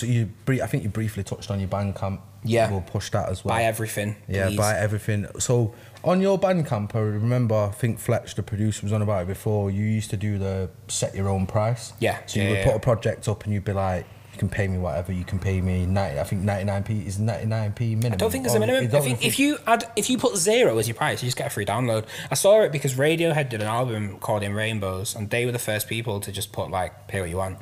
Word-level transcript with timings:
just 0.00 0.10
you. 0.10 0.26
Brief, 0.44 0.62
I 0.62 0.66
think 0.66 0.82
you 0.82 0.88
briefly 0.88 1.22
touched 1.22 1.50
on 1.50 1.60
your 1.60 1.68
Bandcamp. 1.68 2.20
Yeah. 2.44 2.70
we'll 2.70 2.80
push 2.80 3.10
that 3.10 3.28
as 3.28 3.44
well. 3.44 3.56
Buy 3.56 3.64
everything. 3.64 4.16
Yeah, 4.28 4.48
please. 4.48 4.56
buy 4.56 4.78
everything. 4.78 5.26
So 5.38 5.74
on 6.04 6.20
your 6.20 6.38
Bandcamp, 6.38 6.94
I 6.94 7.00
remember 7.00 7.54
I 7.56 7.70
think 7.72 7.98
Fletch, 7.98 8.34
the 8.36 8.42
producer, 8.42 8.84
was 8.84 8.92
on 8.92 9.02
about 9.02 9.22
it 9.22 9.28
before. 9.28 9.70
You 9.70 9.84
used 9.84 10.10
to 10.10 10.16
do 10.16 10.38
the 10.38 10.70
set 10.88 11.14
your 11.14 11.28
own 11.28 11.46
price. 11.46 11.92
Yeah, 11.98 12.18
So 12.26 12.38
you 12.38 12.44
yeah, 12.44 12.50
would 12.50 12.58
yeah, 12.58 12.64
put 12.66 12.74
a 12.76 12.80
project 12.80 13.28
up 13.28 13.44
and 13.44 13.52
you'd 13.52 13.64
be 13.64 13.72
like, 13.72 14.06
you 14.36 14.38
can 14.38 14.48
pay 14.50 14.68
me 14.68 14.76
whatever. 14.76 15.12
You 15.12 15.24
can 15.24 15.38
pay 15.38 15.60
me 15.62 15.86
ninety. 15.86 16.20
I 16.20 16.24
think 16.24 16.42
ninety 16.42 16.64
nine 16.64 16.82
p 16.82 17.06
is 17.06 17.18
ninety 17.18 17.46
nine 17.46 17.72
p 17.72 17.94
minimum. 17.94 18.12
I 18.12 18.16
don't 18.16 18.30
think 18.30 18.44
there's 18.44 18.54
a 18.54 18.60
minimum. 18.60 18.94
I 18.94 19.00
think 19.00 19.24
if 19.24 19.38
you 19.38 19.56
add, 19.66 19.90
if 19.96 20.10
you 20.10 20.18
put 20.18 20.36
zero 20.36 20.76
as 20.76 20.86
your 20.86 20.94
price, 20.94 21.22
you 21.22 21.26
just 21.26 21.38
get 21.38 21.46
a 21.46 21.50
free 21.50 21.64
download. 21.64 22.04
I 22.30 22.34
saw 22.34 22.60
it 22.60 22.70
because 22.70 22.94
Radiohead 22.94 23.48
did 23.48 23.62
an 23.62 23.66
album 23.68 24.18
called 24.18 24.42
In 24.42 24.52
Rainbows, 24.54 25.14
and 25.14 25.30
they 25.30 25.46
were 25.46 25.52
the 25.52 25.58
first 25.58 25.88
people 25.88 26.20
to 26.20 26.30
just 26.30 26.52
put 26.52 26.70
like 26.70 27.08
pay 27.08 27.20
what 27.20 27.30
you 27.30 27.38
want. 27.38 27.58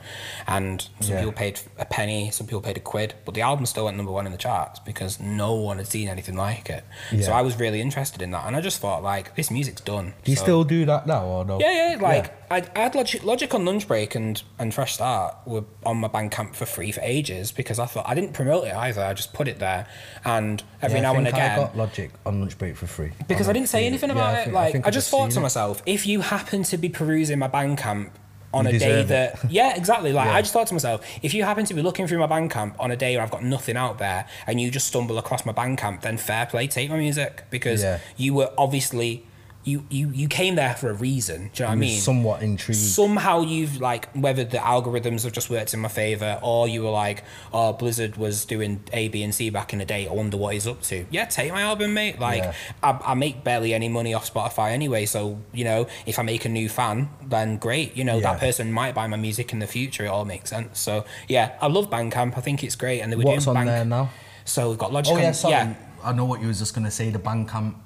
And 0.48 0.82
some 1.00 1.12
Yeah. 1.14 1.20
people 1.20 1.32
paid 1.32 1.60
a 1.78 1.84
penny, 1.84 2.30
some 2.32 2.46
people 2.48 2.60
paid 2.60 2.76
a 2.76 2.80
quid, 2.80 3.14
but 3.24 3.34
the 3.34 3.42
album 3.42 3.66
still 3.66 3.84
went 3.84 3.96
number 3.96 4.10
one 4.12 4.26
in 4.26 4.32
the 4.32 4.38
charts 4.38 4.80
because 4.80 5.20
no 5.20 5.54
one 5.54 5.76
had 5.76 5.86
seen 5.86 6.08
anything 6.08 6.34
like 6.36 6.68
it. 6.68 6.84
So 7.22 7.32
I 7.32 7.42
was 7.42 7.56
really 7.58 7.80
interested 7.80 8.20
in 8.20 8.32
that, 8.32 8.46
and 8.46 8.56
I 8.56 8.60
just 8.60 8.80
thought 8.80 9.02
like 9.02 9.36
this 9.36 9.50
music's 9.50 9.80
done. 9.80 10.14
Do 10.24 10.32
you 10.32 10.36
So- 10.36 10.42
still 10.42 10.64
do 10.64 10.84
that 10.86 11.06
now 11.06 11.24
or 11.24 11.44
no? 11.44 11.60
Yeah, 11.60 11.90
yeah. 11.92 12.00
Like 12.00 12.43
I, 12.54 12.66
I 12.76 12.80
had 12.84 12.94
Logic, 12.94 13.22
Logic 13.24 13.52
on 13.54 13.64
lunch 13.64 13.86
break 13.88 14.14
and 14.14 14.42
and 14.58 14.72
Fresh 14.72 14.94
Start 14.94 15.34
were 15.46 15.64
on 15.84 15.98
my 15.98 16.08
Bandcamp 16.08 16.54
for 16.54 16.66
free 16.66 16.92
for 16.92 17.00
ages 17.02 17.52
because 17.52 17.78
I 17.78 17.86
thought 17.86 18.04
I 18.08 18.14
didn't 18.14 18.32
promote 18.32 18.64
it 18.66 18.74
either. 18.74 19.02
I 19.02 19.12
just 19.14 19.32
put 19.32 19.48
it 19.48 19.58
there, 19.58 19.86
and 20.24 20.62
every 20.80 20.98
Yeah, 20.98 21.02
now 21.02 21.14
I 21.14 21.18
and 21.18 21.28
again 21.28 21.52
I 21.52 21.56
got 21.56 21.76
Logic 21.76 22.10
on 22.24 22.40
lunch 22.40 22.56
break 22.58 22.76
for 22.76 22.86
free. 22.86 23.12
because 23.28 23.48
I 23.48 23.52
didn't 23.52 23.68
say 23.68 23.86
anything 23.86 24.10
yeah, 24.10 24.14
about 24.16 24.34
I 24.34 24.38
it. 24.40 24.44
think- 24.44 24.54
like 24.54 24.74
I, 24.76 24.82
I've 24.88 24.94
just 24.94 25.10
thought 25.10 25.30
to 25.32 25.38
it. 25.40 25.42
myself, 25.42 25.82
if 25.86 26.06
you 26.06 26.20
happen 26.20 26.62
to 26.64 26.76
be 26.78 26.88
perusing 26.88 27.38
my 27.38 27.48
Bandcamp 27.48 28.10
on 28.52 28.66
You 28.66 28.76
a 28.76 28.78
day 28.78 29.02
that 29.02 29.40
yeah, 29.50 29.74
exactly. 29.76 30.12
Like 30.12 30.26
Yeah. 30.26 30.34
I 30.34 30.40
just 30.40 30.52
thought 30.52 30.68
to 30.68 30.74
myself, 30.74 31.04
if 31.22 31.34
you 31.34 31.42
happen 31.42 31.64
to 31.66 31.74
be 31.74 31.82
looking 31.82 32.06
through 32.06 32.18
my 32.20 32.28
Bandcamp 32.28 32.76
on 32.78 32.92
a 32.92 32.96
day 32.96 33.16
where 33.16 33.24
I've 33.24 33.30
got 33.32 33.42
nothing 33.42 33.76
out 33.76 33.98
there, 33.98 34.26
and 34.46 34.60
you 34.60 34.70
just 34.70 34.86
stumble 34.86 35.18
across 35.18 35.44
my 35.44 35.52
Bandcamp, 35.52 36.02
then 36.02 36.16
fair 36.18 36.46
play, 36.46 36.68
take 36.68 36.88
my 36.88 36.96
music 36.96 37.42
because 37.50 37.82
Yeah. 37.82 37.98
you 38.16 38.32
were 38.34 38.52
obviously. 38.56 39.26
You, 39.64 39.84
you, 39.88 40.10
you 40.10 40.28
came 40.28 40.56
there 40.56 40.74
for 40.74 40.90
a 40.90 40.94
reason. 40.94 41.50
Do 41.54 41.62
you 41.62 41.64
know 41.64 41.66
what 41.68 41.72
I 41.72 41.74
mean? 41.76 41.98
somewhat 42.00 42.42
intrigued. 42.42 42.78
somehow 42.80 43.40
you've 43.40 43.80
like 43.80 44.10
whether 44.12 44.44
the 44.44 44.58
algorithms 44.58 45.24
have 45.24 45.32
just 45.32 45.48
worked 45.48 45.72
in 45.72 45.80
my 45.80 45.88
favor 45.88 46.38
or 46.42 46.68
you 46.68 46.82
were 46.82 46.90
like 46.90 47.24
oh 47.52 47.72
blizzard 47.72 48.16
was 48.16 48.44
doing 48.44 48.82
a 48.92 49.08
b 49.08 49.22
and 49.22 49.34
c 49.34 49.48
back 49.50 49.72
in 49.72 49.78
the 49.78 49.84
day 49.84 50.06
i 50.06 50.12
wonder 50.12 50.36
what 50.36 50.52
he's 50.52 50.66
up 50.66 50.82
to 50.82 51.06
yeah 51.10 51.24
take 51.24 51.50
my 51.52 51.62
album 51.62 51.94
mate 51.94 52.18
like 52.18 52.42
Yeah. 52.42 52.52
I, 52.82 52.98
I 53.04 53.14
make 53.14 53.42
barely 53.42 53.72
any 53.72 53.88
money 53.88 54.12
off 54.12 54.30
spotify 54.32 54.72
anyway 54.72 55.06
so 55.06 55.40
you 55.52 55.64
know 55.64 55.86
if 56.04 56.18
i 56.18 56.22
make 56.22 56.44
a 56.44 56.48
new 56.48 56.68
fan 56.68 57.08
then 57.26 57.56
great 57.56 57.96
you 57.96 58.04
know 58.04 58.16
Yeah. 58.16 58.32
that 58.32 58.40
person 58.40 58.70
might 58.72 58.94
buy 58.94 59.06
my 59.06 59.16
music 59.16 59.52
in 59.52 59.60
the 59.60 59.66
future 59.66 60.04
it 60.04 60.08
all 60.08 60.24
makes 60.26 60.50
sense 60.50 60.78
so 60.78 61.04
yeah 61.28 61.56
i 61.62 61.66
love 61.68 61.88
bandcamp 61.88 62.36
i 62.36 62.40
think 62.40 62.62
it's 62.62 62.76
great 62.76 63.00
and 63.00 63.10
they 63.12 63.16
were 63.16 63.24
What's 63.24 63.44
doing 63.46 63.56
on 63.56 63.64
bank 63.66 63.76
there 63.76 63.84
now? 63.86 64.10
so 64.44 64.68
we've 64.70 64.78
got 64.78 64.90
oh, 64.90 64.94
logic 64.94 65.14
Oh 65.14 65.18
yeah, 65.18 65.32
sorry. 65.32 65.52
yeah 65.52 65.74
I 66.02 66.12
know 66.12 66.26
what 66.26 66.42
you 66.42 66.48
was 66.48 66.58
just 66.58 66.74
gonna 66.74 66.90
say. 66.90 67.08
The 67.08 67.18
Bandcamp 67.18 67.76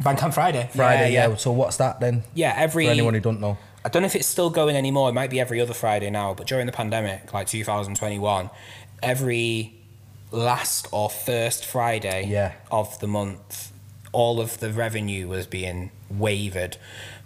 bandcamp 0.00 0.32
friday 0.34 0.68
Friday. 0.74 1.12
yeah, 1.12 1.28
Yeah. 1.28 1.36
So 1.36 1.50
what's 1.52 1.76
that 1.78 2.00
then? 2.00 2.22
yeah 2.34 2.54
every 2.56 2.86
For 2.86 2.92
anyone 2.92 3.14
who 3.14 3.20
don't 3.20 3.40
know. 3.40 3.58
I 3.84 3.88
don't 3.90 4.02
know 4.02 4.06
if 4.06 4.16
it's 4.16 4.26
still 4.26 4.50
going 4.50 4.76
anymore. 4.76 5.08
It 5.08 5.12
might 5.14 5.30
be 5.30 5.40
every 5.40 5.60
other 5.60 5.72
Friday 5.72 6.10
now, 6.10 6.34
but 6.34 6.46
during 6.46 6.66
the 6.66 6.72
pandemic, 6.72 7.32
like 7.32 7.46
2021, 7.46 8.50
every 9.02 9.74
last 10.30 10.88
or 10.92 11.08
first 11.08 11.64
Friday 11.64 12.26
Yeah. 12.28 12.52
of 12.70 12.98
the 13.00 13.06
month, 13.06 13.72
all 14.12 14.40
of 14.40 14.58
the 14.60 14.72
revenue 14.72 15.28
was 15.28 15.46
being 15.46 15.90
waived 16.10 16.76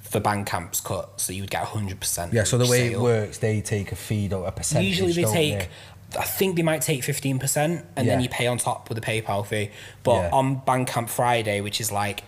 for 0.01 0.21
Bandcamp's 0.21 0.81
cut, 0.81 1.21
so 1.21 1.33
you 1.33 1.43
would 1.43 1.51
get 1.51 1.65
100%. 1.65 2.33
Yeah. 2.33 2.45
So 2.45 2.59
the 2.59 2.67
way 2.67 2.93
it 2.93 3.01
works, 3.01 3.39
they 3.39 3.61
take 3.61 3.91
a 3.93 3.97
feed 3.97 4.33
or 4.33 4.47
a 4.47 4.53
percentage. 4.53 4.89
Usually 4.89 5.13
they 5.13 5.23
don't 5.23 5.33
take, 5.33 5.69
I 6.19 6.23
think 6.25 6.57
they 6.57 6.63
might 6.63 6.83
take 6.83 7.03
15%, 7.03 7.85
and 7.97 8.07
Yeah. 8.07 8.13
then 8.15 8.21
you 8.23 8.29
pay 8.29 8.47
on 8.47 8.59
top 8.59 8.89
with 8.89 8.99
a 8.99 9.01
PayPal 9.01 9.45
fee. 9.47 9.71
But 10.03 10.15
Yeah. 10.25 10.31
on 10.33 10.61
Bandcamp 10.61 11.09
Friday, 11.09 11.61
which 11.63 11.81
is 11.81 11.91
like 11.91 12.23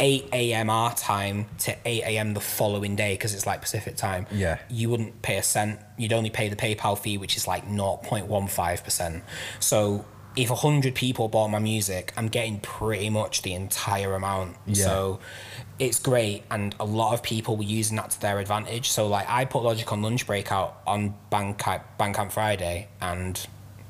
8 0.00 0.28
a.m. 0.32 0.70
our 0.70 0.94
time 0.94 1.46
to 1.60 1.76
8 1.84 2.02
a.m. 2.04 2.34
the 2.34 2.40
following 2.40 2.96
day, 2.96 3.14
because 3.14 3.34
it's 3.34 3.46
like 3.46 3.60
Pacific 3.60 3.96
time, 3.96 4.26
Yeah. 4.30 4.58
you 4.68 4.88
wouldn't 4.90 5.22
pay 5.22 5.36
a 5.36 5.42
cent. 5.42 5.80
You'd 5.96 6.12
only 6.12 6.30
pay 6.30 6.48
the 6.48 6.56
PayPal 6.56 6.98
fee, 6.98 7.18
which 7.18 7.36
is 7.36 7.46
like 7.46 7.66
0.15%. 7.68 9.22
So 9.60 10.04
if 10.34 10.48
100 10.50 10.94
people 10.94 11.28
bought 11.28 11.48
my 11.48 11.58
music, 11.58 12.12
I'm 12.16 12.28
getting 12.28 12.58
pretty 12.60 13.10
much 13.10 13.42
the 13.42 13.52
entire 13.52 14.14
amount. 14.14 14.56
Yeah. 14.66 14.84
So 14.86 15.20
it's 15.78 15.98
great. 15.98 16.44
And 16.50 16.74
a 16.80 16.84
lot 16.86 17.12
of 17.14 17.22
people 17.22 17.56
were 17.56 17.62
using 17.64 17.96
that 17.98 18.10
to 18.12 18.20
their 18.20 18.38
advantage. 18.38 18.90
So 18.90 19.06
like 19.08 19.28
I 19.28 19.44
put 19.44 19.62
Logic 19.62 19.90
on 19.92 20.00
lunch 20.00 20.26
break 20.26 20.50
out 20.50 20.80
on 20.86 21.14
Bandcamp, 21.30 21.82
Bandcamp 22.00 22.32
Friday 22.32 22.88
and 23.00 23.46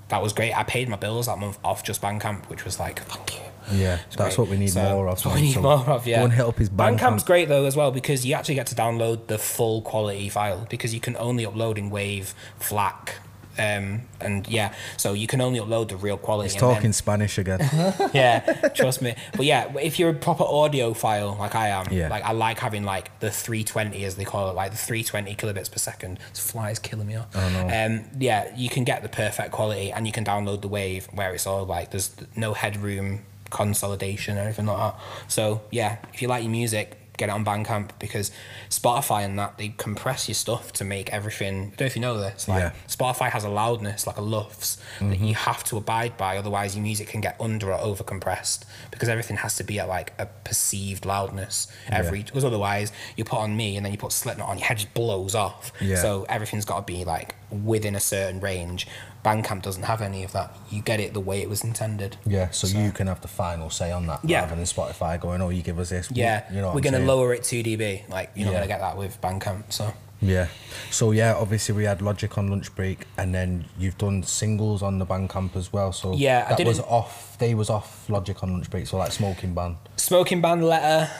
that 0.09 0.21
was 0.21 0.33
great. 0.33 0.53
I 0.53 0.65
paid 0.65 0.89
my 0.89 0.97
bills 0.97 1.27
that 1.27 1.39
month 1.39 1.59
off 1.65 1.85
just 1.85 2.03
Bandcamp, 2.03 2.49
which 2.51 2.65
was 2.65 2.81
like, 2.81 2.99
thank 3.05 3.35
you. 3.35 3.41
Yeah, 3.71 3.99
It's 4.07 4.17
that's 4.17 4.37
great. 4.37 4.39
what 4.39 4.49
we 4.51 4.57
need 4.59 4.71
So, 4.71 4.83
more 4.83 5.09
of. 5.09 5.15
That's 5.17 5.27
what 5.27 5.35
we 5.37 5.43
need 5.43 5.53
So 5.55 5.63
more 5.63 5.89
of, 5.91 6.07
yeah. 6.07 6.19
Go 6.19 6.25
and 6.25 6.33
hit 6.33 6.47
up 6.47 6.59
his 6.59 6.71
Bandcamp's 6.71 7.23
Bandcamp. 7.23 7.27
great 7.27 7.49
though 7.49 7.65
as 7.67 7.77
well 7.77 7.91
because 7.91 8.25
you 8.27 8.35
actually 8.35 8.57
get 8.57 8.67
to 8.69 8.75
download 8.75 9.27
the 9.29 9.39
full 9.39 9.83
quality 9.83 10.29
file 10.29 10.67
because 10.71 10.93
you 10.95 11.01
can 11.01 11.17
only 11.17 11.45
upload 11.45 11.79
in 11.79 11.91
Wave, 11.91 12.35
FLAC, 12.59 13.15
um, 13.59 14.01
and 14.19 14.49
yeah, 14.49 14.73
so 14.97 15.13
you 15.13 15.27
can 15.27 15.43
only 15.43 15.61
upload 15.61 15.89
the 15.91 15.97
real 15.97 16.17
quality. 16.17 16.47
He's 16.49 16.55
and 16.55 16.63
then- 16.71 16.75
talking 16.77 16.93
Spanish 16.95 17.37
again. 17.37 17.61
yeah, 18.15 18.41
trust 18.75 19.03
me. 19.03 19.15
But 19.37 19.45
yeah, 19.45 19.71
if 19.79 19.99
you're 19.99 20.09
a 20.09 20.15
proper 20.15 20.43
audiophile 20.45 21.39
like 21.39 21.55
I 21.55 21.69
am, 21.69 21.87
Yeah. 21.91 22.09
like 22.09 22.25
I 22.25 22.33
like 22.33 22.59
having 22.59 22.85
like 22.85 23.19
the 23.21 23.31
320 23.31 24.05
as 24.07 24.15
they 24.17 24.25
call 24.25 24.49
it, 24.49 24.55
like 24.55 24.71
the 24.71 24.79
320 24.79 25.35
kilobits 25.37 25.71
per 25.71 25.77
second. 25.77 26.19
This 26.31 26.41
fly's 26.51 26.79
killing 26.79 27.07
me 27.07 27.17
off. 27.17 27.27
Oh, 27.35 27.49
no. 27.51 27.69
Um, 27.87 28.05
yeah, 28.19 28.51
you 28.57 28.71
can 28.71 28.85
get 28.85 29.03
the 29.03 29.11
perfect 29.11 29.53
quality 29.53 29.93
and 29.93 30.07
you 30.07 30.15
can 30.15 30.25
download 30.25 30.63
the 30.63 30.69
wave 30.69 31.07
where 31.13 31.35
it's 31.35 31.47
all 31.47 31.67
like 31.67 31.91
there's 31.91 32.11
no 32.35 32.55
headroom 32.55 33.21
consolidation 33.53 34.39
or 34.39 34.43
anything 34.43 34.67
like 34.67 34.79
that. 34.79 35.01
So 35.29 35.63
yeah, 35.71 35.99
if 36.13 36.23
you 36.23 36.29
like 36.29 36.43
your 36.43 36.51
music, 36.51 36.99
get 37.19 37.29
it 37.29 37.33
on 37.33 37.45
Bandcamp 37.45 37.91
because 37.99 38.31
Spotify 38.71 39.25
and 39.25 39.39
that 39.39 39.59
they 39.59 39.69
compress 39.77 40.29
your 40.29 40.35
stuff 40.35 40.73
to 40.73 40.85
make 40.85 41.13
everything. 41.13 41.55
I 41.55 41.61
don't 41.61 41.81
know 41.81 41.87
if 41.87 41.97
you 41.97 42.03
know 42.03 42.19
this. 42.19 42.49
Like 42.49 42.61
Yeah. 42.61 42.71
Mm-hmm. 42.71 43.03
Spotify 43.05 43.31
has 43.31 43.45
a 43.45 43.49
loudness 43.49 44.07
like 44.07 44.17
a 44.17 44.23
LUFS 44.23 44.79
that 45.01 45.19
you 45.19 45.35
have 45.35 45.63
to 45.65 45.77
abide 45.77 46.17
by, 46.17 46.37
otherwise 46.37 46.75
your 46.75 46.83
music 46.83 47.09
can 47.09 47.21
get 47.21 47.37
under 47.41 47.73
or 47.73 47.81
over 47.81 48.03
compressed 48.03 48.65
because 48.91 49.09
everything 49.09 49.37
has 49.37 49.57
to 49.57 49.65
be 49.65 49.79
at 49.79 49.89
like 49.89 50.13
a 50.19 50.27
perceived 50.45 51.05
loudness 51.05 51.69
every 51.89 52.23
because 52.23 52.45
otherwise 52.45 52.93
you 53.17 53.25
put 53.25 53.39
on 53.39 53.57
me 53.57 53.77
and 53.77 53.85
then 53.85 53.93
you 53.93 53.99
put 53.99 54.13
Slipknot 54.13 54.49
on, 54.49 54.59
your 54.59 54.67
head 54.67 54.79
just 54.79 54.95
blows 54.95 55.35
off. 55.35 55.73
Yeah. 55.81 55.97
So 55.97 56.25
everything's 56.29 56.65
got 56.65 56.87
to 56.87 56.93
be 56.93 57.05
like 57.05 57.35
within 57.51 57.95
a 57.95 58.01
certain 58.01 58.41
range. 58.41 58.87
Bandcamp 59.25 59.63
doesn't 59.63 59.85
have 59.85 60.03
any 60.03 60.25
of 60.25 60.33
that. 60.33 60.57
You 60.69 60.83
get 60.83 60.99
it 60.99 61.15
the 61.15 61.21
way 61.21 61.43
it 61.43 61.49
was 61.49 61.63
intended. 61.63 62.17
Yeah, 62.27 62.51
so, 62.51 62.67
you 62.67 62.91
can 62.91 63.07
have 63.07 63.21
the 63.21 63.29
final 63.29 63.71
say 63.71 63.93
on 63.93 64.07
that 64.09 64.21
Yeah. 64.25 64.41
rather 64.41 64.57
than 64.57 64.65
Spotify 64.65 65.21
going, 65.21 65.41
"Oh, 65.41 65.49
you 65.51 65.63
give 65.63 65.79
us 65.79 65.91
this." 65.91 66.11
Yeah, 66.11 66.43
you 66.53 66.61
know, 66.61 66.73
we're 66.73 66.81
gonna 66.81 66.99
lower 66.99 67.33
it 67.33 67.45
two 67.45 67.63
dB. 67.63 68.03
Like 68.09 68.31
you're 68.35 68.47
not 68.47 68.55
gonna 68.55 68.67
get 68.67 68.81
that 68.81 68.97
with 68.97 69.21
Bandcamp. 69.21 69.65
So 69.73 69.93
Yeah. 70.21 70.49
So 70.91 71.11
yeah, 71.11 71.35
obviously 71.35 71.75
we 71.75 71.85
had 71.85 72.01
Logic 72.01 72.37
on 72.39 72.49
lunch 72.49 72.75
break, 72.75 73.07
and 73.17 73.35
then 73.35 73.67
you've 73.79 73.99
done 73.99 74.23
singles 74.23 74.83
on 74.83 74.99
the 74.99 75.07
Bandcamp 75.07 75.57
as 75.57 75.73
well. 75.73 75.93
So 75.93 76.15
Yeah, 76.15 76.47
I 76.49 76.55
that 76.55 76.67
was 76.67 76.81
off. 76.81 77.37
They 77.39 77.55
was 77.55 77.71
off 77.71 78.09
Logic 78.09 78.41
on 78.43 78.53
lunch 78.53 78.71
break. 78.71 78.87
So 78.87 78.97
like 78.99 79.13
Smoking 79.13 79.55
Band. 79.55 79.77
Smoking 79.97 80.41
Band 80.41 80.65
letter, 80.65 81.11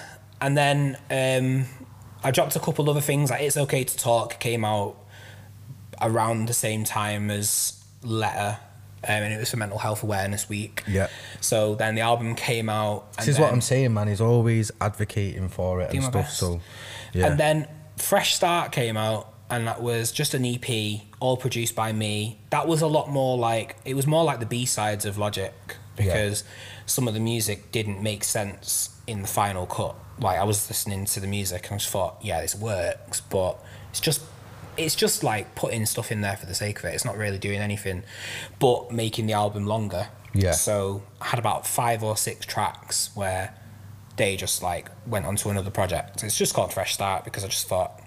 and 0.41 0.57
then 0.57 0.99
um, 1.11 1.67
I 2.25 2.31
dropped 2.33 2.57
a 2.57 2.61
couple 2.61 2.89
other 2.91 3.01
things. 3.01 3.31
Like 3.31 3.43
It's 3.43 3.57
Okay 3.57 3.85
to 3.85 3.97
Talk 3.97 4.41
came 4.41 4.65
out 4.65 4.97
around 6.01 6.47
the 6.47 6.55
same 6.55 6.85
time 6.85 7.31
as 7.31 7.82
letter, 8.03 8.59
um, 9.05 9.11
and 9.11 9.33
it 9.33 9.39
was 9.39 9.51
for 9.51 9.57
Mental 9.57 9.79
Health 9.79 10.03
Awareness 10.03 10.49
Week. 10.49 10.83
Yeah. 10.89 11.09
So 11.41 11.75
then 11.75 11.95
the 11.95 12.03
album 12.03 12.35
came 12.35 12.69
out. 12.69 13.09
and 13.19 13.27
This 13.27 13.35
is 13.37 13.41
what 13.41 13.53
I'm 13.53 13.61
saying, 13.61 13.93
man. 13.95 14.09
He's 14.09 14.21
always 14.21 14.71
advocating 14.81 15.49
for 15.49 15.81
it 15.81 15.93
and 15.93 16.03
stuff. 16.03 16.13
best. 16.13 16.39
So 16.39 16.61
yeah, 17.13 17.27
And 17.27 17.41
then 17.41 17.69
Fresh 17.97 18.35
Start 18.35 18.73
came 18.73 18.97
out, 18.97 19.33
and 19.51 19.67
that 19.67 19.83
was 19.83 20.13
just 20.13 20.35
an 20.35 20.45
EP, 20.45 21.01
all 21.21 21.37
produced 21.37 21.75
by 21.75 21.93
me. 21.93 22.41
That 22.51 22.67
was 22.69 22.81
a 22.83 22.87
lot 22.87 23.11
more 23.11 23.37
like 23.39 23.77
it 23.85 23.95
was 23.95 24.07
more 24.07 24.25
like 24.25 24.41
the 24.41 24.47
B 24.47 24.65
sides 24.67 25.05
of 25.05 25.19
Logic 25.19 25.53
because 25.97 26.43
some 26.87 27.07
of 27.07 27.15
the 27.15 27.21
music 27.21 27.71
didn't 27.71 28.03
make 28.03 28.25
sense 28.25 28.89
in 29.07 29.23
the 29.23 29.29
final 29.29 29.67
cut. 29.67 29.95
Like 30.19 30.39
I 30.39 30.45
was 30.45 30.69
listening 30.69 31.05
to 31.05 31.21
the 31.21 31.27
music 31.27 31.65
and 31.67 31.75
I 31.75 31.77
just 31.79 31.91
thought, 31.91 32.19
yeah, 32.23 32.41
this 32.41 32.55
works, 32.55 33.21
but 33.21 33.63
it's 33.91 34.01
just 34.01 34.23
it's 34.77 34.95
just 34.95 35.23
like 35.23 35.55
putting 35.55 35.87
stuff 35.87 36.11
in 36.13 36.21
there 36.21 36.37
for 36.37 36.47
the 36.47 36.55
sake 36.55 36.79
of 36.79 36.85
it. 36.87 36.95
It's 36.95 37.05
not 37.05 37.17
really 37.17 37.39
doing 37.39 37.59
anything 37.61 38.03
but 38.59 38.91
making 38.91 39.27
the 39.27 39.33
album 39.35 39.67
longer. 39.67 40.09
Yeah. 40.35 40.53
So 40.53 41.03
I 41.21 41.27
had 41.27 41.39
about 41.39 41.67
five 41.67 42.03
or 42.03 42.17
six 42.17 42.47
tracks 42.47 43.11
where 43.15 43.55
they 44.17 44.37
just 44.37 44.63
like 44.63 44.91
went 45.07 45.27
on 45.27 45.37
to 45.37 45.51
another 45.51 45.71
project. 45.71 46.23
It's 46.25 46.37
just 46.39 46.55
called 46.55 46.73
Fresh 46.73 46.95
Start 46.95 47.25
because 47.25 47.45
I 47.45 47.49
just 47.49 47.69
thought 47.69 48.01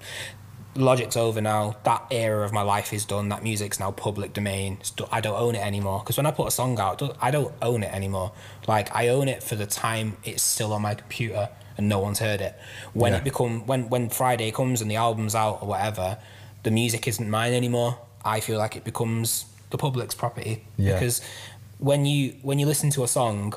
Logic's 0.76 1.16
over 1.16 1.40
now. 1.40 1.78
That 1.84 2.06
era 2.12 2.44
of 2.44 2.52
my 2.52 2.62
life 2.62 2.92
is 2.94 3.06
done. 3.06 3.30
That 3.30 3.44
music's 3.44 3.80
now 3.80 3.92
public 3.92 4.34
domain. 4.34 4.80
I 5.12 5.22
don't 5.22 5.40
own 5.40 5.56
it 5.56 5.66
anymore 5.66 6.00
because 6.00 6.18
when 6.18 6.26
I 6.26 6.32
put 6.32 6.48
a 6.48 6.52
song 6.52 6.80
out, 6.80 7.02
I 7.22 7.32
don't 7.32 7.54
own 7.62 7.84
it 7.84 7.94
anymore. 7.94 8.34
Like 8.68 8.94
I 8.96 9.08
own 9.08 9.28
it 9.28 9.42
for 9.42 9.56
the 9.56 9.66
time 9.66 10.18
it's 10.24 10.44
still 10.44 10.74
on 10.74 10.82
my 10.82 10.96
computer 10.96 11.50
and 11.78 11.88
no 11.88 12.00
one's 12.00 12.20
heard 12.20 12.42
it. 12.42 12.58
When 12.94 13.14
Yeah. 13.14 13.20
it 13.20 13.24
become 13.24 13.66
when 13.68 13.90
when 13.90 14.10
Friday 14.10 14.52
comes 14.52 14.82
and 14.82 14.90
the 14.92 14.96
album's 14.98 15.34
out 15.36 15.60
or 15.62 15.68
whatever, 15.70 16.18
the 16.66 16.72
music 16.72 17.08
isn't 17.08 17.30
mine 17.30 17.54
anymore. 17.54 17.92
I 18.26 18.40
feel 18.42 18.58
like 18.58 18.76
it 18.76 18.84
becomes 18.84 19.46
the 19.70 19.78
public's 19.78 20.16
property 20.16 20.64
Yeah. 20.78 20.94
because 20.94 21.22
when 21.80 22.06
you 22.06 22.22
when 22.42 22.58
you 22.60 22.66
listen 22.66 22.90
to 22.98 23.04
a 23.04 23.08
song, 23.08 23.54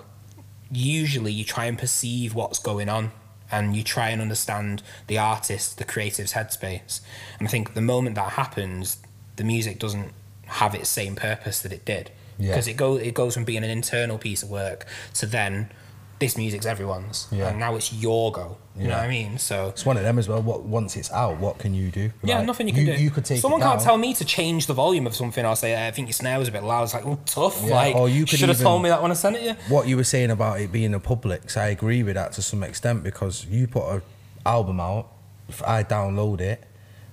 usually 0.70 1.32
you 1.32 1.44
try 1.44 1.64
and 1.66 1.78
perceive 1.78 2.34
what's 2.34 2.58
going 2.58 2.88
on 2.88 3.10
and 3.50 3.74
you 3.76 3.82
try 3.82 4.10
and 4.10 4.20
understand 4.20 4.82
the 5.06 5.16
artist, 5.18 5.78
the 5.78 5.84
creative's 5.84 6.34
headspace. 6.34 7.00
And 7.38 7.48
I 7.48 7.50
think 7.50 7.74
the 7.74 7.80
moment 7.80 8.14
that 8.16 8.32
happens, 8.32 8.98
the 9.36 9.44
music 9.44 9.78
doesn't 9.78 10.12
have 10.46 10.74
its 10.74 10.88
same 10.88 11.14
purpose 11.16 11.60
that 11.62 11.72
it 11.72 11.84
did 11.84 12.10
Yeah. 12.38 12.48
because 12.52 12.68
it 12.68 12.76
go 12.76 12.96
it 12.96 13.14
goes 13.14 13.34
from 13.34 13.44
being 13.44 13.64
an 13.64 13.70
internal 13.70 14.18
piece 14.18 14.42
of 14.42 14.50
work 14.50 14.86
to 15.14 15.26
then 15.26 15.70
this 16.18 16.36
music's 16.36 16.66
everyone's 16.66 17.28
Yeah. 17.30 17.48
and 17.48 17.58
now 17.60 17.76
it's 17.76 17.92
your 17.92 18.32
go. 18.32 18.56
You 18.76 18.88
know 18.88 18.94
what 18.96 19.04
I 19.04 19.08
mean? 19.08 19.38
So 19.38 19.68
It's 19.68 19.84
one 19.84 19.96
of 19.96 20.02
them 20.04 20.18
as 20.18 20.28
well. 20.28 20.40
What 20.40 20.62
once 20.62 20.96
it's 20.96 21.10
out, 21.12 21.38
what 21.38 21.58
can 21.58 21.74
you 21.74 21.90
do? 21.90 22.12
yeah, 22.22 22.38
Like, 22.38 22.46
nothing 22.46 22.68
you 22.68 22.74
can 22.74 22.86
do. 22.86 22.92
You 22.92 23.10
could 23.10 23.24
take 23.24 23.40
Someone 23.40 23.60
can't 23.60 23.80
tell 23.80 23.96
me 23.98 24.14
to 24.14 24.24
change 24.24 24.66
the 24.66 24.74
volume 24.74 25.06
of 25.06 25.14
something. 25.16 25.44
I'll 25.44 25.56
say, 25.56 25.86
I 25.86 25.90
think 25.90 26.06
your 26.08 26.12
snare 26.12 26.38
was 26.38 26.46
a 26.48 26.52
bit 26.52 26.62
loud. 26.62 26.84
It's 26.84 26.94
like, 26.94 27.04
oh, 27.06 27.18
tough. 27.26 27.60
Yeah, 27.64 27.74
like, 27.74 27.96
or 27.96 28.08
you 28.08 28.24
should 28.26 28.48
have 28.48 28.60
told 28.60 28.82
me 28.82 28.88
that 28.88 29.02
when 29.02 29.10
I 29.10 29.14
sent 29.14 29.36
it 29.36 29.42
you. 29.42 29.54
what 29.68 29.88
you 29.88 29.96
were 29.96 30.04
saying 30.04 30.30
about 30.30 30.60
it 30.60 30.70
being 30.70 30.94
a 30.94 31.00
Publix, 31.00 31.56
I 31.56 31.68
agree 31.68 32.02
with 32.04 32.14
that 32.14 32.32
to 32.32 32.42
some 32.42 32.62
extent 32.62 33.02
because 33.02 33.46
you 33.46 33.66
put 33.66 33.88
an 33.92 34.02
album 34.46 34.78
out, 34.80 35.08
if 35.48 35.60
I 35.66 35.82
download 35.82 36.40
it, 36.40 36.62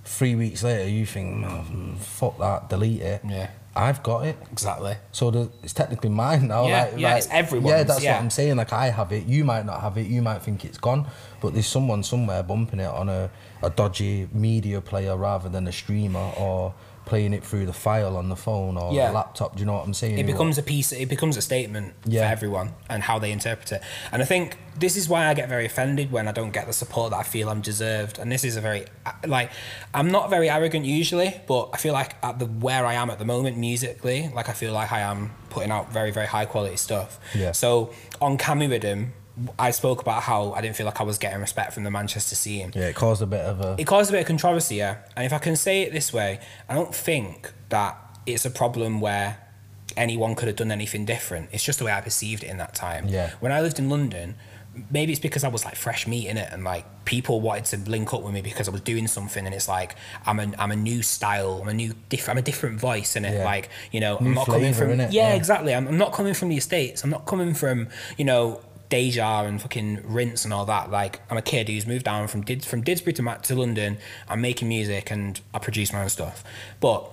three 0.03 0.35
weeks 0.35 0.63
later 0.63 0.87
you 0.87 1.05
think, 1.07 1.43
"Mm, 1.45 1.97
fuck 1.97 2.37
that, 2.37 2.69
delete 2.69 3.01
it. 3.01 3.21
Yeah. 3.27 3.49
I've 3.75 4.01
got 4.03 4.25
it. 4.25 4.37
Exactly. 4.51 4.95
So 5.11 5.31
the, 5.31 5.49
it's 5.61 5.73
technically 5.73 6.09
mine 6.09 6.47
now. 6.47 6.67
Yeah, 6.67 6.83
like, 6.85 6.93
yeah, 6.97 7.07
like- 7.09 7.17
it's 7.17 7.27
everyone's, 7.31 7.69
Yeah, 7.69 7.83
that's 7.83 8.03
yeah. 8.03 8.13
what 8.15 8.21
I'm 8.23 8.29
saying. 8.29 8.55
Like 8.55 8.71
I 8.71 8.89
have 8.89 9.11
it, 9.11 9.25
you 9.25 9.43
might 9.43 9.65
not 9.65 9.81
have 9.81 9.97
it, 9.97 10.07
you 10.07 10.21
might 10.21 10.41
think 10.41 10.63
it's 10.63 10.77
gone, 10.77 11.07
but 11.41 11.53
there's 11.53 11.67
someone 11.67 12.01
somewhere 12.03 12.41
bumping 12.41 12.79
it 12.79 12.87
on 12.87 13.09
a, 13.09 13.29
a 13.61 13.69
dodgy 13.69 14.29
media 14.33 14.79
player 14.81 15.17
rather 15.17 15.49
than 15.49 15.67
a 15.67 15.71
streamer 15.73 16.31
or 16.37 16.73
playing 17.05 17.33
it 17.33 17.43
through 17.43 17.65
the 17.65 17.73
file 17.73 18.17
on 18.17 18.29
the 18.29 18.35
phone 18.35 18.77
or 18.77 18.93
Yeah. 18.93 19.07
the 19.07 19.13
laptop. 19.13 19.55
Do 19.55 19.59
you 19.59 19.65
know 19.65 19.73
what 19.73 19.85
I'm 19.85 19.93
saying? 19.93 20.17
It 20.17 20.25
becomes 20.25 20.57
a 20.57 20.63
piece. 20.63 20.91
It 20.91 21.07
becomes 21.07 21.37
a 21.37 21.41
statement 21.41 21.93
Yeah. 22.05 22.21
for 22.21 22.31
everyone 22.31 22.73
and 22.89 23.03
how 23.03 23.19
they 23.19 23.31
interpret 23.31 23.71
it. 23.71 23.81
And 24.11 24.21
I 24.21 24.25
think 24.25 24.57
this 24.77 24.97
is 24.97 25.07
why 25.07 25.27
I 25.27 25.33
get 25.33 25.47
very 25.47 25.65
offended 25.65 26.11
when 26.11 26.27
I 26.27 26.31
don't 26.31 26.51
get 26.51 26.67
the 26.67 26.73
support 26.73 27.11
that 27.11 27.17
I 27.17 27.23
feel 27.23 27.49
I'm 27.49 27.61
deserved. 27.61 28.19
And 28.19 28.31
this 28.31 28.43
is 28.43 28.55
a 28.57 28.61
very 28.61 28.85
like 29.25 29.51
I'm 29.93 30.09
not 30.11 30.29
very 30.29 30.49
arrogant 30.49 30.85
usually, 30.85 31.39
but 31.47 31.69
I 31.73 31.77
feel 31.77 31.93
like 31.93 32.15
at 32.23 32.39
the 32.39 32.45
where 32.45 32.85
I 32.85 32.93
am 32.95 33.09
at 33.09 33.19
the 33.19 33.25
moment 33.25 33.57
musically, 33.57 34.29
like 34.33 34.49
I 34.49 34.53
feel 34.53 34.73
like 34.73 34.91
I 34.91 35.01
am 35.01 35.31
putting 35.49 35.71
out 35.71 35.91
very 35.93 36.11
very 36.11 36.27
high 36.27 36.45
quality 36.45 36.75
stuff. 36.77 37.19
Yeah. 37.33 37.51
So 37.53 37.91
on 38.19 38.37
Camu 38.37 38.69
Rhythm, 38.69 39.13
I 39.59 39.71
spoke 39.71 40.01
about 40.01 40.23
how 40.23 40.53
I 40.53 40.61
didn't 40.61 40.75
feel 40.75 40.85
like 40.85 41.01
I 41.01 41.03
was 41.03 41.17
getting 41.17 41.39
respect 41.41 41.73
from 41.73 41.83
the 41.83 41.91
Manchester 41.91 42.35
scene. 42.35 42.71
Yeah, 42.73 42.87
it 42.87 42.95
caused 42.95 43.21
a 43.21 43.25
bit 43.25 43.41
of 43.41 43.59
a. 43.59 43.75
It 43.77 43.85
caused 43.85 44.09
a 44.09 44.13
bit 44.13 44.21
of 44.21 44.27
controversy, 44.27 44.75
yeah. 44.75 44.97
And 45.15 45.25
if 45.25 45.33
I 45.33 45.39
can 45.39 45.55
say 45.55 45.81
it 45.83 45.91
this 45.91 46.13
way, 46.13 46.39
I 46.69 46.73
don't 46.73 46.95
think 46.95 47.51
that 47.69 47.97
it's 48.25 48.45
a 48.45 48.49
problem 48.49 49.01
where 49.01 49.37
anyone 49.97 50.35
could 50.35 50.47
have 50.47 50.57
done 50.57 50.71
anything 50.71 51.05
different. 51.05 51.49
It's 51.51 51.63
just 51.63 51.79
the 51.79 51.85
way 51.85 51.91
I 51.91 52.01
perceived 52.01 52.43
it 52.43 52.47
in 52.47 52.57
that 52.57 52.75
time. 52.75 53.07
Yeah. 53.07 53.31
When 53.39 53.51
I 53.51 53.61
lived 53.61 53.77
in 53.79 53.89
London, 53.89 54.35
maybe 54.89 55.11
it's 55.11 55.21
because 55.21 55.43
I 55.43 55.47
was 55.47 55.63
like 55.63 55.75
fresh 55.75 56.05
meat 56.07 56.27
in 56.27 56.37
it 56.37 56.49
and 56.51 56.63
like 56.63 56.85
people 57.05 57.39
wanted 57.39 57.65
to 57.65 57.89
link 57.89 58.13
up 58.13 58.23
with 58.23 58.33
me 58.33 58.41
because 58.41 58.67
I 58.67 58.71
was 58.71 58.81
doing 58.81 59.07
something 59.07 59.45
and 59.45 59.55
it's 59.55 59.69
like 59.69 59.95
I'm 60.25 60.39
a 60.39 60.51
I'm 60.57 60.71
a 60.71 60.75
new 60.75 61.01
style, 61.01 61.59
I'm 61.61 61.69
a 61.69 61.73
new 61.73 61.93
diff- 62.09 62.27
I'm 62.29 62.37
a 62.37 62.41
different 62.41 62.79
voice 62.79 63.15
in 63.15 63.25
it. 63.25 63.35
Yeah. 63.35 63.45
Like, 63.45 63.69
you 63.91 63.99
know, 63.99 64.17
New 64.19 64.29
I'm 64.29 64.33
not 64.33 64.47
coming 64.47 64.73
from 64.73 64.99
yeah, 64.99 65.07
Yeah. 65.11 65.33
exactly. 65.35 65.73
I'm, 65.73 65.87
I'm 65.87 65.97
not 65.97 66.13
coming 66.13 66.33
from 66.33 66.49
the 66.49 66.57
estates. 66.57 67.03
I'm 67.03 67.09
not 67.09 67.25
coming 67.25 67.53
from, 67.53 67.87
you 68.17 68.25
know, 68.25 68.61
Deja 68.89 69.43
and 69.45 69.61
fucking 69.61 70.01
Rinse 70.03 70.43
and 70.45 70.53
all 70.53 70.65
that. 70.65 70.91
Like, 70.91 71.21
I'm 71.29 71.37
a 71.37 71.41
kid 71.41 71.67
who's 71.69 71.85
moved 71.87 72.05
down 72.05 72.27
from 72.27 72.41
Did- 72.43 72.65
from 72.65 72.83
Didsbury 72.83 73.15
to, 73.15 73.47
to 73.47 73.55
London. 73.55 73.97
I'm 74.29 74.41
making 74.41 74.67
music 74.67 75.11
and 75.11 75.39
I 75.53 75.59
produce 75.59 75.91
my 75.91 76.03
own 76.03 76.09
stuff. 76.09 76.43
But 76.79 77.09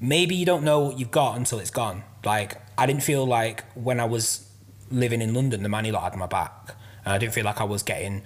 maybe 0.00 0.34
you 0.34 0.46
don't 0.46 0.64
know 0.64 0.80
what 0.80 0.98
you've 0.98 1.10
got 1.10 1.36
until 1.36 1.58
it's 1.58 1.70
gone. 1.70 2.02
Like, 2.24 2.56
I 2.78 2.86
didn't 2.86 3.02
feel 3.02 3.24
like 3.26 3.64
when 3.74 4.00
I 4.00 4.04
was 4.04 4.48
living 4.90 5.20
in 5.22 5.34
London, 5.34 5.62
the 5.62 5.68
Manny 5.68 5.90
lot 5.90 6.02
had 6.04 6.16
my 6.18 6.26
back. 6.26 6.74
And 7.04 7.12
I 7.14 7.18
didn't 7.18 7.34
feel 7.34 7.44
like 7.44 7.60
I 7.60 7.64
was 7.64 7.82
getting 7.82 8.22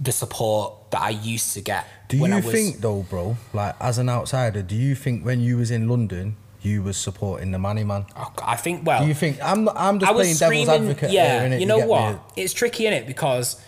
the 0.00 0.12
support 0.12 0.90
that 0.90 1.00
I 1.00 1.10
used 1.10 1.54
to 1.54 1.60
get. 1.60 1.86
Do 2.08 2.18
when 2.20 2.30
you 2.32 2.38
I 2.38 2.40
was, 2.40 2.52
think 2.52 2.80
though, 2.80 3.02
bro? 3.02 3.36
Like 3.52 3.76
as 3.80 3.98
an 3.98 4.08
outsider, 4.08 4.62
do 4.62 4.74
you 4.74 4.94
think 4.94 5.24
when 5.24 5.40
you 5.40 5.58
was 5.58 5.70
in 5.70 5.88
London, 5.88 6.36
you 6.62 6.82
was 6.82 6.96
supporting 6.96 7.50
the 7.50 7.58
Manny 7.58 7.84
man? 7.84 8.06
Oh, 8.16 8.32
I 8.42 8.56
think, 8.56 8.86
well, 8.86 9.02
Do 9.02 9.08
you 9.08 9.14
think 9.14 9.38
I'm? 9.42 9.68
I'm 9.70 9.98
just 9.98 10.12
playing 10.12 10.36
devil's 10.36 10.68
advocate 10.68 11.10
yeah, 11.10 11.48
here, 11.48 11.58
you 11.58 11.66
know 11.66 11.78
get 11.78 11.88
what? 11.88 12.12
me? 12.14 12.20
It's 12.42 12.52
tricky 12.52 12.86
in 12.86 12.92
it 12.92 13.06
because 13.06 13.60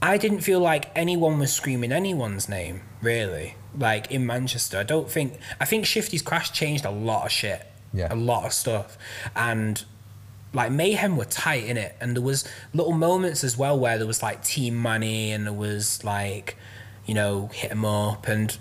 I 0.00 0.16
didn't 0.16 0.40
feel 0.40 0.60
like 0.60 0.90
anyone 0.96 1.38
was 1.38 1.52
screaming 1.52 1.92
anyone's 1.92 2.48
name 2.48 2.82
really. 3.02 3.56
Like 3.76 4.10
in 4.10 4.26
Manchester, 4.26 4.78
I 4.78 4.82
don't 4.82 5.10
think. 5.10 5.38
I 5.60 5.64
think 5.64 5.86
Shifty's 5.86 6.22
crash 6.22 6.52
changed 6.52 6.84
a 6.84 6.90
lot 6.90 7.26
of 7.26 7.32
shit. 7.32 7.64
Yeah. 7.92 8.12
a 8.12 8.16
lot 8.16 8.44
of 8.44 8.52
stuff, 8.52 8.98
and 9.34 9.82
like 10.52 10.70
mayhem 10.70 11.16
were 11.16 11.24
tight 11.24 11.64
in 11.64 11.76
it, 11.78 11.96
and 12.00 12.14
there 12.14 12.22
was 12.22 12.46
little 12.74 12.92
moments 12.92 13.42
as 13.44 13.56
well 13.56 13.78
where 13.78 13.96
there 13.96 14.06
was 14.06 14.22
like 14.22 14.44
team 14.44 14.74
money, 14.76 15.32
and 15.32 15.46
there 15.46 15.54
was 15.54 16.04
like, 16.04 16.56
you 17.06 17.14
know, 17.14 17.46
hit 17.48 17.70
'em 17.70 17.84
up 17.86 18.28
and 18.28 18.58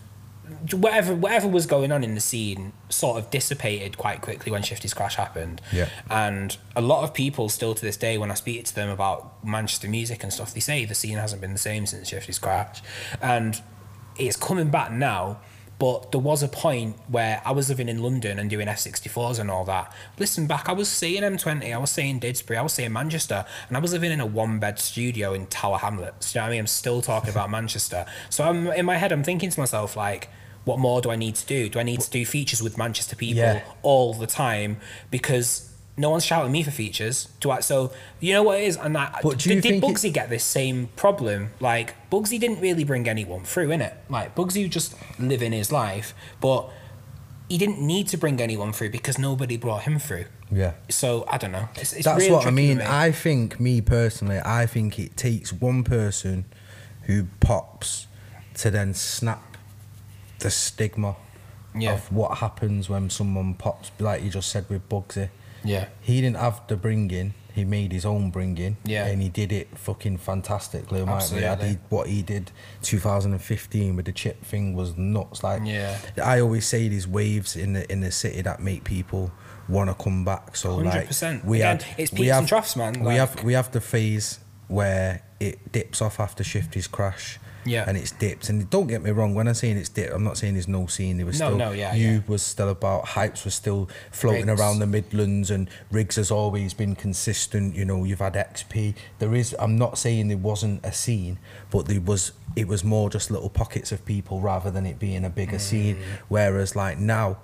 whatever 0.74 1.16
whatever 1.16 1.48
was 1.48 1.66
going 1.66 1.92
on 1.92 2.04
in 2.04 2.16
the 2.16 2.22
scene 2.22 2.74
sort 2.90 3.18
of 3.18 3.30
dissipated 3.30 3.98
quite 3.98 4.22
quickly 4.22 4.52
when 4.52 4.64
Shifty's 4.64 4.94
crash 4.94 5.16
happened. 5.16 5.62
Yeah. 5.72 5.90
And 6.10 6.58
a 6.76 6.82
lot 6.82 7.04
of 7.04 7.14
people 7.14 7.50
still 7.50 7.74
to 7.74 7.82
this 7.82 7.98
day, 7.98 8.18
when 8.18 8.32
I 8.32 8.34
speak 8.34 8.66
to 8.66 8.76
them 8.76 8.90
about 8.90 9.46
Manchester 9.46 9.88
music 9.88 10.24
and 10.24 10.32
stuff, 10.32 10.54
they 10.54 10.60
say 10.60 10.86
the 10.86 10.96
scene 10.96 11.18
hasn't 11.18 11.42
been 11.42 11.54
the 11.54 11.60
same 11.60 11.86
since 11.86 12.10
Shifty's 12.10 12.40
crash, 12.40 12.82
and 13.22 13.62
it's 14.18 14.38
coming 14.38 14.70
back 14.70 14.92
now. 14.92 15.40
But 15.80 16.12
there 16.12 16.20
was 16.22 16.42
a 16.42 16.48
point 16.48 16.96
where 17.08 17.40
I 17.46 17.52
was 17.52 17.70
living 17.70 17.88
in 17.88 18.02
London 18.02 18.40
and 18.40 18.50
doing 18.50 18.68
F64s 18.68 19.38
and 19.40 19.52
all 19.52 19.64
that. 19.66 19.94
Listen 20.18 20.48
back, 20.48 20.68
I 20.70 20.72
was 20.72 20.90
saying 20.90 21.22
M20, 21.22 21.72
I 21.72 21.78
was 21.78 21.92
saying 21.92 22.20
Didsbury, 22.22 22.58
I 22.58 22.64
was 22.64 22.74
saying 22.74 22.92
Manchester, 22.92 23.46
and 23.68 23.78
I 23.78 23.80
was 23.80 23.94
living 23.94 24.12
in 24.12 24.20
a 24.20 24.26
one 24.26 24.58
bed 24.58 24.80
studio 24.80 25.34
in 25.34 25.46
Tower 25.46 25.78
Hamlets. 25.78 26.34
You 26.34 26.40
know 26.40 26.46
what 26.46 26.48
I 26.48 26.52
mean? 26.52 26.60
I'm 26.62 26.68
still 26.68 27.02
talking 27.04 27.30
about 27.30 27.52
Manchester. 27.52 28.08
So 28.32 28.44
I'm 28.44 28.68
in 28.70 28.86
my 28.88 28.98
head, 28.98 29.12
I'm 29.12 29.24
thinking 29.24 29.52
to 29.52 29.60
myself, 29.60 29.96
like, 29.96 30.30
what 30.66 30.80
more 30.80 31.00
do 31.00 31.12
I 31.12 31.16
need 31.16 31.36
to 31.36 31.46
do? 31.46 31.70
Do 31.70 31.80
I 31.80 31.84
need 31.84 32.02
to 32.02 32.10
do 32.10 32.26
features 32.26 32.62
with 32.62 32.78
Manchester 32.78 33.16
people 33.16 33.44
Yeah. 33.44 33.62
all 33.84 34.14
the 34.16 34.28
time? 34.28 34.78
Because 35.12 35.67
no 36.00 36.12
one's 36.12 36.24
shouting 36.24 36.52
me 36.52 36.62
for 36.64 36.72
features. 36.72 37.28
Do 37.40 37.50
I? 37.52 37.60
So 37.62 37.92
you 38.20 38.34
know 38.34 38.44
what 38.44 38.60
it 38.60 38.66
is, 38.66 38.78
and 38.78 38.96
that 38.96 39.20
But 39.24 39.40
do 39.40 39.50
did, 39.50 39.62
did 39.62 39.64
think 39.64 39.84
it- 39.84 39.88
Bugzy 39.88 40.14
get 40.14 40.30
this 40.30 40.44
same 40.44 40.88
problem? 40.96 41.50
Like 41.60 41.96
Bugzy 42.12 42.40
didn't 42.40 42.60
really 42.62 42.84
bring 42.84 43.08
anyone 43.10 43.44
through, 43.44 43.72
in 43.72 43.82
it. 43.82 43.96
Like 44.10 44.36
Bugzy 44.36 44.70
just 44.70 44.96
living 45.20 45.52
his 45.52 45.72
life, 45.72 46.14
but 46.40 46.70
he 47.50 47.58
didn't 47.58 47.80
need 47.80 48.08
to 48.10 48.18
bring 48.18 48.40
anyone 48.42 48.74
through 48.74 48.90
because 48.92 49.18
nobody 49.18 49.58
brought 49.58 49.84
him 49.84 49.98
through. 50.00 50.26
Yeah. 50.52 50.74
So 50.90 51.26
I 51.30 51.38
don't 51.38 51.52
know. 51.52 51.68
It's, 51.76 51.94
it's 51.94 52.06
That's 52.06 52.30
what 52.30 52.46
I 52.46 52.52
mean. 52.52 52.78
me. 52.78 52.84
I 52.86 53.12
think, 53.12 53.60
me 53.60 53.82
personally, 53.82 54.40
I 54.44 54.66
think 54.66 55.00
it 55.00 55.18
takes 55.18 55.52
one 55.52 55.84
person 55.84 56.46
who 57.04 57.28
pops 57.40 58.08
to 58.56 58.70
then 58.70 58.94
snap 58.94 59.58
the 60.40 60.50
stigma 60.52 61.16
Yeah. 61.76 61.94
of 61.94 62.12
what 62.12 62.38
happens 62.40 62.88
when 62.90 63.10
someone 63.10 63.54
pops, 63.56 63.92
like 64.00 64.24
you 64.24 64.30
just 64.30 64.50
said 64.50 64.66
with 64.70 64.88
Bugzy. 64.90 65.30
Yeah. 65.68 65.88
He 66.02 66.22
didn't 66.22 66.38
have 66.38 66.62
the 66.68 66.76
bringing. 66.78 67.34
He 67.54 67.66
made 67.66 67.92
his 67.92 68.06
own 68.06 68.30
bringing. 68.30 68.78
Yeah. 68.86 69.08
And 69.08 69.20
he 69.22 69.30
did 69.30 69.52
it 69.52 69.68
fucking 69.78 70.18
fantastically. 70.20 71.02
Absolutely. 71.02 71.70
He, 71.70 71.78
what 71.90 72.08
he 72.08 72.22
did 72.22 72.52
2015 72.84 73.96
with 73.96 74.06
the 74.06 74.12
chip 74.12 74.44
thing 74.44 74.76
was 74.76 74.96
nuts. 74.98 75.44
Like 75.44 75.62
Yeah. 75.66 75.98
I 76.24 76.40
always 76.40 76.66
say 76.68 76.88
these 76.88 77.08
waves 77.08 77.56
in 77.56 77.74
the 77.74 77.92
in 77.92 78.02
the 78.02 78.12
city 78.12 78.42
that 78.42 78.60
make 78.62 78.84
people 78.84 79.32
want 79.68 79.90
to 79.90 79.96
come 80.04 80.24
back. 80.24 80.56
So 80.56 80.76
like 80.78 81.10
100%. 81.10 81.46
we 81.46 81.58
Again, 81.62 81.80
have 81.80 82.00
it's 82.00 82.12
we 82.14 82.28
have, 82.28 82.40
and 82.40 82.48
troughs, 82.48 82.76
man, 82.76 83.00
We 83.00 83.06
like- 83.08 83.18
have 83.18 83.44
we 83.44 83.54
have 83.54 83.72
the 83.72 83.82
phase 83.82 84.40
where 84.68 85.24
it 85.40 85.72
dips 85.72 86.02
off 86.02 86.20
after 86.20 86.44
Shifty's 86.44 86.88
crash. 86.88 87.40
Yeah. 87.68 87.86
And 87.88 87.98
it's 87.98 88.12
dipped. 88.12 88.50
And 88.50 88.70
don't 88.70 88.88
get 88.88 89.02
me 89.04 89.12
wrong, 89.12 89.36
when 89.36 89.48
I'm 89.48 89.54
saying 89.54 89.78
it's 89.78 89.90
dipped, 89.90 90.14
I'm 90.14 90.24
not 90.24 90.38
saying 90.38 90.54
there's 90.54 90.68
no 90.68 90.88
scene. 90.88 91.18
There 91.18 91.26
was 91.26 91.40
No, 91.40 91.48
still 91.50 91.58
no, 91.58 91.72
yeah, 91.72 91.94
you 91.94 92.08
yeah. 92.12 92.20
was 92.28 92.42
still 92.42 92.70
about 92.70 93.06
hypes 93.06 93.44
was 93.46 93.54
still 93.56 93.90
floating 94.12 94.48
Riggs. 94.48 94.60
around 94.60 94.80
the 94.80 94.88
Midlands 94.88 95.52
and 95.52 95.70
Riggs 95.92 96.16
has 96.16 96.32
always 96.32 96.74
been 96.74 96.96
consistent. 96.96 97.76
You 97.76 97.86
know, 97.86 98.04
you've 98.04 98.20
had 98.20 98.34
XP. 98.34 98.96
There 99.20 99.34
is 99.36 99.56
I'm 99.60 99.78
not 99.78 99.98
saying 99.98 100.28
there 100.30 100.38
wasn't 100.38 100.86
a 100.86 100.92
scene, 100.92 101.40
but 101.72 101.88
there 101.88 102.02
was 102.02 102.32
it 102.56 102.68
was 102.68 102.84
more 102.84 103.10
just 103.10 103.30
little 103.30 103.50
pockets 103.50 103.92
of 103.92 104.04
people 104.06 104.40
rather 104.40 104.72
than 104.72 104.86
it 104.86 104.98
being 105.00 105.24
a 105.26 105.30
bigger 105.30 105.60
scene. 105.60 105.96
Mm. 105.98 106.02
Whereas 106.28 106.76
like 106.76 106.98
now 106.98 107.38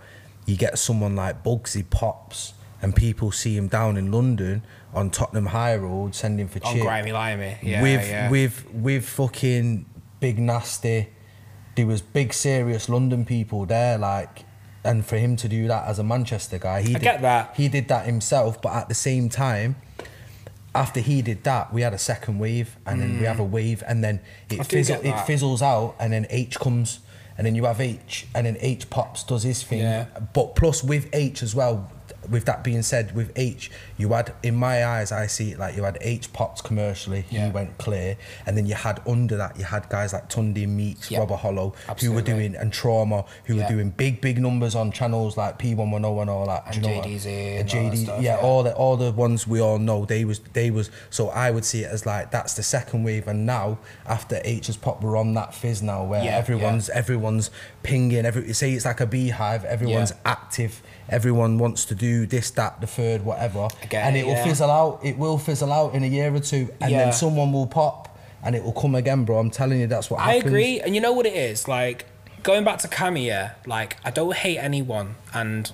you 0.45 0.57
get 0.57 0.77
someone 0.77 1.15
like 1.15 1.43
Bugzy 1.43 1.89
Pops 1.89 2.53
and 2.81 2.95
people 2.95 3.31
see 3.31 3.55
him 3.55 3.67
down 3.67 3.95
in 3.95 4.11
London 4.11 4.63
on 4.93 5.09
Tottenham 5.09 5.47
High 5.47 5.75
Road 5.77 6.13
sending 6.13 6.47
for 6.47 6.59
On 6.65 6.73
chip 6.73 6.83
grimy 6.83 7.11
limey. 7.11 7.57
Yeah. 7.63 7.81
with 7.81 8.07
yeah. 8.07 8.29
with 8.29 8.65
with 8.73 9.05
fucking 9.07 9.85
big 10.23 10.39
nasty. 10.39 11.09
There 11.75 11.85
was 11.85 12.01
big 12.01 12.31
serious 12.33 12.87
London 12.87 13.25
people 13.25 13.65
there, 13.65 13.97
like, 13.97 14.45
and 14.85 15.05
for 15.05 15.17
him 15.17 15.35
to 15.35 15.49
do 15.49 15.67
that 15.67 15.85
as 15.85 15.99
a 15.99 16.03
Manchester 16.03 16.57
guy, 16.57 16.81
he 16.81 16.91
I 16.91 16.93
did, 16.93 17.01
get 17.01 17.21
that. 17.23 17.53
he 17.57 17.67
did 17.67 17.89
that 17.89 18.05
himself. 18.05 18.61
But 18.61 18.71
at 18.73 18.87
the 18.87 18.95
same 18.95 19.27
time, 19.27 19.75
after 20.73 21.01
he 21.01 21.21
did 21.21 21.43
that, 21.43 21.73
we 21.73 21.81
had 21.81 21.93
a 21.93 21.97
second 21.97 22.39
wave, 22.39 22.77
and 22.85 23.01
then 23.01 23.19
we 23.19 23.25
have 23.25 23.41
a 23.41 23.43
wave, 23.43 23.83
and 23.85 24.01
then 24.01 24.21
Mm. 24.49 24.61
It 24.61 24.65
fizzle, 24.65 25.01
it 25.03 25.19
fizzles 25.27 25.61
out, 25.61 25.95
and 25.99 26.13
then 26.13 26.25
Aitch 26.29 26.57
comes, 26.57 26.99
and 27.37 27.45
then 27.45 27.53
you 27.55 27.65
have 27.65 27.79
Aitch, 27.81 28.25
and 28.33 28.45
then 28.45 28.55
Aitch 28.61 28.89
pops 28.89 29.23
does 29.23 29.43
his 29.43 29.61
thing. 29.61 29.79
Yeah. 29.79 30.05
But 30.33 30.55
plus 30.55 30.85
with 30.85 31.11
Aitch 31.11 31.43
as 31.43 31.53
well. 31.53 31.91
With 32.29 32.45
that 32.45 32.63
being 32.63 32.81
said, 32.81 33.15
with 33.15 33.33
Aitch, 33.35 33.69
you 33.97 34.09
had 34.09 34.33
in 34.43 34.55
my 34.55 34.85
eyes, 34.85 35.11
I 35.11 35.27
see 35.27 35.51
it 35.51 35.59
like 35.59 35.75
you 35.75 35.83
had 35.83 35.97
Aitch 36.01 36.31
pops 36.33 36.61
commercially, 36.61 37.25
Yeah. 37.29 37.45
he 37.47 37.51
went 37.51 37.77
clear, 37.77 38.17
and 38.45 38.57
then 38.57 38.65
you 38.65 38.75
had 38.75 39.01
under 39.07 39.37
that, 39.37 39.57
you 39.57 39.65
had 39.65 39.89
guys 39.89 40.13
like 40.13 40.29
Tundi 40.29 40.67
Meeks, 40.67 41.09
Yeah. 41.11 41.19
Robert 41.19 41.37
Hollow, 41.37 41.73
who 41.99 42.11
were 42.11 42.21
doing 42.21 42.55
and 42.55 42.71
Trauma, 42.73 43.25
who 43.45 43.55
Yeah. 43.55 43.63
were 43.63 43.69
doing 43.69 43.89
big, 43.89 44.21
big 44.21 44.39
numbers 44.39 44.75
on 44.75 44.91
channels 44.91 45.37
like 45.37 45.57
P110 45.59 46.21
and 46.21 46.29
all 46.29 46.45
that. 46.47 46.63
And 46.67 46.75
you 46.75 46.81
know 46.81 46.95
what- 46.97 47.05
JDZ 47.05 47.27
and 47.59 47.59
and 47.59 47.69
all 47.85 47.91
JD, 47.91 48.03
stuff, 48.03 48.21
yeah, 48.21 48.35
yeah. 48.35 48.41
all 48.41 48.63
the 48.63 48.73
all 48.73 48.97
the 48.97 49.11
ones 49.11 49.47
we 49.47 49.59
all 49.61 49.79
know. 49.79 50.05
They 50.05 50.25
was 50.25 50.39
they 50.53 50.71
was 50.71 50.89
so 51.09 51.29
I 51.29 51.51
would 51.51 51.65
see 51.65 51.83
it 51.83 51.91
as 51.91 52.05
like 52.05 52.31
that's 52.31 52.53
the 52.53 52.63
second 52.63 53.03
wave, 53.03 53.27
and 53.27 53.45
now 53.45 53.77
after 54.07 54.41
Aitch 54.45 54.67
has 54.67 54.77
popped, 54.77 55.03
we're 55.03 55.17
on 55.17 55.33
that 55.35 55.53
fizz 55.53 55.81
now 55.81 56.03
where 56.03 56.21
everyone's 56.31 56.89
everyone's 56.89 57.49
pinging. 57.83 58.25
Every 58.25 58.53
say 58.53 58.71
it's 58.73 58.85
like 58.85 58.99
a 58.99 59.05
beehive. 59.05 59.65
Everyone's 59.65 60.13
active. 60.25 60.81
Everyone 61.09 61.57
wants 61.57 61.85
to 61.85 61.95
do 61.95 62.25
this, 62.25 62.49
that, 62.51 62.79
the 62.81 62.87
third, 62.87 63.23
whatever, 63.25 63.67
get 63.89 64.05
and 64.05 64.15
it, 64.15 64.25
will 64.25 64.33
yeah. 64.33 64.43
fizzle 64.43 64.71
out. 64.71 64.99
It 65.03 65.17
will 65.17 65.37
fizzle 65.37 65.71
out 65.71 65.93
in 65.93 66.03
a 66.03 66.07
year 66.07 66.33
or 66.33 66.39
two, 66.39 66.69
and 66.81 66.91
Yeah. 66.91 67.05
then 67.05 67.13
someone 67.13 67.51
will 67.51 67.67
pop, 67.67 68.17
and 68.43 68.55
it 68.55 68.63
will 68.63 68.71
come 68.73 68.95
again, 68.95 69.25
bro. 69.25 69.37
I'm 69.39 69.49
telling 69.51 69.79
you, 69.79 69.87
that's 69.87 70.09
what 70.09 70.19
I 70.21 70.33
happens. 70.35 70.45
agree, 70.45 70.79
and 70.79 70.95
you 70.95 71.01
know 71.01 71.11
what 71.13 71.25
it 71.25 71.33
is 71.35 71.67
like 71.67 72.05
going 72.41 72.63
back 72.63 72.79
to 72.79 72.87
Kamiya. 72.87 73.55
Like 73.67 73.97
I 74.05 74.11
don't 74.11 74.33
hate 74.35 74.57
anyone, 74.57 75.15
and 75.33 75.71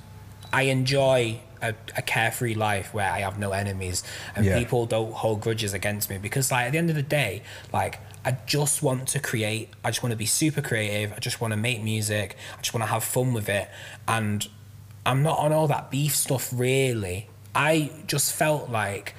I 0.51 0.63
enjoy 0.63 1.41
a, 1.62 1.75
a 1.95 2.01
carefree 2.01 2.55
life 2.55 2.93
where 2.93 3.12
I 3.12 3.19
have 3.19 3.38
no 3.38 3.51
enemies 3.51 4.01
and 4.36 4.45
Yeah. 4.45 4.57
people 4.57 4.86
don't 4.86 5.12
hold 5.13 5.41
grudges 5.41 5.74
against 5.74 6.09
me 6.09 6.17
because 6.17 6.51
like 6.51 6.67
at 6.67 6.71
the 6.71 6.77
end 6.77 6.89
of 6.89 6.95
the 6.95 7.03
day, 7.03 7.43
like. 7.71 8.00
I 8.25 8.36
just 8.45 8.83
want 8.83 9.07
to 9.07 9.19
create. 9.21 9.69
I 9.81 9.91
just 9.91 10.03
want 10.03 10.12
to 10.12 10.17
be 10.17 10.25
super 10.25 10.62
creative. 10.62 11.13
I 11.13 11.19
just 11.19 11.39
want 11.39 11.53
to 11.53 11.57
make 11.57 11.81
music. 11.81 12.36
I 12.57 12.62
just 12.62 12.74
want 12.74 12.83
to 12.83 12.88
have 12.91 13.01
fun 13.01 13.31
with 13.31 13.48
it. 13.48 13.69
And 14.09 14.45
I'm 15.06 15.24
not 15.24 15.39
on 15.39 15.51
all 15.51 15.68
that 15.68 15.89
beef 15.91 16.15
stuff 16.15 16.50
really. 16.53 17.27
I 17.56 17.91
just 18.08 18.34
felt 18.34 18.70
like 18.70 19.15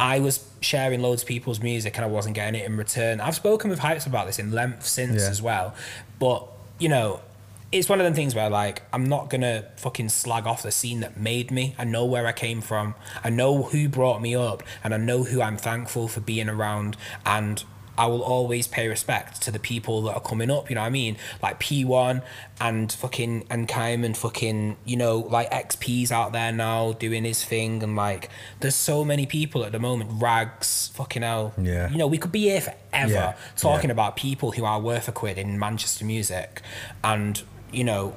I 0.00 0.18
was 0.18 0.48
sharing 0.60 1.00
loads 1.02 1.22
of 1.22 1.28
people's 1.28 1.60
music 1.60 1.96
and 1.96 2.04
I 2.04 2.08
wasn't 2.08 2.34
getting 2.34 2.60
it 2.60 2.64
in 2.66 2.76
return. 2.76 3.20
I've 3.20 3.34
spoken 3.36 3.70
with 3.70 3.80
Hypes 3.80 4.06
about 4.06 4.26
this 4.26 4.38
in 4.38 4.50
length 4.52 4.86
since 4.86 5.22
Yeah. 5.22 5.28
as 5.28 5.40
well. 5.42 5.74
But, 6.18 6.46
you 6.78 6.88
know, 6.88 7.20
it's 7.70 7.88
one 7.88 8.00
of 8.00 8.04
them 8.04 8.14
things 8.14 8.34
where 8.34 8.48
like 8.50 8.82
I'm 8.92 9.08
not 9.08 9.30
gonna 9.30 9.64
fucking 9.76 10.08
slag 10.08 10.46
off 10.46 10.62
the 10.62 10.70
scene 10.72 11.00
that 11.00 11.18
made 11.18 11.50
me. 11.50 11.74
I 11.78 11.84
know 11.84 12.04
where 12.04 12.26
I 12.26 12.32
came 12.32 12.60
from. 12.60 12.94
I 13.22 13.30
know 13.30 13.64
who 13.64 13.88
brought 13.88 14.22
me 14.22 14.34
up 14.34 14.62
and 14.82 14.94
I 14.94 14.96
know 14.96 15.24
who 15.24 15.42
I'm 15.42 15.56
thankful 15.56 16.08
for 16.08 16.20
being 16.20 16.48
around 16.48 16.96
and 17.26 17.62
I 17.96 18.06
will 18.06 18.22
always 18.22 18.66
pay 18.66 18.88
respect 18.88 19.40
to 19.42 19.50
the 19.50 19.58
people 19.58 20.02
that 20.02 20.14
are 20.14 20.20
coming 20.20 20.50
up, 20.50 20.68
you 20.68 20.74
know 20.74 20.80
what 20.82 20.88
I 20.88 20.90
mean? 20.90 21.16
Like 21.42 21.60
P1 21.60 22.22
and 22.60 22.92
fucking 22.92 23.46
and 23.50 23.68
Kaim 23.68 24.04
and 24.04 24.16
fucking, 24.16 24.76
you 24.84 24.96
know, 24.96 25.18
like 25.18 25.50
XP's 25.50 26.10
out 26.10 26.32
there 26.32 26.52
now 26.52 26.92
doing 26.92 27.24
his 27.24 27.44
thing 27.44 27.82
and 27.82 27.96
like 27.96 28.30
there's 28.60 28.74
so 28.74 29.04
many 29.04 29.26
people 29.26 29.64
at 29.64 29.72
the 29.72 29.78
moment, 29.78 30.10
Rags, 30.22 30.90
fucking 30.94 31.22
hell. 31.22 31.54
Yeah. 31.60 31.90
You 31.90 31.98
know, 31.98 32.06
we 32.06 32.18
could 32.18 32.32
be 32.32 32.42
here 32.42 32.60
forever 32.60 33.12
Yeah, 33.12 33.34
talking 33.56 33.90
yeah. 33.90 33.94
about 33.94 34.16
people 34.16 34.52
who 34.52 34.64
are 34.64 34.80
worth 34.80 35.08
a 35.08 35.12
quid 35.12 35.38
in 35.38 35.58
Manchester 35.58 36.04
music. 36.04 36.62
And, 37.02 37.42
you 37.72 37.84
know, 37.84 38.14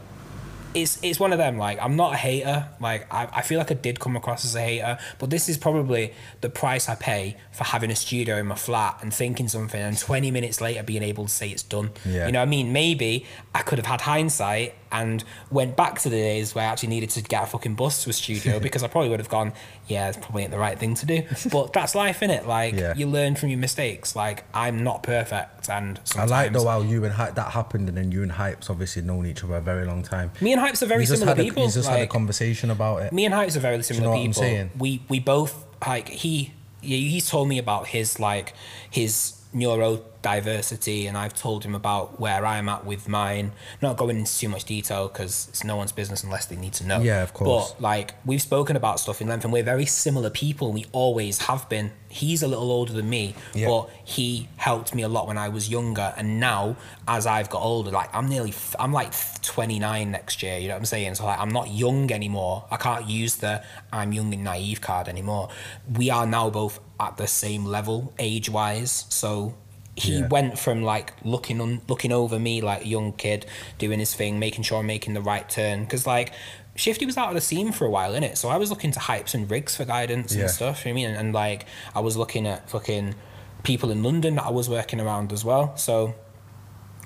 it's 0.82 1.00
it's 1.02 1.20
one 1.20 1.32
of 1.32 1.38
them. 1.38 1.58
Like 1.58 1.80
I'm 1.82 1.96
not 1.96 2.14
a 2.14 2.18
hater. 2.18 2.70
Like 2.80 3.12
I, 3.14 3.28
I 3.32 3.42
feel 3.42 3.58
like 3.58 3.72
I 3.72 3.76
did 3.76 4.00
come 4.00 4.16
across 4.16 4.46
as 4.46 4.56
a 4.56 4.62
hater, 4.62 4.98
but 5.20 5.30
this 5.30 5.50
is 5.50 5.58
probably 5.58 6.14
the 6.42 6.50
price 6.50 6.88
I 6.90 6.96
pay 6.96 7.38
for 7.52 7.64
having 7.64 7.92
a 7.92 7.96
studio 7.96 8.38
in 8.38 8.48
my 8.48 8.56
flat 8.56 9.00
and 9.02 9.14
thinking 9.14 9.48
something, 9.48 9.82
and 9.82 9.98
20 9.98 10.32
minutes 10.32 10.62
later 10.62 10.84
being 10.84 11.04
able 11.04 11.26
to 11.26 11.32
say 11.32 11.50
it's 11.50 11.64
done. 11.64 11.92
Yeah. 12.06 12.28
You 12.28 12.32
know 12.32 12.40
what 12.40 12.48
I 12.48 12.50
mean? 12.50 12.72
Maybe 12.72 13.26
I 13.54 13.62
could 13.62 13.78
have 13.80 13.88
had 13.88 14.02
hindsight 14.02 14.76
and 14.92 15.24
went 15.52 15.76
back 15.76 16.00
to 16.00 16.10
the 16.10 16.16
days 16.16 16.56
where 16.56 16.66
I 16.66 16.68
actually 16.72 16.90
needed 16.90 17.10
to 17.12 17.22
get 17.22 17.44
a 17.44 17.46
fucking 17.46 17.76
bus 17.76 18.04
to 18.04 18.10
a 18.10 18.14
studio 18.14 18.60
because 18.68 18.84
I 18.84 18.88
probably 18.88 19.10
would 19.10 19.20
have 19.20 19.30
gone, 19.30 19.54
yeah, 19.88 20.10
it's 20.10 20.18
probably 20.18 20.44
ain't 20.44 20.52
the 20.52 20.58
right 20.58 20.78
thing 20.80 20.96
to 20.96 21.06
do. 21.06 21.24
But 21.52 21.74
that's 21.74 21.96
life, 21.96 22.20
innit? 22.22 22.46
Like 22.46 22.76
Yeah. 22.76 22.94
you 22.96 23.08
learn 23.08 23.36
from 23.36 23.50
your 23.50 23.60
mistakes. 23.60 24.16
Like 24.16 24.44
I'm 24.54 24.84
not 24.84 25.04
perfect, 25.04 25.70
and 25.70 26.00
I 26.16 26.26
like 26.26 26.54
though 26.54 26.68
how 26.68 26.82
you 26.82 27.04
and 27.06 27.14
Hype 27.14 27.36
that 27.36 27.52
happened, 27.52 27.90
and 27.90 27.98
then 27.98 28.12
you 28.12 28.24
and 28.24 28.32
Hype's 28.32 28.70
obviously 28.70 29.02
known 29.02 29.26
each 29.26 29.44
other 29.44 29.56
a 29.56 29.62
very 29.62 29.86
long 29.86 30.04
time. 30.04 30.32
me 30.42 30.54
and 30.54 30.62
Hypes 30.62 30.82
are 30.82 30.86
very 30.88 31.06
similar 31.06 31.28
had 31.28 31.40
a, 31.40 31.44
people. 31.44 31.64
you 31.66 31.72
just 31.72 31.90
had 31.90 32.02
a 32.02 32.08
conversation 32.08 32.72
about 32.72 33.02
it. 33.04 33.14
me 33.14 33.26
and 33.26 33.34
Hypes 33.34 33.56
are 33.56 33.60
very 33.60 33.82
similar 33.84 34.06
know 34.06 34.12
what 34.12 34.18
I'm 34.20 34.28
people. 34.28 34.42
saying? 34.42 34.72
We 34.78 35.02
we 35.10 35.20
both 35.20 35.66
like 35.86 36.10
he 36.10 36.54
he- 36.82 37.10
he's 37.10 37.30
told 37.30 37.48
me 37.50 37.58
about 37.58 37.88
his 37.88 38.20
like 38.20 38.54
his 38.90 39.34
neurodiversity, 39.54 41.08
and 41.08 41.18
I've 41.18 41.34
told 41.34 41.64
him 41.64 41.76
about 41.76 42.20
where 42.20 42.46
I'm 42.46 42.70
at 42.70 42.86
with 42.86 43.08
mine. 43.08 43.52
Not 43.82 43.98
going 43.98 44.18
into 44.18 44.38
too 44.38 44.50
much 44.50 44.66
detail 44.66 45.08
because 45.08 45.48
it's 45.50 45.64
no 45.64 45.76
one's 45.76 45.92
business 45.92 46.24
unless 46.24 46.46
they 46.46 46.56
need 46.56 46.74
to 46.74 46.86
know. 46.88 47.00
Yeah, 47.02 47.24
of 47.24 47.34
course. 47.34 47.72
But 47.74 47.82
like 47.82 48.16
we've 48.26 48.42
spoken 48.42 48.76
about 48.76 49.00
stuff 49.00 49.22
in 49.22 49.28
length, 49.28 49.44
and 49.44 49.54
we're 49.54 49.64
very 49.64 49.86
similar 49.86 50.30
people. 50.30 50.72
We 50.72 50.86
always 50.92 51.40
have 51.44 51.68
been. 51.70 51.92
He's 52.10 52.42
a 52.42 52.48
little 52.48 52.72
older 52.72 52.94
than 52.94 53.10
me, 53.10 53.36
Yeah. 53.54 53.68
but 53.68 53.90
he 54.04 54.48
helped 54.56 54.96
me 54.96 55.04
a 55.04 55.10
lot 55.10 55.28
when 55.28 55.38
I 55.38 55.50
was 55.50 55.70
younger, 55.70 56.14
and 56.18 56.40
now 56.40 56.78
as 57.08 57.26
I've 57.28 57.50
got 57.50 57.62
older, 57.62 57.92
like 57.92 58.14
I'm 58.16 58.28
nearly, 58.30 58.54
I'm 58.80 58.94
like 58.94 59.12
29 59.42 60.12
next 60.12 60.42
year. 60.42 60.58
You 60.58 60.70
know 60.70 60.76
what 60.76 60.80
I'm 60.80 60.86
saying? 60.86 61.16
So 61.16 61.26
like 61.26 61.40
I'm 61.40 61.50
not 61.52 61.70
young 61.70 62.12
anymore. 62.12 62.66
I 62.72 62.78
can't 62.78 63.08
use 63.08 63.36
the 63.36 63.64
I'm 63.92 64.14
young 64.14 64.34
and 64.34 64.44
naive 64.44 64.82
card 64.82 65.08
anymore. 65.08 65.50
We 65.94 66.10
are 66.10 66.26
now 66.26 66.50
both 66.50 66.80
at 67.00 67.18
the 67.18 67.28
same 67.28 67.66
level 67.66 68.14
age 68.20 68.50
wise. 68.50 69.06
So 69.10 69.56
he 69.96 70.20
Yeah. 70.20 70.28
went 70.28 70.60
from 70.60 70.84
like 70.84 71.14
looking 71.24 71.60
on 71.60 71.82
looking 71.88 72.12
over 72.12 72.38
me 72.40 72.62
like 72.62 72.84
a 72.84 72.88
young 72.88 73.12
kid 73.14 73.46
doing 73.80 73.98
his 74.00 74.14
thing 74.14 74.38
making 74.38 74.62
sure 74.64 74.78
i'm 74.78 74.86
making 74.86 75.16
the 75.16 75.22
right 75.22 75.50
turn 75.50 75.84
because 75.86 76.06
like 76.06 76.32
shifty 76.76 77.04
was 77.04 77.18
out 77.18 77.30
of 77.30 77.34
the 77.34 77.42
scene 77.42 77.72
for 77.72 77.86
a 77.86 77.90
while 77.90 78.14
in 78.14 78.22
it 78.24 78.38
so 78.38 78.48
i 78.48 78.58
was 78.58 78.70
looking 78.70 78.92
to 78.92 79.00
hypes 79.00 79.34
and 79.34 79.50
rigs 79.50 79.76
for 79.76 79.86
guidance 79.86 80.36
Yeah. 80.36 80.42
and 80.42 80.52
stuff 80.52 80.86
you 80.86 80.92
know 80.92 80.94
what 80.94 81.00
i 81.00 81.06
mean 81.08 81.10
and, 81.10 81.18
and 81.18 81.34
like 81.34 81.66
i 81.96 82.00
was 82.00 82.16
looking 82.16 82.46
at 82.46 82.70
fucking 82.70 83.16
people 83.64 83.90
in 83.90 84.04
london 84.04 84.36
that 84.36 84.44
i 84.46 84.52
was 84.52 84.70
working 84.70 85.02
around 85.02 85.34
as 85.34 85.44
well 85.44 85.76
so 85.76 86.14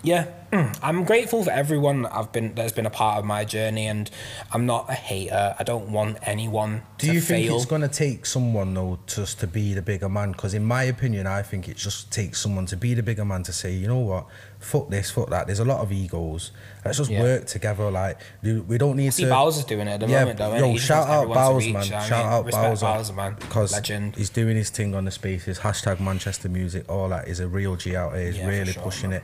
yeah 0.04 0.26
mm, 0.52 0.80
i'm 0.82 1.04
grateful 1.04 1.44
for 1.44 1.52
everyone 1.52 2.02
that 2.02 2.16
i've 2.16 2.32
been 2.32 2.54
that's 2.56 2.72
been 2.72 2.86
a 2.88 2.90
part 2.90 3.20
of 3.20 3.26
my 3.26 3.46
journey 3.46 3.86
and 3.86 4.10
i'm 4.52 4.66
not 4.66 4.90
a 4.90 4.94
hater 4.94 5.56
i 5.60 5.64
don't 5.64 5.92
want 5.92 6.18
anyone 6.24 6.82
to 6.98 7.08
Do 7.08 7.14
you 7.14 7.22
fail 7.22 7.38
think 7.50 7.52
it's 7.56 7.66
going 7.66 7.82
to 7.82 7.88
take 7.88 8.26
someone 8.26 8.74
though 8.74 9.00
just 9.08 9.40
to 9.40 9.48
be 9.48 9.74
the 9.74 9.82
bigger 9.82 10.08
man? 10.08 10.34
Because 10.34 10.54
in 10.54 10.64
my 10.64 10.84
opinion, 10.84 11.26
I 11.26 11.42
think 11.42 11.68
it 11.68 11.78
just 11.78 12.12
takes 12.12 12.40
someone 12.40 12.68
to 12.68 12.78
be 12.78 12.94
the 12.94 13.02
bigger 13.02 13.26
man 13.26 13.42
to 13.44 13.52
say, 13.54 13.72
you 13.74 13.88
know 13.88 13.98
what, 13.98 14.28
fuck 14.60 14.88
this, 14.92 15.10
fuck 15.10 15.32
that. 15.32 15.48
There's 15.48 15.58
a 15.58 15.66
lot 15.66 15.80
of 15.80 15.92
egos. 15.92 16.52
Let's 16.86 17.00
just 17.00 17.10
Yeah. 17.10 17.24
work 17.24 17.48
together. 17.48 17.90
Like 17.90 18.20
we 18.44 18.78
don't 18.78 18.98
need 18.98 19.14
See, 19.14 19.24
to. 19.24 19.30
Bowser's 19.32 19.66
doing 19.66 19.88
it 19.88 19.94
at 19.94 20.00
the 20.02 20.08
yeah, 20.10 20.20
moment, 20.20 20.38
though. 20.38 20.56
yo, 20.56 20.78
shout 20.78 21.08
out 21.08 21.28
Bowser, 21.28 21.72
man. 21.72 21.84
you 21.86 21.90
know 21.90 21.96
what 21.98 22.04
I 22.04 22.08
Shout 22.10 22.26
out 22.26 22.52
Bowser, 22.52 22.86
Bowser, 22.86 23.14
man. 23.14 23.36
because 23.40 23.72
Legend. 23.74 24.16
he's 24.16 24.30
doing 24.30 24.56
his 24.56 24.70
thing 24.70 24.94
on 24.94 25.06
the 25.06 25.12
spaces. 25.12 25.58
Hashtag 25.60 26.00
Manchester 26.00 26.50
music, 26.50 26.86
all 26.88 27.10
that 27.10 27.28
is 27.28 27.40
a 27.40 27.48
real 27.48 27.76
G 27.78 27.96
out 27.96 28.14
here. 28.16 28.28
He's 28.28 28.38
Yeah, 28.38 28.48
really 28.48 28.74
sure, 28.74 28.84
pushing 28.84 29.10
man. 29.10 29.22
it. 29.22 29.24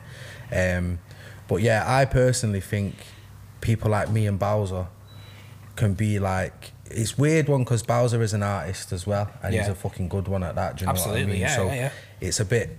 Um, 0.51 1.00
but 1.48 1.62
yeah, 1.62 1.84
I 1.86 2.06
personally 2.06 2.62
think 2.62 2.96
people 3.62 3.92
like 3.92 4.10
me 4.10 4.27
and 4.27 4.38
Bowser 4.38 4.88
can 5.75 5.94
be 5.94 6.20
like 6.20 6.72
it's 6.89 7.18
weird 7.18 7.50
one 7.50 7.63
because 7.63 7.84
Bowser 7.84 8.22
is 8.22 8.34
an 8.34 8.44
artist 8.44 8.92
as 8.92 9.06
well, 9.06 9.30
and 9.44 9.54
he's 9.54 9.68
a 9.68 9.75
fucking 9.75 10.08
good 10.10 10.27
one 10.27 10.44
at 10.44 10.56
that. 10.56 10.77
Do 10.77 10.82
you 10.82 10.86
know 10.88 10.94
what 10.94 11.00
I 11.00 11.04
Absolutely, 11.04 11.34
mean? 11.34 11.42
yeah, 11.42 11.56
so 11.56 11.66
yeah, 11.68 11.74
yeah. 11.75 11.92
it's 12.22 12.39
a 12.39 12.46
bit. 12.46 12.77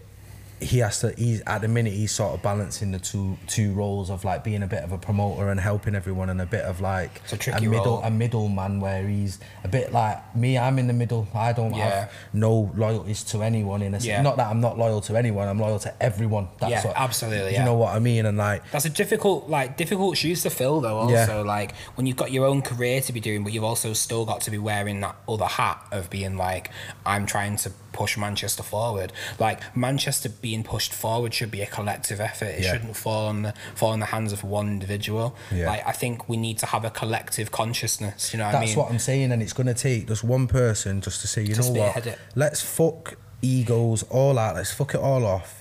He 0.60 0.78
has 0.78 1.00
to. 1.00 1.12
He's 1.16 1.40
at 1.46 1.60
the 1.60 1.68
minute. 1.68 1.92
He's 1.92 2.12
sort 2.12 2.34
of 2.34 2.42
balancing 2.42 2.90
the 2.92 2.98
two 2.98 3.38
two 3.46 3.72
roles 3.72 4.10
of 4.10 4.24
like 4.24 4.44
being 4.44 4.62
a 4.62 4.66
bit 4.66 4.82
of 4.82 4.92
a 4.92 4.98
promoter 4.98 5.48
and 5.50 5.60
helping 5.60 5.94
everyone, 5.94 6.30
and 6.30 6.40
a 6.40 6.46
bit 6.46 6.64
of 6.64 6.80
like 6.80 7.20
a 7.32 7.36
tricky 7.36 7.66
middle 7.66 7.96
role. 7.96 8.02
a 8.02 8.10
middleman 8.10 8.80
where 8.80 9.06
he's 9.06 9.38
a 9.64 9.68
bit 9.68 9.92
like 9.92 10.34
me. 10.36 10.58
I'm 10.58 10.78
in 10.78 10.86
the 10.86 10.92
middle. 10.92 11.28
I 11.34 11.52
don't 11.52 11.74
Yeah. 11.74 12.00
have 12.00 12.12
no 12.32 12.70
loyalties 12.76 13.22
to 13.24 13.42
anyone. 13.42 13.82
In 13.82 13.94
a 13.94 13.98
Yeah. 13.98 14.22
not 14.22 14.36
that 14.36 14.48
I'm 14.48 14.60
not 14.60 14.78
loyal 14.78 15.00
to 15.02 15.16
anyone. 15.16 15.48
I'm 15.48 15.58
loyal 15.60 15.78
to 15.80 16.02
everyone. 16.02 16.48
That's 16.58 16.70
Yeah, 16.70 16.86
what, 16.86 16.96
absolutely, 16.96 17.50
You 17.52 17.58
yeah. 17.58 17.64
know 17.64 17.74
what 17.74 17.94
I 17.94 17.98
mean? 17.98 18.26
And 18.26 18.36
like 18.38 18.62
That's 18.70 18.84
a 18.84 18.90
difficult, 18.90 19.48
like 19.48 19.76
difficult 19.76 20.16
shoes 20.16 20.42
to 20.42 20.50
fill, 20.50 20.80
though. 20.80 20.98
Also, 20.98 21.44
like 21.44 21.74
when 21.94 22.06
you've 22.06 22.16
got 22.16 22.32
your 22.32 22.46
own 22.46 22.62
career 22.62 23.00
to 23.02 23.12
be 23.12 23.20
doing, 23.20 23.44
but 23.44 23.52
you've 23.52 23.64
also 23.64 23.92
still 23.92 24.24
got 24.24 24.40
to 24.42 24.50
be 24.50 24.58
wearing 24.58 25.00
that 25.00 25.16
other 25.28 25.46
hat 25.46 25.82
of 25.92 26.10
being 26.10 26.36
like, 26.36 26.70
I'm 27.06 27.26
trying 27.26 27.56
to 27.58 27.70
push 27.92 28.16
Manchester 28.16 28.62
forward. 28.62 29.12
Like 29.38 29.60
Manchester 29.76 30.28
being 30.48 30.62
pushed 30.74 30.92
forward 30.94 31.32
should 31.34 31.50
be 31.58 31.62
a 31.68 31.70
collective 31.78 32.18
effort. 32.30 32.52
It 32.58 32.62
Yeah. 32.64 32.72
shouldn't 32.72 32.96
fall 32.96 33.24
on 33.32 33.42
the 33.46 33.52
fall 33.74 33.92
in 33.96 34.00
the 34.00 34.10
hands 34.16 34.32
of 34.36 34.40
one 34.58 34.66
individual. 34.76 35.26
Yeah. 35.52 35.66
Like 35.70 35.82
I 35.92 35.92
think 36.00 36.16
we 36.30 36.36
need 36.46 36.56
to 36.62 36.66
have 36.74 36.84
a 36.90 36.90
collective 37.02 37.48
consciousness. 37.60 38.20
You 38.32 38.38
know 38.38 38.46
what 38.46 38.54
I 38.54 38.58
That's 38.60 38.70
mean? 38.70 38.78
what 38.78 38.90
I'm 38.92 38.98
saying, 39.10 39.28
and 39.32 39.42
it's 39.44 39.52
going 39.60 39.66
to 39.66 39.74
take 39.88 40.08
just 40.12 40.24
one 40.24 40.46
person 40.46 40.92
just 41.02 41.20
to 41.22 41.26
say, 41.32 41.42
you 41.42 41.54
To 41.54 41.60
know 41.62 41.80
what, 41.82 42.06
it. 42.06 42.18
let's 42.34 42.60
fuck 42.78 43.02
egos 43.42 44.00
all 44.18 44.36
out. 44.38 44.54
let's 44.56 44.72
fuck 44.72 44.90
it 44.94 45.00
all 45.10 45.24
off. 45.36 45.52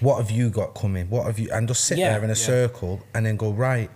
What 0.00 0.16
have 0.20 0.30
you 0.38 0.50
got 0.50 0.74
coming? 0.74 1.08
What 1.08 1.24
have 1.26 1.38
you? 1.38 1.48
And 1.52 1.66
just 1.68 1.82
sit 1.84 1.96
Yeah, 1.98 2.10
there 2.12 2.24
in 2.24 2.30
a 2.30 2.34
circle 2.54 2.94
and 3.14 3.24
then 3.26 3.36
go 3.36 3.50
right. 3.68 3.90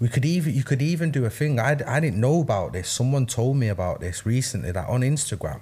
We 0.00 0.08
could 0.08 0.24
even 0.24 0.50
you 0.58 0.64
could 0.70 0.82
even 0.92 1.10
do 1.18 1.24
a 1.24 1.30
thing. 1.38 1.52
I, 1.60 1.70
I 1.86 2.00
didn't 2.00 2.20
know 2.26 2.40
about 2.40 2.72
this. 2.72 2.88
Someone 2.88 3.24
told 3.26 3.54
me 3.56 3.68
about 3.68 4.00
this 4.00 4.16
recently 4.26 4.70
that 4.72 4.86
on 4.88 5.00
Instagram, 5.02 5.60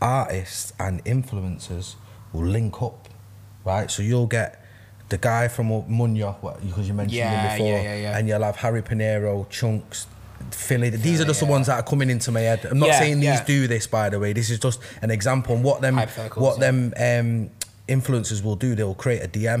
artists 0.00 0.72
and 0.78 1.04
influencers 1.04 1.94
will 2.32 2.46
link 2.46 2.80
up, 2.82 3.08
right? 3.64 3.90
So 3.90 4.02
you'll 4.02 4.26
get 4.26 4.58
the 5.08 5.18
guy 5.18 5.48
from 5.48 5.68
Munya, 5.68 6.34
because 6.62 6.88
you 6.88 6.94
mentioned 6.94 7.16
Yeah, 7.16 7.50
him 7.50 7.58
before, 7.58 7.72
yeah, 7.78 7.82
yeah, 7.82 8.00
yeah. 8.02 8.18
and 8.18 8.28
you'll 8.28 8.42
have 8.42 8.56
Harry 8.56 8.82
Pinero, 8.82 9.44
Chunkz. 9.50 10.06
Filly, 10.50 10.90
these 10.90 11.20
are 11.20 11.24
just 11.24 11.38
the 11.40 11.46
ones 11.46 11.68
that 11.68 11.78
are 11.78 11.82
coming 11.88 12.10
into 12.10 12.32
my 12.32 12.40
head. 12.40 12.64
I'm 12.64 12.78
not 12.80 12.88
Yeah, 12.88 12.98
saying 12.98 13.16
these 13.20 13.26
yeah. 13.26 13.44
do 13.44 13.68
this, 13.68 13.86
by 13.86 14.08
the 14.08 14.18
way. 14.18 14.32
This 14.32 14.50
is 14.50 14.58
just 14.58 14.80
an 15.00 15.10
example. 15.12 15.54
And 15.54 15.62
what 15.62 15.80
them, 15.80 15.96
what 16.34 16.58
yeah. 16.58 16.70
them 16.70 16.92
um, 16.96 17.50
influencers 17.88 18.42
will 18.42 18.56
do, 18.56 18.74
they'll 18.74 18.94
create 18.94 19.22
a 19.22 19.28
DM, 19.28 19.54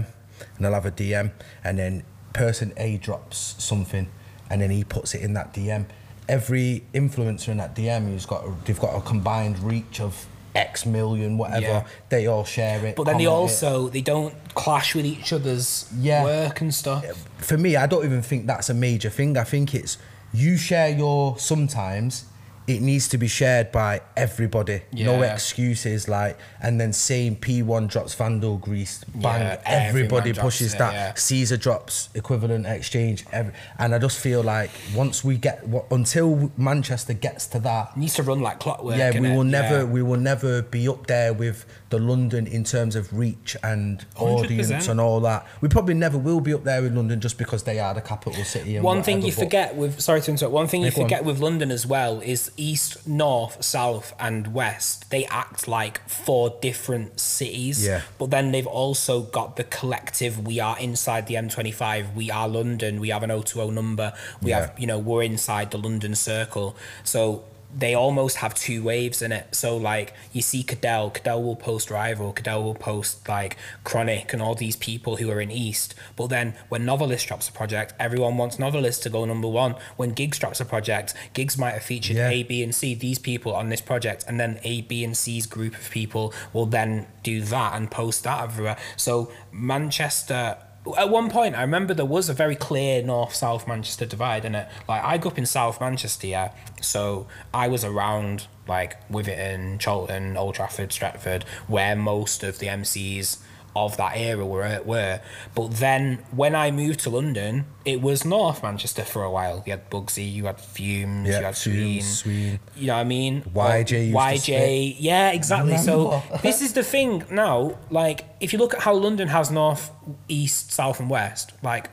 and 0.56 0.64
they'll 0.64 0.72
have 0.74 0.86
a 0.86 0.90
DM, 0.90 1.30
and 1.62 1.78
then 1.78 2.02
person 2.32 2.72
A 2.78 2.96
drops 2.96 3.54
something, 3.58 4.08
and 4.50 4.60
then 4.60 4.70
he 4.70 4.82
puts 4.82 5.14
it 5.14 5.22
in 5.22 5.34
that 5.34 5.54
DM. 5.54 5.86
Every 6.28 6.82
influencer 6.94 7.48
in 7.48 7.58
that 7.58 7.76
DM, 7.76 8.06
who's 8.08 8.26
got, 8.26 8.64
they've 8.64 8.78
got 8.80 8.96
a 8.96 9.00
combined 9.02 9.58
reach 9.60 10.00
of 10.00 10.26
X 10.54 10.84
million, 10.86 11.38
whatever. 11.38 11.60
Yeah. 11.62 11.84
They 12.08 12.26
all 12.26 12.44
share 12.44 12.84
it. 12.84 12.96
But 12.96 13.04
then 13.04 13.18
they 13.18 13.24
comment 13.24 13.50
it. 13.50 13.64
also 13.64 13.88
they 13.88 14.00
don't 14.02 14.34
clash 14.54 14.94
with 14.94 15.06
each 15.06 15.32
other's 15.32 15.86
Yeah. 15.98 16.24
work 16.24 16.60
and 16.60 16.74
stuff. 16.74 17.04
for 17.38 17.56
me, 17.56 17.76
I 17.76 17.86
don't 17.86 18.04
even 18.04 18.22
think 18.22 18.46
that's 18.46 18.68
a 18.70 18.74
major 18.74 19.10
thing. 19.10 19.36
I 19.38 19.44
think 19.44 19.74
it's 19.74 19.96
you 20.32 20.56
share 20.56 20.88
your 20.90 21.38
sometimes. 21.38 22.24
It 22.66 22.80
needs 22.80 23.08
to 23.08 23.18
be 23.18 23.26
shared 23.28 23.72
by 23.72 24.02
everybody. 24.16 24.82
No 24.92 25.20
excuses. 25.22 26.08
Like, 26.08 26.38
and 26.60 26.80
then 26.80 26.92
same 26.92 27.36
P1 27.36 27.88
drops 27.88 28.14
Vandal 28.14 28.56
Grease, 28.58 29.02
bang. 29.14 29.40
Yeah, 29.40 29.60
everybody 29.64 30.32
pushes 30.32 30.74
it, 30.74 30.78
that. 30.78 30.92
yeah. 30.94 31.14
Caesar 31.14 31.56
drops 31.56 32.08
equivalent 32.14 32.66
exchange. 32.66 33.24
Every, 33.32 33.52
and 33.78 33.94
I 33.94 33.98
just 33.98 34.18
feel 34.20 34.42
like 34.42 34.70
once 34.94 35.24
we 35.24 35.36
get, 35.36 35.64
until 35.90 36.52
Manchester 36.56 37.14
gets 37.14 37.46
to 37.48 37.58
that, 37.60 37.90
It 37.96 37.98
needs 37.98 38.14
to 38.14 38.22
run 38.22 38.40
like 38.40 38.60
clockwork. 38.60 38.96
yeah, 38.96 39.10
we 39.18 39.30
will 39.30 39.44
never, 39.44 39.78
Yeah. 39.78 39.84
we 39.84 40.02
will 40.02 40.20
never 40.20 40.62
be 40.62 40.86
up 40.88 41.06
there 41.08 41.32
with 41.32 41.64
the 41.90 41.98
London 41.98 42.46
in 42.46 42.64
terms 42.64 42.96
of 42.96 43.12
reach 43.16 43.56
and 43.62 44.04
audience 44.16 44.70
100%. 44.70 44.88
and 44.88 45.00
all 45.00 45.20
that. 45.20 45.46
We 45.60 45.68
probably 45.68 45.94
never 45.94 46.16
will 46.16 46.40
be 46.40 46.54
up 46.54 46.64
there 46.64 46.84
in 46.86 46.94
London 46.94 47.20
just 47.20 47.38
because 47.38 47.64
they 47.64 47.78
are 47.80 47.92
the 47.92 48.00
capital 48.00 48.44
city. 48.44 48.76
And 48.76 48.84
One 48.84 49.02
thing 49.02 49.20
you 49.22 49.32
forget 49.32 49.74
with 49.74 50.00
sorry 50.00 50.20
to 50.22 50.30
interrupt. 50.30 50.52
One 50.54 50.68
thing 50.68 50.80
you 50.82 50.86
Yeah, 50.86 51.02
forget 51.02 51.24
with 51.24 51.40
London 51.40 51.70
as 51.70 51.86
well 51.86 52.20
is 52.20 52.50
east, 52.56 53.06
north, 53.06 53.62
south, 53.64 54.14
and 54.18 54.52
west. 54.54 55.10
They 55.10 55.24
act 55.26 55.66
like 55.68 56.06
four 56.08 56.56
different 56.60 57.20
cities. 57.20 57.86
Yeah. 57.86 58.02
But 58.18 58.30
then 58.30 58.52
they've 58.52 58.66
also 58.66 59.22
got 59.22 59.56
the 59.56 59.64
collective. 59.64 60.44
We 60.46 60.60
are 60.60 60.78
inside 60.78 61.26
the 61.26 61.34
M25. 61.34 62.14
We 62.14 62.30
are 62.30 62.48
London. 62.48 63.00
We 63.00 63.08
have 63.10 63.22
an 63.22 63.30
020 63.30 63.70
number. 63.70 64.12
We 64.40 64.50
Yeah. 64.50 64.60
have 64.60 64.78
you 64.78 64.86
know 64.86 64.98
we're 64.98 65.22
inside 65.22 65.70
the 65.70 65.78
London 65.78 66.14
circle. 66.14 66.76
So. 67.04 67.44
They 67.74 67.94
almost 67.94 68.36
have 68.36 68.54
two 68.54 68.82
waves 68.82 69.22
in 69.22 69.32
it. 69.32 69.54
So 69.54 69.76
like 69.76 70.12
you 70.32 70.42
see 70.42 70.62
Cadell, 70.62 71.10
Cadell 71.10 71.42
will 71.42 71.56
post 71.56 71.90
Rival, 71.90 72.32
Cadell 72.32 72.62
will 72.62 72.74
post 72.74 73.28
like 73.28 73.56
Chronic 73.84 74.32
and 74.32 74.42
all 74.42 74.54
these 74.54 74.76
people 74.76 75.16
who 75.16 75.30
are 75.30 75.40
in 75.40 75.50
East. 75.50 75.94
But 76.16 76.26
then 76.28 76.54
when 76.68 76.84
Novelist 76.84 77.26
drops 77.28 77.48
a 77.48 77.52
project, 77.52 77.94
everyone 77.98 78.36
wants 78.36 78.58
Novelist 78.58 79.02
to 79.04 79.10
go 79.10 79.24
number 79.24 79.48
one. 79.48 79.74
When 79.96 80.10
Giggs 80.12 80.38
drops 80.38 80.60
a 80.60 80.64
project, 80.64 81.14
Giggs 81.32 81.56
might 81.56 81.72
have 81.72 81.82
featured 81.82 82.16
Yeah. 82.16 82.28
A, 82.28 82.42
B, 82.42 82.62
and 82.62 82.74
C, 82.74 82.94
these 82.94 83.18
people 83.18 83.54
on 83.54 83.68
this 83.68 83.80
project, 83.80 84.24
and 84.28 84.38
then 84.38 84.60
A, 84.64 84.82
B, 84.82 85.02
and 85.04 85.16
C's 85.16 85.46
group 85.46 85.74
of 85.74 85.90
people 85.90 86.32
will 86.52 86.66
then 86.66 87.06
do 87.22 87.40
that 87.42 87.74
and 87.74 87.90
post 87.90 88.24
that 88.24 88.42
everywhere. 88.42 88.76
So 88.96 89.32
Manchester. 89.50 90.58
At 90.98 91.10
one 91.10 91.30
point, 91.30 91.54
I 91.54 91.60
remember 91.60 91.94
there 91.94 92.04
was 92.04 92.28
a 92.28 92.34
very 92.34 92.56
clear 92.56 93.02
north-south 93.02 93.68
Manchester 93.68 94.04
divide 94.04 94.44
in 94.44 94.56
it. 94.56 94.68
Like 94.88 95.04
I 95.04 95.16
grew 95.16 95.30
up 95.30 95.38
in 95.38 95.46
South 95.46 95.80
Manchester, 95.80 96.26
yeah, 96.26 96.52
so 96.80 97.28
I 97.54 97.68
was 97.68 97.84
around 97.84 98.48
like 98.66 99.08
Withington, 99.08 99.82
Chorlton, 99.82 100.36
Old 100.36 100.56
Trafford, 100.56 100.90
Stretford, 100.90 101.44
where 101.68 101.94
most 101.94 102.42
of 102.42 102.58
the 102.58 102.66
MCs 102.66 103.38
of 103.74 103.96
that 103.96 104.16
era 104.16 104.44
were 104.44 104.80
were. 104.84 105.20
But 105.54 105.72
then 105.72 106.18
when 106.30 106.54
I 106.54 106.70
moved 106.70 107.00
to 107.00 107.10
London, 107.10 107.64
it 107.84 108.00
was 108.00 108.24
North 108.24 108.62
Manchester 108.62 109.04
for 109.04 109.24
a 109.24 109.30
while. 109.30 109.62
You 109.66 109.72
had 109.72 109.88
Bugsy, 109.90 110.30
you 110.30 110.46
had 110.46 110.60
Fumes, 110.60 111.28
Yeah, 111.28 111.38
you 111.38 111.44
had 111.44 111.56
Fumes, 111.56 111.78
Sween. 111.78 112.02
Sween. 112.02 112.60
You 112.76 112.86
know 112.88 112.94
what 112.94 113.00
I 113.00 113.04
mean? 113.04 113.42
YJ 113.42 114.08
used 114.08 114.46
to 114.46 114.52
YJ, 114.52 114.96
yeah, 114.98 115.30
exactly. 115.30 115.78
So 115.78 116.22
this 116.42 116.60
is 116.60 116.74
the 116.74 116.82
thing 116.82 117.24
now. 117.30 117.78
Like, 117.90 118.24
if 118.40 118.52
you 118.52 118.58
look 118.58 118.74
at 118.74 118.80
how 118.80 118.94
London 118.94 119.28
has 119.28 119.50
north, 119.50 119.90
east, 120.28 120.72
south, 120.72 121.00
and 121.00 121.08
west, 121.08 121.52
like 121.62 121.90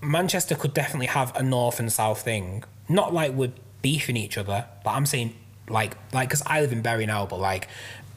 Manchester 0.00 0.54
could 0.54 0.74
definitely 0.74 1.06
have 1.06 1.34
a 1.36 1.42
north 1.42 1.80
and 1.80 1.92
south 1.92 2.22
thing. 2.22 2.64
Not 2.88 3.12
like 3.12 3.32
we're 3.32 3.52
beefing 3.82 4.16
each 4.16 4.38
other, 4.38 4.66
but 4.84 4.90
I'm 4.90 5.04
saying 5.06 5.34
like 5.68 5.96
like 6.14 6.28
because 6.28 6.42
I 6.46 6.60
live 6.60 6.72
in 6.72 6.82
Bury 6.82 7.06
now, 7.06 7.26
but 7.26 7.40
like. 7.40 7.68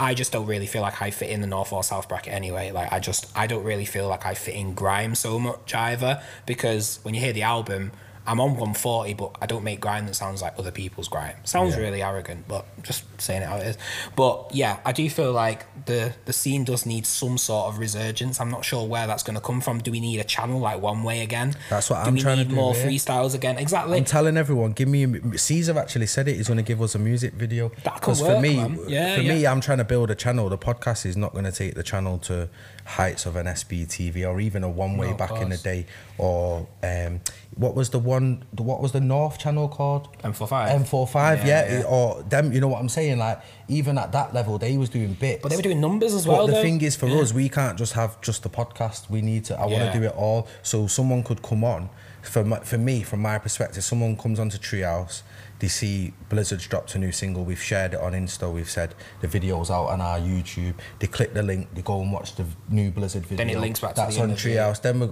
I 0.02 0.16
just 0.16 0.32
don't 0.32 0.48
really 0.48 0.66
feel 0.66 0.82
like 0.82 1.00
I 1.00 1.12
fit 1.12 1.30
in 1.30 1.42
the 1.42 1.48
north 1.48 1.72
or 1.72 1.84
south 1.84 2.10
bracket 2.10 2.34
anyway. 2.34 2.72
Like 2.72 2.92
I 2.92 3.00
just 3.00 3.32
I 3.38 3.46
don't 3.46 3.64
really 3.64 3.86
feel 3.86 4.08
like 4.08 4.26
I 4.26 4.34
fit 4.34 4.56
in 4.56 4.74
grime 4.74 5.14
so 5.14 5.38
much 5.38 5.76
either 5.76 6.24
because 6.48 6.98
when 7.04 7.14
you 7.14 7.22
hear 7.22 7.34
the 7.34 7.44
album, 7.44 7.92
I'm 8.32 8.40
on 8.40 8.52
140, 8.52 9.14
but 9.16 9.36
I 9.42 9.46
don't 9.46 9.64
make 9.66 9.82
grime 9.82 10.06
that 10.06 10.16
sounds 10.16 10.42
like 10.42 10.54
other 10.58 10.72
people's 10.72 11.10
grime. 11.10 11.36
Sounds 11.44 11.76
Yeah. 11.76 11.82
really 11.82 12.02
arrogant, 12.02 12.48
but 12.48 12.66
just 12.82 13.04
saying 13.20 13.42
it 13.42 13.48
how 13.50 13.58
it 13.58 13.68
is. 13.68 13.78
But 14.16 14.56
yeah, 14.56 14.78
I 14.86 14.94
do 14.94 15.10
feel 15.10 15.34
like 15.34 15.66
the 15.86 16.14
the 16.24 16.32
scene 16.32 16.64
does 16.64 16.86
need 16.86 17.06
some 17.06 17.38
sort 17.38 17.68
of 17.68 17.78
resurgence. 17.78 18.40
I'm 18.40 18.50
not 18.50 18.64
sure 18.64 18.88
where 18.88 19.06
that's 19.06 19.24
going 19.24 19.36
to 19.36 19.42
come 19.42 19.60
from. 19.60 19.80
Do 19.80 19.92
we 19.92 20.00
need 20.00 20.20
a 20.20 20.24
channel 20.24 20.60
like 20.62 20.82
One 20.82 21.04
Way 21.04 21.22
again? 21.24 21.56
That's 21.70 21.90
what 21.90 22.04
do 22.06 22.10
I'm 22.10 22.16
trying 22.16 22.38
to 22.38 22.46
do, 22.46 22.56
more 22.56 22.74
yeah. 22.74 22.86
freestyles 22.86 23.36
again? 23.36 23.58
Exactly. 23.58 23.98
I'm 23.98 24.06
telling 24.06 24.38
everyone, 24.38 24.72
give 24.72 24.88
me. 24.88 25.04
A, 25.04 25.38
Caesar 25.38 25.78
actually 25.78 26.08
said 26.08 26.30
it. 26.30 26.38
He's 26.38 26.48
going 26.48 26.58
to 26.58 26.64
give 26.64 26.82
us 26.82 26.96
a 26.96 27.00
music 27.00 27.34
video. 27.34 27.70
That 27.84 27.96
could 27.96 28.02
'Cause 28.16 28.22
for 28.22 28.40
me, 28.40 28.56
man. 28.56 28.80
Yeah, 28.88 29.16
for 29.18 29.24
me. 29.24 29.46
I'm 29.46 29.60
trying 29.60 29.80
to 29.80 29.84
build 29.84 30.10
a 30.10 30.16
channel. 30.16 30.48
The 30.48 30.58
podcast 30.58 31.06
is 31.06 31.18
not 31.18 31.34
going 31.34 31.46
to 31.46 31.52
take 31.52 31.74
the 31.76 31.84
channel 31.84 32.18
to 32.20 32.48
heights 32.86 33.26
of 33.26 33.36
an 33.36 33.48
SBTV 33.48 34.26
or 34.26 34.40
even 34.40 34.64
a 34.64 34.70
one 34.70 34.96
way 34.98 35.10
No, 35.10 35.16
back 35.16 35.32
in 35.42 35.50
the 35.50 35.58
day. 35.58 35.86
Or 36.18 36.68
um, 36.84 37.20
what 37.56 37.76
was 37.76 37.90
the 37.90 38.00
one? 38.00 38.44
The, 38.54 38.64
what 38.64 38.82
was 38.82 38.92
the 38.94 39.02
North 39.02 39.38
channel 39.38 39.68
called? 39.68 40.08
M45. 40.24 40.86
M45. 40.86 41.14
Yeah, 41.40 41.46
Yeah, 41.46 41.80
yeah. 41.80 41.84
Or 41.86 42.24
them. 42.24 42.52
You 42.54 42.62
know 42.62 42.70
what 42.70 42.80
I'm 42.80 42.90
saying? 42.90 43.18
Like 43.18 43.42
even 43.68 43.98
at 43.98 44.12
that 44.14 44.34
level, 44.34 44.58
they 44.58 44.78
was 44.78 44.90
doing 44.90 45.14
bits. 45.14 45.42
but 45.44 45.50
they 45.50 45.56
were 45.58 45.62
doing 45.62 45.82
numbers 45.82 46.14
as 46.14 46.26
well. 46.26 46.38
But 46.38 46.38
well. 46.38 46.48
the 46.48 46.54
though. 46.54 46.62
thing 46.62 46.82
is, 46.82 46.96
for 46.96 47.08
Yeah. 47.08 47.20
us, 47.20 47.34
we 47.34 47.50
can't 47.50 47.78
just 47.78 47.94
have 47.94 48.20
just 48.22 48.44
the 48.44 48.50
podcast. 48.50 49.10
We 49.10 49.22
need 49.22 49.46
to. 49.46 49.60
I 49.60 49.66
want 49.66 49.92
to 49.92 50.00
do 50.00 50.06
it 50.06 50.14
all. 50.16 50.48
So 50.64 50.88
someone 50.88 51.24
could 51.24 51.42
come 51.42 51.64
on. 51.64 51.90
For 52.22 52.44
my, 52.44 52.60
for 52.60 52.78
me, 52.78 53.02
from 53.02 53.22
my 53.24 53.40
perspective, 53.40 53.84
someone 53.84 54.16
comes 54.16 54.40
onto 54.40 54.58
Treehouse. 54.60 55.24
They 55.58 55.68
see 55.68 56.14
Blizzard's 56.30 56.68
dropped 56.68 56.94
a 56.96 57.00
new 57.00 57.12
single. 57.12 57.44
We've 57.44 57.62
shared 57.62 57.96
it 57.96 58.00
on 58.00 58.14
Insta. 58.14 58.52
We've 58.52 58.70
said 58.70 58.94
the 59.22 59.28
video's 59.28 59.72
out 59.72 59.88
on 59.88 60.02
our 60.02 60.20
YouTube. 60.20 60.76
They 61.00 61.08
click 61.08 61.34
the 61.34 61.42
link. 61.44 61.74
They 61.74 61.82
go 61.82 62.00
and 62.02 62.12
watch 62.14 62.36
the 62.36 62.46
new 62.70 62.92
Blizzard 62.92 63.24
video. 63.24 63.38
Then 63.46 63.50
it 63.56 63.60
links 63.60 63.80
back 63.80 63.96
to 63.96 64.02
That's 64.02 64.18
on 64.20 64.30
the- 64.30 64.36
Treehouse. 64.36 64.82
Then 64.82 65.00
we 65.00 65.10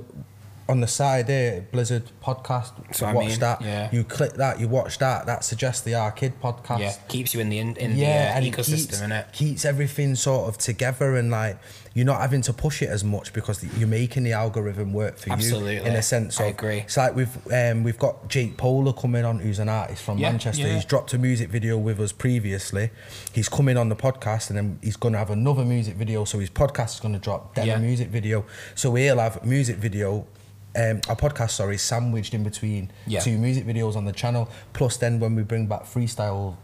on 0.69 0.79
the 0.82 0.88
side 0.88 1.27
there, 1.27 1.62
Blizzard 1.71 2.03
podcast. 2.23 2.71
So 2.95 3.05
I 3.08 3.13
watch 3.13 3.27
mean, 3.27 3.39
that. 3.39 3.62
yeah. 3.62 3.89
You 3.91 4.03
click 4.03 4.34
that. 4.34 4.60
You 4.60 4.67
watch 4.67 4.99
that. 4.99 5.25
That 5.25 5.43
suggests 5.43 5.82
the 5.82 5.95
Arcade 5.95 6.39
podcast 6.41 6.79
yeah, 6.79 6.93
keeps 7.08 7.34
you 7.34 7.39
in 7.41 7.49
the 7.49 7.58
in, 7.58 7.75
in 7.75 7.97
yeah, 7.97 8.29
the 8.29 8.36
and 8.38 8.45
uh, 8.45 8.47
it 8.47 8.53
ecosystem, 8.53 8.69
keeps, 8.89 9.01
innit? 9.01 9.34
keeps 9.34 9.65
everything 9.65 10.15
sort 10.15 10.47
of 10.47 10.58
together 10.58 11.15
and 11.15 11.32
like 11.32 11.58
you're 11.95 12.05
not 12.05 12.21
having 12.21 12.41
to 12.43 12.53
push 12.53 12.84
it 12.84 12.89
as 12.89 13.03
much 13.03 13.34
because 13.34 13.63
you're 13.77 13.88
making 13.88 14.23
the 14.23 14.32
algorithm 14.32 14.93
work 14.93 15.17
for 15.17 15.32
Absolutely. 15.32 15.75
you 15.77 15.82
in 15.82 15.95
a 15.95 16.01
sense 16.03 16.39
I 16.39 16.45
agree. 16.45 16.77
it's 16.82 16.95
like 16.95 17.15
we've 17.15 17.36
um, 17.51 17.84
we've 17.84 17.97
got 17.97 18.29
Jake 18.29 18.55
Polar 18.58 18.93
coming 18.93 19.25
on 19.25 19.39
who's 19.39 19.58
an 19.58 19.69
artist 19.69 20.03
from 20.03 20.19
Yeah, 20.19 20.29
Manchester 20.29 20.67
yeah. 20.67 20.75
he's 20.75 20.86
dropped 20.86 21.13
a 21.13 21.17
music 21.17 21.49
video 21.49 21.79
with 21.79 21.99
us 21.99 22.12
previously 22.12 22.91
he's 23.34 23.49
coming 23.49 23.75
on 23.75 23.89
the 23.89 23.95
podcast 23.95 24.49
and 24.49 24.58
then 24.58 24.79
he's 24.84 24.97
going 24.97 25.13
to 25.13 25.17
have 25.17 25.32
another 25.32 25.65
music 25.65 25.95
video 25.95 26.25
so 26.25 26.38
his 26.38 26.51
podcast 26.51 26.93
is 26.93 26.99
going 26.99 27.13
to 27.15 27.19
drop 27.19 27.55
then 27.55 27.65
Yeah. 27.65 27.77
a 27.77 27.79
music 27.79 28.10
video 28.10 28.45
so 28.75 28.93
he'll 28.93 29.17
have 29.19 29.43
music 29.43 29.77
video 29.77 30.27
um, 30.75 31.01
our 31.10 31.15
podcast 31.15 31.51
sorry 31.51 31.77
sandwiched 31.77 32.34
in 32.34 32.43
between 32.43 32.91
Yeah. 33.08 33.19
two 33.21 33.38
music 33.38 33.65
videos 33.65 33.95
on 33.95 34.05
the 34.05 34.12
channel 34.13 34.49
plus 34.73 34.97
then 34.97 35.19
when 35.19 35.36
we 35.36 35.43
bring 35.43 35.65
back 35.67 35.84
freestyle 35.84 36.55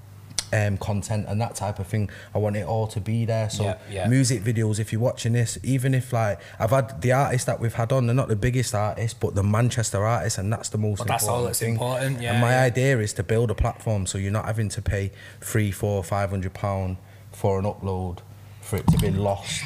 um, 0.54 0.78
content 0.78 1.26
and 1.28 1.42
that 1.42 1.56
type 1.56 1.80
of 1.80 1.88
thing. 1.88 2.10
I 2.34 2.38
want 2.38 2.56
it 2.56 2.66
all 2.66 2.86
to 2.88 3.02
be 3.02 3.26
there. 3.26 3.50
So 3.50 3.64
Yeah, 3.64 3.78
yeah. 3.90 4.08
music 4.08 4.44
videos, 4.44 4.80
if 4.80 4.94
you're 4.94 5.02
watching 5.02 5.34
this, 5.34 5.58
even 5.64 5.94
if 5.96 6.14
like 6.14 6.40
I've 6.60 6.70
had 6.70 7.02
the 7.02 7.12
artists 7.14 7.46
that 7.48 7.60
we've 7.60 7.74
had 7.74 7.92
on, 7.92 8.06
they're 8.06 8.16
not 8.16 8.28
the 8.28 8.36
biggest 8.36 8.74
artists, 8.76 9.18
but 9.20 9.34
the 9.36 9.44
Manchester 9.44 10.06
artists, 10.06 10.38
and 10.38 10.54
that's 10.54 10.70
the 10.70 10.78
most 10.78 11.00
But 11.00 11.08
that's 11.08 11.24
important 11.24 11.40
all 11.42 11.46
that's 11.46 11.60
thing. 11.60 11.72
important, 11.74 12.22
yeah, 12.22 12.34
and 12.34 12.42
my 12.42 12.58
idea 12.60 13.00
is 13.00 13.12
to 13.14 13.24
build 13.24 13.50
a 13.52 13.56
platform 13.56 14.06
so 14.06 14.18
you're 14.20 14.32
not 14.32 14.46
having 14.46 14.70
to 14.70 14.82
pay 14.84 15.12
three, 15.42 15.72
four, 15.72 16.04
five 16.04 16.30
hundred 16.30 16.54
pound 16.54 16.98
for 17.32 17.58
an 17.60 17.66
upload 17.66 18.20
for 18.66 18.78
it 18.78 18.88
to 18.88 18.98
be 18.98 19.12
lost. 19.12 19.62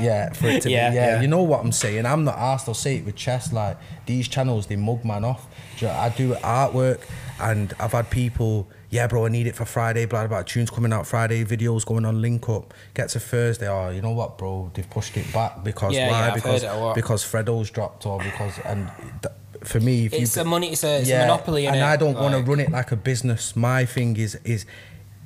Yeah, 0.00 0.32
for 0.32 0.46
it 0.48 0.62
to 0.62 0.70
Yeah, 0.70 0.90
be 0.90 0.96
yeah, 0.96 1.06
yeah. 1.16 1.20
You 1.20 1.28
know 1.28 1.42
what 1.42 1.60
I'm 1.60 1.72
saying? 1.72 2.06
I'm 2.06 2.24
not 2.24 2.36
asked. 2.38 2.68
I'll 2.68 2.74
say 2.74 2.96
it 2.96 3.04
with 3.04 3.16
chest. 3.16 3.52
Like 3.52 3.76
these 4.06 4.28
channels, 4.28 4.66
they 4.66 4.76
mug 4.76 5.04
man 5.04 5.24
off. 5.24 5.46
Do 5.78 5.86
you 5.86 5.92
know, 5.92 5.98
I 5.98 6.08
do 6.10 6.34
artwork, 6.34 7.00
and 7.40 7.74
I've 7.80 7.92
had 7.92 8.08
people. 8.10 8.68
Yeah, 8.90 9.06
bro, 9.06 9.26
I 9.26 9.28
need 9.28 9.46
it 9.46 9.54
for 9.56 9.64
Friday. 9.64 10.06
Blah 10.06 10.20
blah. 10.26 10.38
blah. 10.38 10.42
Tunes 10.44 10.70
coming 10.70 10.92
out 10.92 11.06
Friday. 11.06 11.44
Videos 11.44 11.84
going 11.84 12.04
on 12.04 12.22
Link 12.22 12.48
Up. 12.48 12.72
Get 12.94 13.08
to 13.10 13.20
Thursday. 13.20 13.68
Oh, 13.68 13.90
you 13.90 14.00
know 14.00 14.12
what, 14.12 14.38
bro? 14.38 14.70
They've 14.72 14.88
pushed 14.88 15.16
it 15.16 15.30
back 15.32 15.64
because 15.64 15.94
Yeah, 15.94 16.10
why? 16.10 16.28
yeah, 16.28 16.34
because 16.34 16.62
heard 16.62 16.70
it 16.70 16.74
a 16.74 16.78
lot. 16.80 16.94
because 16.94 17.24
Fredo's 17.24 17.70
dropped 17.70 18.06
or 18.06 18.18
because 18.20 18.58
and 18.64 18.88
th- 19.22 19.34
for 19.64 19.80
me, 19.80 20.06
if 20.06 20.12
It's 20.14 20.36
you 20.36 20.42
a 20.42 20.44
money. 20.44 20.70
It's 20.70 20.84
a, 20.84 21.00
it's 21.00 21.10
a 21.10 21.18
monopoly. 21.18 21.66
and 21.66 21.74
innit? 21.76 21.82
I 21.82 21.96
don't 21.96 22.14
want 22.14 22.34
to 22.36 22.40
run 22.48 22.60
it 22.60 22.70
like 22.70 22.92
a 22.92 22.96
business. 22.96 23.56
My 23.56 23.84
thing 23.84 24.16
is 24.16 24.36
is 24.44 24.64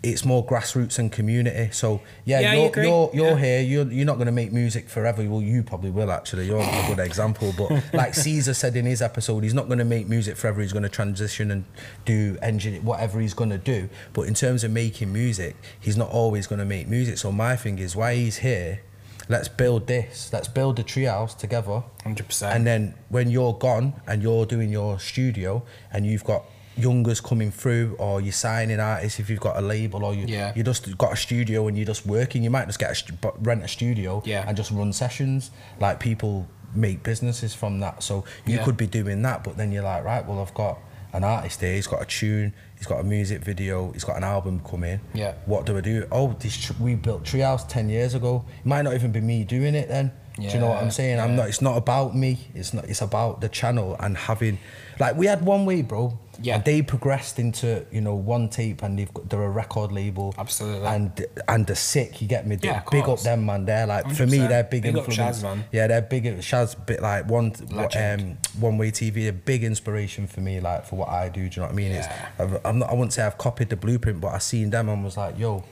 it's 0.03 0.25
more 0.25 0.45
grassroots 0.45 0.99
and 0.99 1.13
community. 1.13 1.69
So 1.73 2.01
yeah, 2.25 2.41
Yeah, 2.41 2.55
you're 2.55 2.85
you're, 2.85 3.11
you're 3.15 3.27
Yeah. 3.31 3.37
here. 3.39 3.61
You're 3.61 3.93
you're 3.93 4.05
not 4.07 4.17
going 4.17 4.27
to 4.27 4.33
make 4.33 4.53
music 4.53 4.89
forever. 4.89 5.23
Well, 5.29 5.41
you 5.43 5.63
probably 5.63 5.91
will 5.91 6.11
actually. 6.11 6.47
You're 6.47 6.59
a 6.61 6.85
good 6.89 6.99
example. 6.99 7.55
But 7.57 7.71
like 7.95 8.15
Caesar 8.15 8.55
said 8.55 8.75
in 8.77 8.85
his 8.85 9.01
episode, 9.01 9.45
he's 9.45 9.55
not 9.55 9.67
going 9.69 9.79
to 9.79 9.85
make 9.85 10.09
music 10.09 10.37
forever. 10.37 10.61
He's 10.61 10.73
going 10.73 10.83
to 10.83 10.89
transition 10.89 11.51
and 11.53 11.65
do 12.05 12.37
engine 12.43 12.85
whatever 12.85 13.21
he's 13.21 13.35
going 13.35 13.51
to 13.51 13.59
do. 13.59 13.89
But 14.13 14.23
in 14.23 14.35
terms 14.35 14.65
of 14.65 14.73
making 14.73 15.13
music, 15.13 15.55
he's 15.81 15.97
not 15.97 16.11
always 16.11 16.47
going 16.49 16.59
to 16.59 16.65
make 16.65 16.89
music. 16.89 17.19
So 17.19 17.31
my 17.31 17.55
thing 17.55 17.79
is 17.79 17.95
why 17.95 18.17
he's 18.17 18.39
here. 18.39 18.81
Let's 19.29 19.47
build 19.49 19.87
this. 19.87 20.31
Let's 20.33 20.49
build 20.49 20.81
a 20.81 20.83
treehouse 20.83 21.39
together. 21.39 21.85
Hundred 22.03 22.27
percent. 22.27 22.57
And 22.57 22.67
then 22.67 22.95
when 23.09 23.31
you're 23.31 23.53
gone 23.55 23.95
and 24.09 24.21
you're 24.21 24.47
doing 24.47 24.69
your 24.69 24.99
studio 24.99 25.63
and 25.93 26.05
you've 26.05 26.25
got 26.25 26.45
youngers 26.77 27.21
coming 27.21 27.51
through 27.51 27.95
or 27.99 28.21
you're 28.21 28.33
signing 28.33 28.81
artists 28.81 29.21
if 29.21 29.29
you've 29.29 29.41
got 29.41 29.57
a 29.57 29.61
label 29.61 30.05
or 30.05 30.15
you 30.15 30.25
Yeah. 30.27 30.53
you 30.55 30.63
just 30.63 30.97
got 30.97 31.13
a 31.13 31.17
studio 31.17 31.69
and 31.69 31.77
you're 31.77 31.87
just 31.87 32.07
working 32.07 32.43
you 32.43 32.51
might 32.51 32.67
just 32.67 32.79
get 32.79 32.91
a 33.25 33.33
rent 33.41 33.63
a 33.63 33.69
studio 33.69 34.23
Yeah. 34.25 34.45
and 34.47 34.57
just 34.57 34.71
run 34.71 34.93
sessions 34.93 35.51
like 35.81 36.01
people 36.01 36.47
make 36.75 37.03
businesses 37.03 37.55
from 37.55 37.81
that 37.81 38.03
so 38.03 38.25
you 38.47 38.57
Yeah. 38.57 38.65
could 38.65 38.77
be 38.79 38.87
doing 38.87 39.21
that 39.23 39.45
but 39.45 39.57
then 39.59 39.71
you're 39.73 39.83
like 39.85 40.05
right 40.05 40.27
well 40.27 40.41
I've 40.41 40.55
got 40.55 40.79
an 41.13 41.25
artist 41.25 41.61
here 41.61 41.75
he's 41.75 41.87
got 41.87 42.01
a 42.01 42.07
tune 42.07 42.55
he's 42.79 42.87
got 42.87 43.01
a 43.01 43.05
music 43.05 43.45
video 43.45 43.93
he's 43.93 44.05
got 44.05 44.17
an 44.17 44.25
album 44.25 44.61
coming 44.61 44.99
Yeah. 45.13 45.35
what 45.45 45.67
do 45.67 45.77
I 45.77 45.83
do 45.83 46.07
oh 46.11 46.35
this 46.41 46.73
we 46.81 46.95
built 46.95 47.25
Treehouse 47.25 47.69
10 47.69 47.91
years 47.91 48.15
ago 48.15 48.47
it 48.59 48.65
might 48.67 48.81
not 48.83 48.95
even 48.95 49.13
be 49.13 49.21
me 49.21 49.45
doing 49.45 49.75
it 49.75 49.89
then 49.89 50.11
do 50.37 50.43
you 50.43 50.59
know 50.59 50.69
what 50.69 50.83
I'm 50.83 50.91
saying? 50.91 51.21
I'm 51.21 51.37
not 51.37 51.49
it's 51.49 51.61
not 51.63 51.77
about 51.77 52.17
me. 52.17 52.39
It's 52.55 52.73
not 52.73 52.85
it's 52.87 53.03
about 53.03 53.41
the 53.41 53.49
channel 53.49 53.97
and 54.01 54.17
having 54.17 54.59
like 54.99 55.17
we 55.17 55.27
had 55.27 55.45
one 55.45 55.65
way 55.67 55.83
bro. 55.83 56.19
Yeah. 56.41 56.55
and 56.57 56.65
they 56.65 56.81
progressed 56.81 57.39
into 57.39 57.85
you 57.93 58.01
know 58.01 58.15
one 58.15 58.49
tape 58.49 58.83
and 58.83 58.99
they've 58.99 59.13
got 59.13 59.29
they're 59.29 59.43
a 59.43 59.51
record 59.51 59.93
label. 59.93 60.35
Absolutely. 60.39 60.87
and 60.87 61.27
and 61.49 61.67
the 61.67 61.77
sick 61.77 62.23
you 62.23 62.29
get 62.29 62.47
me? 62.47 62.57
Yeah, 62.63 62.83
big 62.91 63.05
up 63.09 63.21
them 63.21 63.45
man. 63.45 63.67
They're 63.67 63.87
like 63.87 64.11
for 64.15 64.27
me 64.27 64.39
they're 64.39 64.65
big, 64.65 64.83
Big 64.85 64.97
up 64.97 65.07
influence. 65.09 65.41
Shaz, 65.41 65.43
man. 65.43 65.65
yeah 65.71 65.87
they're 65.87 66.01
big 66.03 66.25
Shaz 66.39 66.75
bit 66.87 67.03
like 67.03 67.29
one 67.29 67.53
Legend. 67.71 68.39
um 68.57 68.61
one 68.61 68.79
way 68.79 68.91
TV 68.91 69.29
a 69.29 69.33
big 69.33 69.63
inspiration 69.65 70.27
for 70.27 70.41
me 70.41 70.61
like 70.61 70.87
for 70.87 70.97
what 70.97 71.11
I 71.11 71.29
do. 71.29 71.47
Do 71.49 71.57
you 71.57 71.61
know 71.61 71.67
what 71.67 71.73
I 71.73 71.77
mean? 71.77 71.93
Yeah. 71.93 71.99
it's 72.39 72.41
I've, 72.41 72.61
I'm 72.65 72.79
not 72.79 72.89
I 72.91 72.95
wouldn't 72.95 73.13
say 73.13 73.23
I've 73.23 73.37
copied 73.39 73.69
the 73.69 73.77
blueprint 73.77 74.21
but 74.23 74.29
I 74.29 74.39
seen 74.39 74.71
them 74.71 74.89
and 74.89 75.05
was 75.05 75.19
like 75.19 75.39
yo 75.39 75.63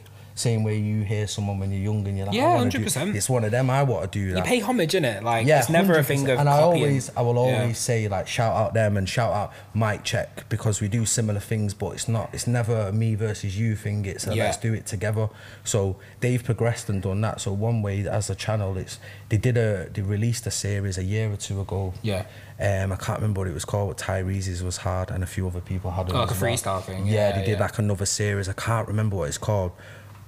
same 0.41 0.65
way 0.65 0.77
you 0.79 1.03
hear 1.03 1.27
someone 1.27 1.59
when 1.61 1.71
you're 1.71 1.83
young 1.93 2.07
and 2.09 2.17
you're 2.17 2.27
like 2.27 2.35
Yeah, 2.35 2.65
do- 2.69 2.79
100%. 2.81 3.15
it's 3.15 3.29
one 3.31 3.45
of 3.45 3.51
them 3.51 3.71
I 3.71 3.83
want 3.83 4.11
to 4.11 4.19
do 4.19 4.33
that. 4.33 4.39
you 4.39 4.45
pay 4.45 4.61
homage 4.61 4.95
in 4.95 5.05
it. 5.05 5.23
Like 5.23 5.47
yeah, 5.47 5.59
it's 5.61 5.69
never 5.71 5.95
a 5.95 6.03
100%. 6.03 6.05
thing 6.07 6.31
of 6.31 6.39
and 6.41 6.49
I 6.49 6.59
copying. 6.61 6.83
always, 6.85 7.11
I 7.17 7.21
will 7.23 7.35
Yeah. 7.47 7.61
always 7.63 7.79
say 7.79 8.09
like 8.09 8.27
shout 8.27 8.55
out 8.57 8.75
them 8.75 8.97
and 8.97 9.09
shout 9.09 9.33
out 9.33 9.53
Mike 9.75 10.03
Check 10.05 10.49
because 10.49 10.81
we 10.81 10.89
do 10.89 11.05
similar 11.07 11.41
things, 11.41 11.75
but 11.75 11.91
it's 11.93 12.09
not, 12.09 12.31
it's 12.33 12.47
never 12.47 12.89
a 12.89 12.93
me 12.93 13.15
versus 13.15 13.59
you 13.59 13.77
thing. 13.77 14.05
It's 14.07 14.27
a 14.27 14.35
Yeah. 14.35 14.45
let's 14.45 14.57
do 14.57 14.73
it 14.75 14.87
together. 14.87 15.29
So 15.65 15.97
they've 16.21 16.43
progressed 16.43 16.89
and 16.89 17.01
done 17.03 17.21
that. 17.23 17.41
So 17.41 17.53
one 17.53 17.83
way 17.83 18.07
as 18.09 18.31
a 18.31 18.35
channel, 18.35 18.77
it's 18.79 18.99
they 19.29 19.37
did 19.37 19.57
a 19.57 19.89
they 19.93 20.03
released 20.03 20.47
a 20.47 20.51
series 20.51 20.97
a 20.99 21.05
year 21.05 21.31
or 21.33 21.37
two 21.37 21.61
ago. 21.61 21.95
Yeah. 22.03 22.25
Um, 22.63 22.93
I 22.93 22.97
can't 22.97 23.19
remember 23.21 23.41
what 23.41 23.49
it 23.49 23.55
was 23.55 23.65
called. 23.65 23.89
But 23.89 23.97
Tyrese's 23.99 24.63
was 24.63 24.79
hard, 24.79 25.11
and 25.11 25.23
a 25.23 25.27
few 25.27 25.47
other 25.47 25.63
people 25.63 25.91
had 25.93 26.09
it. 26.09 26.15
Oh, 26.15 26.19
like 26.21 26.31
a 26.31 26.35
well. 26.35 26.43
freestyle 26.53 26.83
thing. 26.83 27.07
Yeah, 27.07 27.31
Yeah, 27.31 27.39
they 27.39 27.45
did 27.47 27.59
like 27.61 27.79
another 27.79 28.05
series. 28.05 28.51
I 28.51 28.53
can't 28.53 28.87
remember 28.87 29.17
what 29.17 29.29
it's 29.29 29.39
called. 29.39 29.73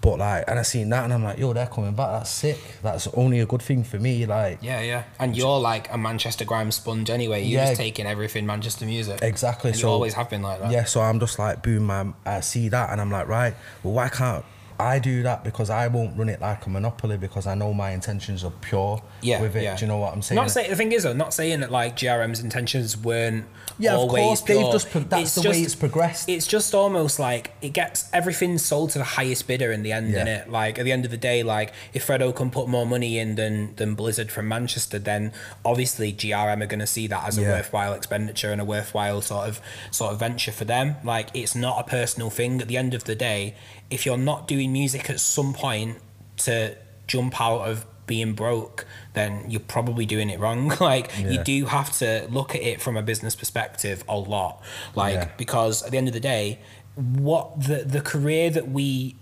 But 0.02 0.18
like, 0.18 0.44
and 0.48 0.58
I 0.58 0.62
seen 0.62 0.88
that, 0.90 1.04
and 1.04 1.12
I'm 1.14 1.22
like, 1.22 1.38
yo, 1.38 1.52
they're 1.52 1.66
coming 1.68 1.94
back. 1.94 2.10
That's 2.10 2.28
sick. 2.30 2.58
That's 2.82 3.06
only 3.14 3.38
a 3.40 3.46
good 3.46 3.62
thing 3.62 3.84
for 3.84 3.98
me. 4.00 4.26
Like, 4.26 4.58
Yeah, 4.60 4.80
yeah. 4.82 5.04
And 5.20 5.36
you're 5.36 5.60
like 5.60 5.90
a 5.92 5.96
Manchester 5.96 6.44
grime 6.44 6.72
sponge 6.72 7.08
anyway. 7.08 7.44
You're 7.44 7.60
Yeah. 7.62 7.68
just 7.68 7.80
taking 7.80 8.06
everything 8.06 8.44
Manchester 8.44 8.84
music. 8.84 9.20
Exactly. 9.22 9.72
So 9.72 9.86
you 9.86 9.92
always 9.92 10.14
have 10.14 10.28
been 10.28 10.42
like 10.42 10.60
that. 10.60 10.72
Yeah. 10.72 10.84
So 10.84 11.00
I'm 11.00 11.20
just 11.20 11.38
like, 11.38 11.62
boom, 11.62 11.86
man. 11.86 12.14
I 12.26 12.40
see 12.40 12.68
that, 12.68 12.90
and 12.90 13.00
I'm 13.00 13.12
like, 13.12 13.28
right. 13.28 13.54
Well, 13.84 13.94
why 13.94 14.08
can't 14.08 14.44
I 14.82 14.98
do 14.98 15.22
that? 15.22 15.44
Because 15.44 15.70
I 15.70 15.86
won't 15.88 16.16
run 16.18 16.28
it 16.28 16.40
like 16.40 16.66
a 16.66 16.70
monopoly 16.70 17.16
because 17.16 17.46
I 17.46 17.54
know 17.54 17.72
my 17.72 17.90
intentions 17.92 18.44
are 18.44 18.52
pure 18.60 19.02
Yeah, 19.20 19.40
with 19.40 19.56
it. 19.56 19.62
yeah. 19.62 19.76
Do 19.76 19.84
you 19.84 19.88
know 19.88 19.98
what 19.98 20.12
I'm 20.12 20.22
saying? 20.22 20.36
Not 20.36 20.50
saying 20.50 20.70
the 20.70 20.76
thing 20.76 20.92
is 20.92 21.02
though, 21.04 21.12
not 21.12 21.32
saying 21.34 21.60
that 21.60 21.70
like 21.70 21.96
GRM's 21.96 22.40
intentions 22.40 22.96
weren't 22.96 23.44
Yeah, 23.78 23.94
of 23.94 24.00
always 24.00 24.22
course, 24.24 24.40
they've 24.42 24.58
pure. 24.58 24.72
just 24.72 24.90
pro- 24.90 25.00
that's 25.02 25.34
the 25.36 25.48
way 25.48 25.60
it's 25.62 25.74
progressed. 25.74 26.28
It's 26.28 26.46
just 26.46 26.74
almost 26.74 27.18
like 27.18 27.52
it 27.62 27.70
gets 27.72 28.08
everything 28.12 28.58
sold 28.58 28.90
to 28.90 28.98
the 28.98 29.04
highest 29.04 29.46
bidder 29.46 29.72
in 29.72 29.82
the 29.82 29.92
end, 29.92 30.10
Yeah. 30.12 30.24
innit? 30.26 30.50
Like 30.50 30.78
at 30.78 30.84
the 30.84 30.92
end 30.92 31.04
of 31.04 31.10
the 31.10 31.16
day, 31.16 31.42
like 31.42 31.72
if 31.94 32.06
Fredo 32.06 32.34
can 32.34 32.50
put 32.50 32.68
more 32.68 32.86
money 32.86 33.18
in 33.18 33.36
than 33.36 33.74
than 33.76 33.94
Blizzard 33.94 34.30
from 34.32 34.48
Manchester, 34.48 34.98
then 34.98 35.32
obviously 35.64 36.12
GRM 36.12 36.62
are 36.62 36.66
going 36.66 36.80
to 36.80 36.86
see 36.86 37.06
that 37.06 37.26
as 37.26 37.38
a 37.38 37.42
Yeah. 37.42 37.50
worthwhile 37.52 37.92
expenditure 37.94 38.50
and 38.52 38.60
a 38.60 38.64
worthwhile 38.64 39.20
sort 39.22 39.48
of 39.48 39.60
sort 39.90 40.12
of 40.12 40.18
venture 40.18 40.52
for 40.52 40.64
them. 40.64 40.96
Like 41.04 41.28
it's 41.34 41.54
not 41.54 41.78
a 41.80 41.84
personal 41.84 42.30
thing. 42.30 42.60
At 42.60 42.68
the 42.68 42.76
end 42.76 42.94
of 42.94 43.04
the 43.04 43.14
day, 43.14 43.54
if 43.92 44.06
you're 44.06 44.16
not 44.16 44.48
doing 44.48 44.72
music 44.72 45.10
at 45.10 45.20
some 45.20 45.52
point 45.52 45.98
to 46.38 46.76
jump 47.06 47.40
out 47.40 47.68
of 47.68 47.84
being 48.06 48.32
broke, 48.34 48.84
then 49.14 49.44
you're 49.48 49.60
probably 49.60 50.06
doing 50.06 50.28
it 50.30 50.38
wrong. 50.40 50.68
like 50.80 51.10
you 51.18 51.42
do 51.44 51.66
have 51.66 51.92
to 51.98 52.26
look 52.30 52.54
at 52.54 52.62
it 52.62 52.80
from 52.80 52.96
a 52.96 53.02
business 53.02 53.34
perspective 53.36 54.02
a 54.08 54.16
lot. 54.16 54.60
Like 54.94 55.14
Yeah. 55.14 55.28
because 55.36 55.82
at 55.82 55.90
the 55.92 55.98
end 55.98 56.08
of 56.08 56.14
the 56.14 56.20
day, 56.20 56.58
what 56.96 57.62
the 57.68 57.84
the 57.84 58.00
career 58.00 58.50
that 58.50 58.68
we 58.70 59.16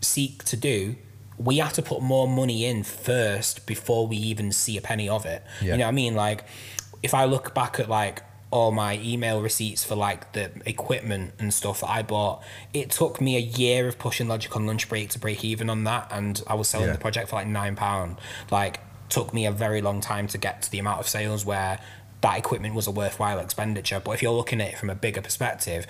seek 0.00 0.44
to 0.44 0.56
do, 0.56 0.96
we 1.38 1.58
have 1.58 1.72
to 1.74 1.82
put 1.82 2.02
more 2.02 2.26
money 2.28 2.64
in 2.64 2.82
first 2.82 3.66
before 3.66 4.06
we 4.06 4.16
even 4.16 4.52
see 4.52 4.76
a 4.76 4.80
penny 4.80 5.08
of 5.08 5.24
it. 5.26 5.42
Yeah. 5.60 5.72
You 5.72 5.78
know 5.78 5.84
what 5.84 5.88
I 5.88 5.92
mean? 5.92 6.14
Like 6.14 6.44
if 7.02 7.14
I 7.14 7.24
look 7.24 7.54
back 7.54 7.78
at 7.78 7.88
like 7.88 8.22
all 8.54 8.70
my 8.70 9.00
email 9.02 9.42
receipts 9.42 9.82
for 9.82 9.96
like 9.96 10.32
the 10.32 10.48
equipment 10.64 11.32
and 11.40 11.52
stuff 11.52 11.80
that 11.80 11.90
I 11.90 12.02
bought, 12.02 12.40
it 12.72 12.88
took 12.90 13.20
me 13.20 13.36
a 13.36 13.40
year 13.40 13.88
of 13.88 13.98
pushing 13.98 14.28
Logic 14.28 14.54
on 14.54 14.64
lunch 14.64 14.88
break 14.88 15.10
to 15.10 15.18
break 15.18 15.44
even 15.44 15.68
on 15.68 15.82
that 15.84 16.06
and 16.12 16.40
I 16.46 16.54
was 16.54 16.68
selling 16.68 16.86
Yeah. 16.86 16.92
the 16.92 17.00
project 17.00 17.28
for 17.30 17.34
like 17.36 17.48
nine 17.48 17.74
pound. 17.74 18.16
Like 18.52 18.78
took 19.08 19.34
me 19.34 19.44
a 19.44 19.50
very 19.50 19.82
long 19.82 20.00
time 20.00 20.28
to 20.28 20.38
get 20.38 20.62
to 20.62 20.70
the 20.70 20.78
amount 20.78 21.00
of 21.00 21.08
sales 21.08 21.44
where 21.44 21.80
that 22.20 22.38
equipment 22.38 22.76
was 22.76 22.86
a 22.86 22.92
worthwhile 22.92 23.40
expenditure. 23.40 24.00
But 24.02 24.12
if 24.12 24.22
you're 24.22 24.32
looking 24.32 24.60
at 24.60 24.68
it 24.68 24.78
from 24.78 24.88
a 24.88 24.94
bigger 24.94 25.20
perspective, 25.20 25.86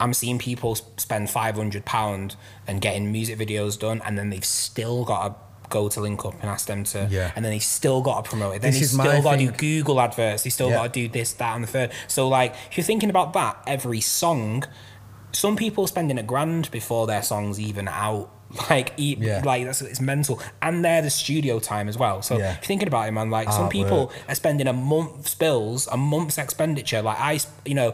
I'm 0.00 0.14
seeing 0.14 0.38
people 0.38 0.74
spend 0.96 1.28
five 1.28 1.54
hundred 1.56 1.84
pound 1.84 2.34
and 2.66 2.80
getting 2.80 3.12
music 3.12 3.38
videos 3.38 3.78
done, 3.78 4.00
and 4.04 4.18
then 4.18 4.30
they've 4.30 4.44
still 4.44 5.04
got 5.04 5.28
to 5.28 5.34
go 5.68 5.88
to 5.88 6.00
link 6.00 6.24
up 6.24 6.34
and 6.40 6.50
ask 6.50 6.66
them 6.66 6.84
to, 6.84 7.08
Yeah. 7.10 7.32
and 7.36 7.44
then 7.44 7.52
they 7.52 7.58
still 7.58 8.02
got 8.02 8.24
to 8.24 8.28
promote 8.30 8.56
it. 8.56 8.62
Then 8.62 8.72
This 8.72 8.92
my 8.94 9.06
still 9.06 9.22
got 9.22 9.32
to 9.38 9.46
do. 9.46 9.50
Google 9.52 10.00
adverts. 10.00 10.42
They 10.44 10.50
still 10.50 10.68
Yeah. 10.70 10.76
got 10.76 10.94
to 10.94 11.00
do 11.02 11.08
this, 11.08 11.32
that, 11.34 11.54
and 11.54 11.64
the 11.64 11.68
third. 11.68 11.92
So 12.08 12.28
like, 12.28 12.54
if 12.70 12.76
you're 12.76 12.84
thinking 12.84 13.10
about 13.10 13.32
that, 13.34 13.58
every 13.66 14.00
song, 14.00 14.64
some 15.32 15.56
people 15.56 15.84
are 15.84 15.88
spending 15.88 16.18
a 16.18 16.22
grand 16.22 16.70
before 16.70 17.06
their 17.06 17.22
song's 17.22 17.58
even 17.60 17.88
out. 17.88 18.30
Like, 18.70 18.92
e- 18.96 19.16
Yeah. 19.18 19.42
like 19.44 19.64
that's 19.64 19.82
it's 19.82 20.00
mental, 20.00 20.40
and 20.62 20.84
they're 20.84 21.02
the 21.02 21.10
studio 21.10 21.58
time 21.58 21.88
as 21.88 21.98
well. 21.98 22.22
So 22.22 22.38
Yeah. 22.38 22.52
if 22.52 22.56
you're 22.58 22.66
thinking 22.68 22.86
about 22.86 23.08
it, 23.08 23.10
man, 23.10 23.28
like 23.28 23.50
some 23.50 23.66
Artwork. 23.66 23.70
people 23.72 24.12
are 24.28 24.34
spending 24.36 24.68
a 24.68 24.72
month's 24.72 25.34
bills, 25.34 25.88
a 25.90 25.96
month's 25.96 26.38
expenditure. 26.38 27.02
Like 27.02 27.18
i 27.18 27.40
you 27.64 27.74
know, 27.74 27.92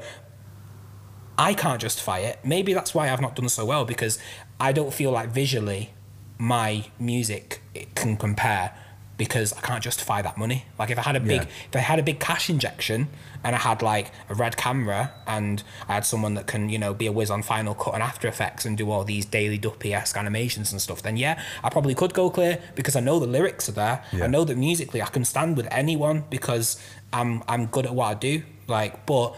I 1.39 1.55
can't 1.55 1.81
justify 1.81 2.19
it. 2.19 2.39
Maybe 2.45 2.75
that's 2.75 2.95
why 2.95 3.11
I've 3.11 3.21
not 3.23 3.35
done 3.35 3.49
so 3.49 3.65
well 3.65 3.85
because 3.87 4.19
I 4.61 4.73
don't 4.73 4.93
feel 4.93 5.11
like 5.11 5.31
visually 5.31 5.95
my 6.43 6.85
music 6.99 7.61
it 7.73 7.95
can 7.95 8.17
compare 8.17 8.73
because 9.17 9.53
I 9.53 9.61
can't 9.61 9.83
justify 9.85 10.21
that 10.23 10.37
money. 10.37 10.65
Like 10.81 10.91
if 10.91 10.99
I 10.99 11.03
had 11.03 11.15
a 11.15 11.21
big 11.21 11.43
Yeah. 11.43 11.49
if 11.71 11.77
I 11.77 11.79
had 11.79 11.99
a 12.01 12.03
big 12.03 12.19
cash 12.19 12.51
injection 12.51 13.01
and 13.45 13.55
I 13.55 13.59
had 13.59 13.81
like 13.81 14.11
a 14.29 14.35
red 14.35 14.57
camera 14.57 15.13
and 15.27 15.63
I 15.89 15.95
had 15.95 16.05
someone 16.05 16.35
that 16.35 16.47
can, 16.49 16.69
you 16.69 16.79
know, 16.79 16.93
be 16.95 17.07
a 17.07 17.13
whiz 17.13 17.31
on 17.31 17.43
Final 17.43 17.75
Cut 17.75 17.95
and 17.95 18.03
After 18.03 18.27
Effects 18.27 18.65
and 18.67 18.77
do 18.77 18.91
all 18.91 19.05
these 19.05 19.25
daily 19.25 19.59
duppy 19.59 19.95
esque 19.95 20.17
animations 20.17 20.73
and 20.73 20.81
stuff, 20.83 21.01
then 21.03 21.17
yeah, 21.17 21.41
I 21.63 21.69
probably 21.69 21.95
could 21.95 22.13
go 22.15 22.29
clear 22.31 22.59
because 22.75 22.97
I 22.97 23.01
know 23.01 23.21
the 23.21 23.27
lyrics 23.37 23.69
are 23.69 23.73
there. 23.85 24.03
Yeah. 24.13 24.25
I 24.25 24.27
know 24.27 24.43
that 24.45 24.57
musically 24.57 25.01
I 25.01 25.07
can 25.07 25.25
stand 25.25 25.57
with 25.57 25.69
anyone 25.71 26.25
because 26.29 26.67
I'm 27.13 27.45
I'm 27.47 27.67
good 27.67 27.87
at 27.87 27.95
what 27.95 28.07
I 28.07 28.15
do. 28.15 28.43
Like, 28.67 29.07
but 29.07 29.37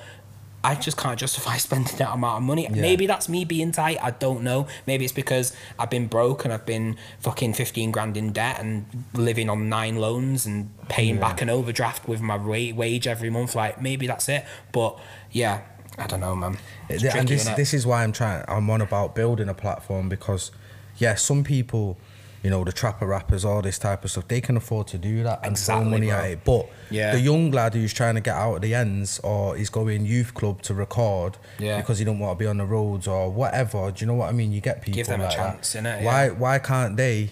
I 0.65 0.75
just 0.75 0.97
can't 0.97 1.19
justify 1.19 1.57
spending 1.69 1.97
that 1.99 2.13
amount 2.13 2.39
of 2.39 2.43
money. 2.43 2.63
Yeah. 2.63 2.81
Maybe 2.81 3.07
that's 3.07 3.29
me 3.29 3.45
being 3.45 3.71
tight. 3.71 3.99
I 4.03 4.11
don't 4.13 4.43
know. 4.43 4.67
Maybe 4.87 5.05
it's 5.05 5.13
because 5.13 5.55
I've 5.79 5.91
been 5.91 6.07
broke 6.07 6.45
and 6.45 6.53
I've 6.55 6.67
been 6.67 6.97
fucking 7.21 7.53
15 7.55 7.91
grand 7.93 8.17
in 8.17 8.33
debt 8.33 8.59
and 8.61 8.87
living 9.13 9.49
on 9.51 9.69
nine 9.69 9.97
loans 9.97 10.47
and 10.47 10.71
paying 10.89 11.17
Yeah. 11.17 11.21
back 11.21 11.43
an 11.43 11.51
overdraft 11.51 12.09
with 12.09 12.21
my 12.21 12.37
wa- 12.37 12.75
wage 12.75 13.07
every 13.07 13.31
month. 13.31 13.55
Like, 13.55 13.81
maybe 13.81 14.07
that's 14.07 14.29
it. 14.29 14.45
But 14.73 14.99
yeah, 15.31 15.61
I 15.99 16.07
don't 16.07 16.21
know, 16.21 16.35
man. 16.35 16.57
It's 16.89 17.03
Yeah, 17.03 17.11
tricky, 17.13 17.21
and 17.21 17.29
this 17.29 17.45
this 17.57 17.75
is 17.75 17.87
why 17.87 18.03
I'm 18.03 18.13
trying. 18.13 18.45
I'm 18.49 18.69
on 18.71 18.81
about 18.81 19.15
building 19.15 19.49
a 19.49 19.55
platform 19.55 20.09
because, 20.09 20.51
yeah, 20.97 21.15
some 21.15 21.45
people, 21.45 21.99
you 22.45 22.51
know, 22.51 22.63
the 22.63 22.71
trapper 22.73 23.07
rappers, 23.07 23.45
all 23.45 23.63
this 23.63 23.79
type 23.79 24.05
of 24.05 24.11
stuff, 24.13 24.29
they 24.29 24.41
can 24.41 24.57
afford 24.57 24.87
to 24.89 24.99
do 24.99 25.23
that 25.25 25.41
and 25.43 25.53
Exactly, 25.53 25.83
throw 25.85 25.91
money 25.91 26.07
bro. 26.09 26.17
at 26.17 26.25
it. 26.31 26.45
But 26.45 26.69
Yeah. 26.91 27.13
the 27.13 27.21
young 27.21 27.51
lad 27.51 27.73
who's 27.75 27.93
trying 27.95 28.15
to 28.17 28.21
get 28.21 28.37
out 28.37 28.57
of 28.57 28.61
the 28.63 28.75
ends 28.75 29.19
or 29.25 29.57
he's 29.57 29.71
going 29.71 30.05
youth 30.05 30.35
club 30.35 30.61
to 30.63 30.75
record 30.75 31.39
Yeah. 31.59 31.79
because 31.79 31.99
he 31.99 32.05
don't 32.05 32.19
want 32.19 32.39
to 32.39 32.43
be 32.45 32.47
on 32.47 32.59
the 32.59 32.67
roads 32.67 33.09
or 33.09 33.31
whatever. 33.31 33.91
Do 33.91 34.05
you 34.05 34.07
know 34.07 34.15
what 34.15 34.29
I 34.29 34.33
mean? 34.33 34.53
You 34.53 34.61
get 34.61 34.83
people 34.83 34.97
Give 34.99 35.07
them 35.07 35.23
a 35.23 35.31
chance, 35.31 35.73
that. 35.73 35.83
innit? 35.85 36.03
Why 36.05 36.27
Yeah. 36.27 36.31
why 36.33 36.59
can't 36.59 36.97
they? 36.99 37.31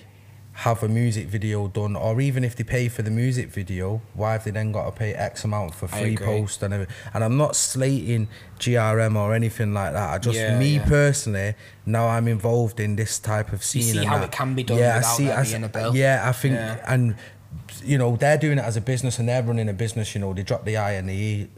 Have 0.62 0.82
a 0.84 0.88
music 0.88 1.26
video 1.26 1.66
done, 1.66 1.96
or 1.96 2.20
even 2.20 2.44
if 2.44 2.54
they 2.54 2.62
pay 2.62 2.88
for 2.88 3.02
the 3.02 3.10
music 3.10 3.48
video, 3.48 4.00
why 4.14 4.32
have 4.34 4.44
they 4.44 4.52
then 4.52 4.70
got 4.70 4.84
to 4.86 4.92
pay 4.92 5.12
X 5.12 5.42
amount 5.44 5.74
for 5.74 5.88
free 5.88 6.16
post 6.16 6.62
and 6.62 6.72
everything? 6.72 6.94
And 7.14 7.24
I'm 7.24 7.36
not 7.36 7.56
slating 7.56 8.28
GRM 8.60 9.16
or 9.16 9.34
anything 9.34 9.74
like 9.74 9.92
that. 9.92 10.10
I 10.14 10.18
just, 10.18 10.36
Yeah, 10.38 10.56
me 10.58 10.76
yeah. 10.76 10.84
personally, 10.84 11.54
now 11.84 12.06
I'm 12.06 12.28
involved 12.28 12.78
in 12.78 12.94
this 12.94 13.18
type 13.18 13.52
of 13.52 13.64
scene. 13.64 13.82
You 13.82 13.92
see 14.02 14.04
how 14.04 14.18
that. 14.18 14.26
it 14.26 14.32
can 14.32 14.54
be 14.54 14.62
done 14.62 14.78
Yeah, 14.78 14.94
I 14.94 14.96
without 14.98 15.16
see. 15.16 15.30
I, 15.30 15.42
being 15.42 15.64
a 15.64 15.68
bill. 15.68 15.96
Yeah, 15.96 16.22
I 16.28 16.32
think, 16.32 16.54
Yeah. 16.54 16.84
and 16.86 17.16
you 17.84 17.98
know, 17.98 18.14
they're 18.14 18.38
doing 18.38 18.58
it 18.58 18.64
as 18.64 18.76
a 18.76 18.80
business 18.80 19.18
and 19.18 19.28
they're 19.28 19.42
running 19.42 19.68
a 19.68 19.72
business. 19.72 20.14
You 20.14 20.20
know, 20.20 20.32
they 20.32 20.44
drop 20.44 20.64
the 20.64 20.76
I 20.76 20.92
and 20.92 21.08
the 21.08 21.12
E 21.14 21.48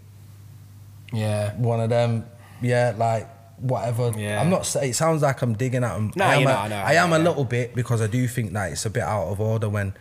Yeah. 1.12 1.52
one 1.56 1.80
of 1.80 1.90
them, 1.90 2.24
yeah, 2.62 2.94
like 2.96 3.28
whatever. 3.58 4.12
Yeah. 4.16 4.40
I'm 4.40 4.50
not 4.50 4.66
saying 4.66 4.90
it 4.90 4.94
sounds 4.94 5.22
like 5.22 5.42
I'm 5.42 5.54
digging 5.54 5.84
at 5.84 5.96
him. 5.96 6.12
No, 6.16 6.24
I 6.24 6.34
am, 6.34 6.40
you're 6.42 6.50
a, 6.50 6.54
not, 6.54 6.70
no, 6.70 6.76
I 6.76 6.92
am 6.94 7.10
no, 7.10 7.16
a 7.16 7.22
little 7.22 7.44
bit 7.44 7.74
because 7.74 8.00
I 8.02 8.06
do 8.06 8.26
think 8.28 8.52
that 8.52 8.72
it's 8.72 8.86
a 8.86 8.90
bit 8.90 9.02
out 9.02 9.28
of 9.28 9.40
order 9.40 9.68
when, 9.68 9.94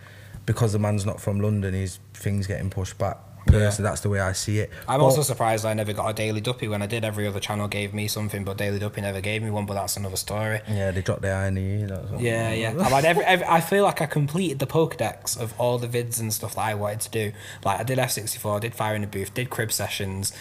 because 0.45 0.73
the 0.73 0.79
man's 0.79 1.05
not 1.05 1.21
from 1.21 1.39
London, 1.39 1.73
his 1.73 1.99
things 2.13 2.47
getting 2.47 2.69
pushed 2.69 2.97
back. 2.97 3.17
Personally, 3.45 3.89
that's 3.89 3.99
the 3.99 4.09
way 4.09 4.21
I 4.21 4.31
see 4.31 4.59
it. 4.59 4.71
I'm 4.87 4.99
But- 4.99 5.05
also 5.05 5.21
surprised 5.21 5.65
I 5.65 5.73
never 5.73 5.91
got 5.91 6.07
a 6.07 6.13
Daily 6.13 6.39
Duppy 6.39 6.69
when 6.69 6.81
I 6.81 6.87
did. 6.87 7.03
Every 7.03 7.27
other 7.27 7.41
channel 7.41 7.67
gave 7.67 7.93
me 7.93 8.07
something, 8.07 8.45
but 8.45 8.57
Daily 8.57 8.79
Duppy 8.79 9.01
never 9.01 9.19
gave 9.19 9.43
me 9.43 9.49
one. 9.49 9.65
But 9.65 9.73
that's 9.73 9.97
another 9.97 10.15
story. 10.15 10.61
yeah, 10.67 10.91
they 10.91 11.01
dropped 11.01 11.23
the 11.23 11.29
I 11.31 11.47
and 11.47 11.57
the. 11.57 12.17
Yeah, 12.19 12.53
yeah. 12.53 12.69
I've 12.79 12.91
had 12.91 13.03
every, 13.05 13.25
every, 13.25 13.45
I 13.45 13.59
feel 13.59 13.83
like 13.83 14.01
I 14.01 14.05
completed 14.05 14.59
the 14.59 14.65
Pokedex 14.65 15.37
of 15.37 15.53
all 15.59 15.77
the 15.77 15.87
vids 15.89 16.21
and 16.21 16.33
stuff 16.33 16.55
that 16.55 16.61
I 16.61 16.73
wanted 16.73 17.01
to 17.01 17.09
do. 17.11 17.31
Like 17.65 17.81
I 17.81 17.83
did 17.83 17.97
F64, 17.97 18.55
I 18.55 18.59
did 18.59 18.75
Fire 18.75 18.95
in 18.95 19.01
the 19.01 19.07
Booth, 19.07 19.33
did 19.33 19.49
crib 19.49 19.73
sessions. 19.73 20.31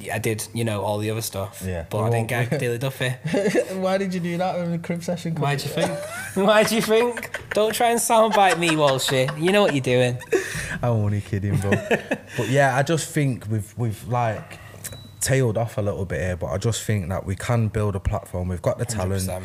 Yeah, 0.00 0.14
I 0.14 0.18
did, 0.18 0.46
you 0.54 0.64
know, 0.64 0.82
all 0.82 0.98
the 0.98 1.10
other 1.10 1.22
stuff. 1.22 1.62
Yeah. 1.66 1.86
But 1.90 1.98
I 2.04 2.10
didn't 2.10 2.28
get 2.28 2.60
Daily 2.60 2.78
Duppy. 2.78 3.10
Why 3.74 3.98
did 3.98 4.14
you 4.14 4.20
do 4.20 4.38
that 4.38 4.58
in 4.60 4.70
the 4.70 4.78
crib 4.78 5.02
session? 5.02 5.34
Why 5.34 5.56
do 5.56 5.64
you 5.64 5.70
think? 5.70 5.98
Why'd 6.34 6.70
you 6.70 6.80
think? 6.80 7.40
Don't 7.54 7.74
try 7.74 7.90
and 7.90 7.98
soundbite 8.00 8.58
me, 8.58 8.70
Walshy. 8.70 9.26
You 9.40 9.50
know 9.50 9.62
what 9.62 9.74
you're 9.74 9.80
doing. 9.80 10.18
I'm 10.82 10.90
only 10.90 11.20
kidding, 11.20 11.56
bro. 11.56 11.70
but 12.36 12.48
yeah, 12.48 12.76
I 12.76 12.82
just 12.82 13.10
think 13.10 13.46
we've 13.50 13.76
we've 13.76 14.06
like 14.06 14.58
tailed 15.20 15.58
off 15.58 15.78
a 15.78 15.82
little 15.82 16.04
bit 16.04 16.20
here, 16.20 16.36
but 16.36 16.46
I 16.46 16.58
just 16.58 16.84
think 16.84 17.08
that 17.08 17.26
we 17.26 17.34
can 17.34 17.68
build 17.68 17.96
a 17.96 18.00
platform. 18.00 18.48
We've 18.48 18.62
got 18.62 18.78
the 18.78 18.84
talent. 18.84 19.22
100%. 19.22 19.42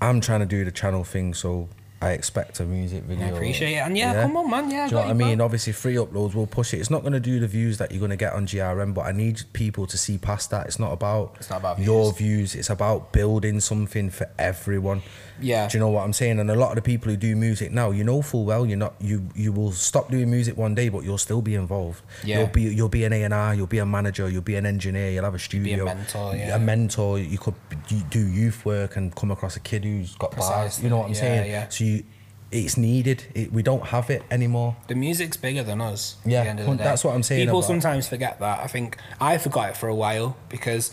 I'm 0.00 0.20
trying 0.20 0.40
to 0.40 0.46
do 0.46 0.64
the 0.64 0.72
channel 0.72 1.04
thing, 1.04 1.34
so 1.34 1.68
I 2.02 2.12
expect 2.12 2.60
a 2.60 2.64
music 2.64 3.02
video. 3.02 3.26
I 3.26 3.28
appreciate 3.28 3.74
it. 3.74 3.80
And 3.80 3.96
yeah, 3.96 4.22
come 4.22 4.36
on, 4.38 4.48
man. 4.48 4.70
Yeah, 4.70 4.84
I 4.84 4.88
Do 4.88 4.94
you 4.94 5.00
know 5.00 5.06
what 5.06 5.10
I 5.10 5.12
mean? 5.12 5.36
bro. 5.36 5.44
Obviously, 5.44 5.74
free 5.74 5.96
uploads 5.96 6.34
will 6.34 6.46
push 6.46 6.72
it. 6.72 6.78
It's 6.78 6.88
not 6.90 7.02
going 7.02 7.12
to 7.12 7.20
do 7.20 7.40
the 7.40 7.46
views 7.46 7.76
that 7.76 7.90
you're 7.90 7.98
going 7.98 8.10
to 8.10 8.16
get 8.16 8.32
on 8.32 8.46
GRM, 8.46 8.94
but 8.94 9.02
I 9.02 9.12
need 9.12 9.42
people 9.52 9.86
to 9.86 9.98
see 9.98 10.16
past 10.16 10.50
that. 10.50 10.66
It's 10.66 10.78
not 10.78 10.92
about, 10.92 11.36
It's 11.38 11.50
not 11.50 11.60
about 11.60 11.78
your 11.78 12.10
views. 12.12 12.54
It's 12.54 12.70
about 12.70 13.12
building 13.12 13.60
something 13.60 14.08
for 14.08 14.30
everyone. 14.38 15.02
Yeah. 15.40 15.68
Do 15.68 15.76
you 15.76 15.80
know 15.80 15.88
what 15.90 16.04
I'm 16.04 16.12
saying? 16.12 16.38
And 16.38 16.50
a 16.50 16.54
lot 16.54 16.70
of 16.70 16.76
the 16.76 16.82
people 16.82 17.10
who 17.10 17.16
do 17.16 17.34
music 17.36 17.72
now, 17.72 17.90
you 17.90 18.04
know 18.04 18.22
full 18.22 18.44
well 18.44 18.66
you're 18.66 18.76
not 18.78 18.94
you 19.00 19.28
you 19.34 19.52
will 19.52 19.72
stop 19.72 20.10
doing 20.10 20.30
music 20.30 20.56
one 20.56 20.74
day, 20.74 20.88
but 20.88 21.04
you'll 21.04 21.18
still 21.18 21.42
be 21.42 21.54
involved. 21.54 22.02
Yeah. 22.24 22.38
You'll 22.40 22.48
be 22.48 22.62
you'll 22.62 22.88
be 22.88 23.04
an 23.04 23.12
A 23.12 23.22
and 23.24 23.34
R, 23.34 23.54
you'll 23.54 23.66
be 23.66 23.78
a 23.78 23.86
manager, 23.86 24.28
you'll 24.28 24.42
be 24.42 24.56
an 24.56 24.66
engineer, 24.66 25.10
you'll 25.10 25.24
have 25.24 25.34
a 25.34 25.38
studio, 25.38 25.84
mentor, 25.84 26.36
yeah. 26.36 26.56
a 26.56 26.58
mentor. 26.58 27.18
You 27.18 27.38
could 27.38 27.54
do 28.10 28.20
youth 28.26 28.64
work 28.64 28.96
and 28.96 29.14
come 29.14 29.30
across 29.30 29.56
a 29.56 29.60
kid 29.60 29.84
who's 29.84 30.14
got 30.16 30.36
bars. 30.36 30.82
You 30.82 30.90
know 30.90 30.98
what 30.98 31.06
I'm 31.06 31.12
yeah, 31.12 31.20
saying? 31.20 31.50
yeah. 31.50 31.68
So 31.68 31.84
you, 31.84 32.04
it's 32.52 32.76
needed. 32.76 33.22
It, 33.32 33.52
we 33.52 33.62
don't 33.62 33.84
have 33.86 34.10
it 34.10 34.24
anymore. 34.28 34.74
The 34.88 34.96
music's 34.96 35.36
bigger 35.36 35.62
than 35.62 35.80
us. 35.80 36.16
at 36.24 36.30
Yeah, 36.32 36.42
the 36.42 36.50
end 36.50 36.58
of 36.58 36.66
the 36.66 36.74
day. 36.74 36.82
that's 36.82 37.04
what 37.04 37.14
I'm 37.14 37.22
saying 37.22 37.46
People 37.46 37.60
about- 37.60 37.68
sometimes 37.68 38.08
forget 38.08 38.40
that. 38.40 38.58
I 38.58 38.66
think 38.66 38.96
I 39.20 39.38
forgot 39.38 39.70
it 39.70 39.76
for 39.76 39.88
a 39.88 39.94
while 39.94 40.36
because 40.48 40.90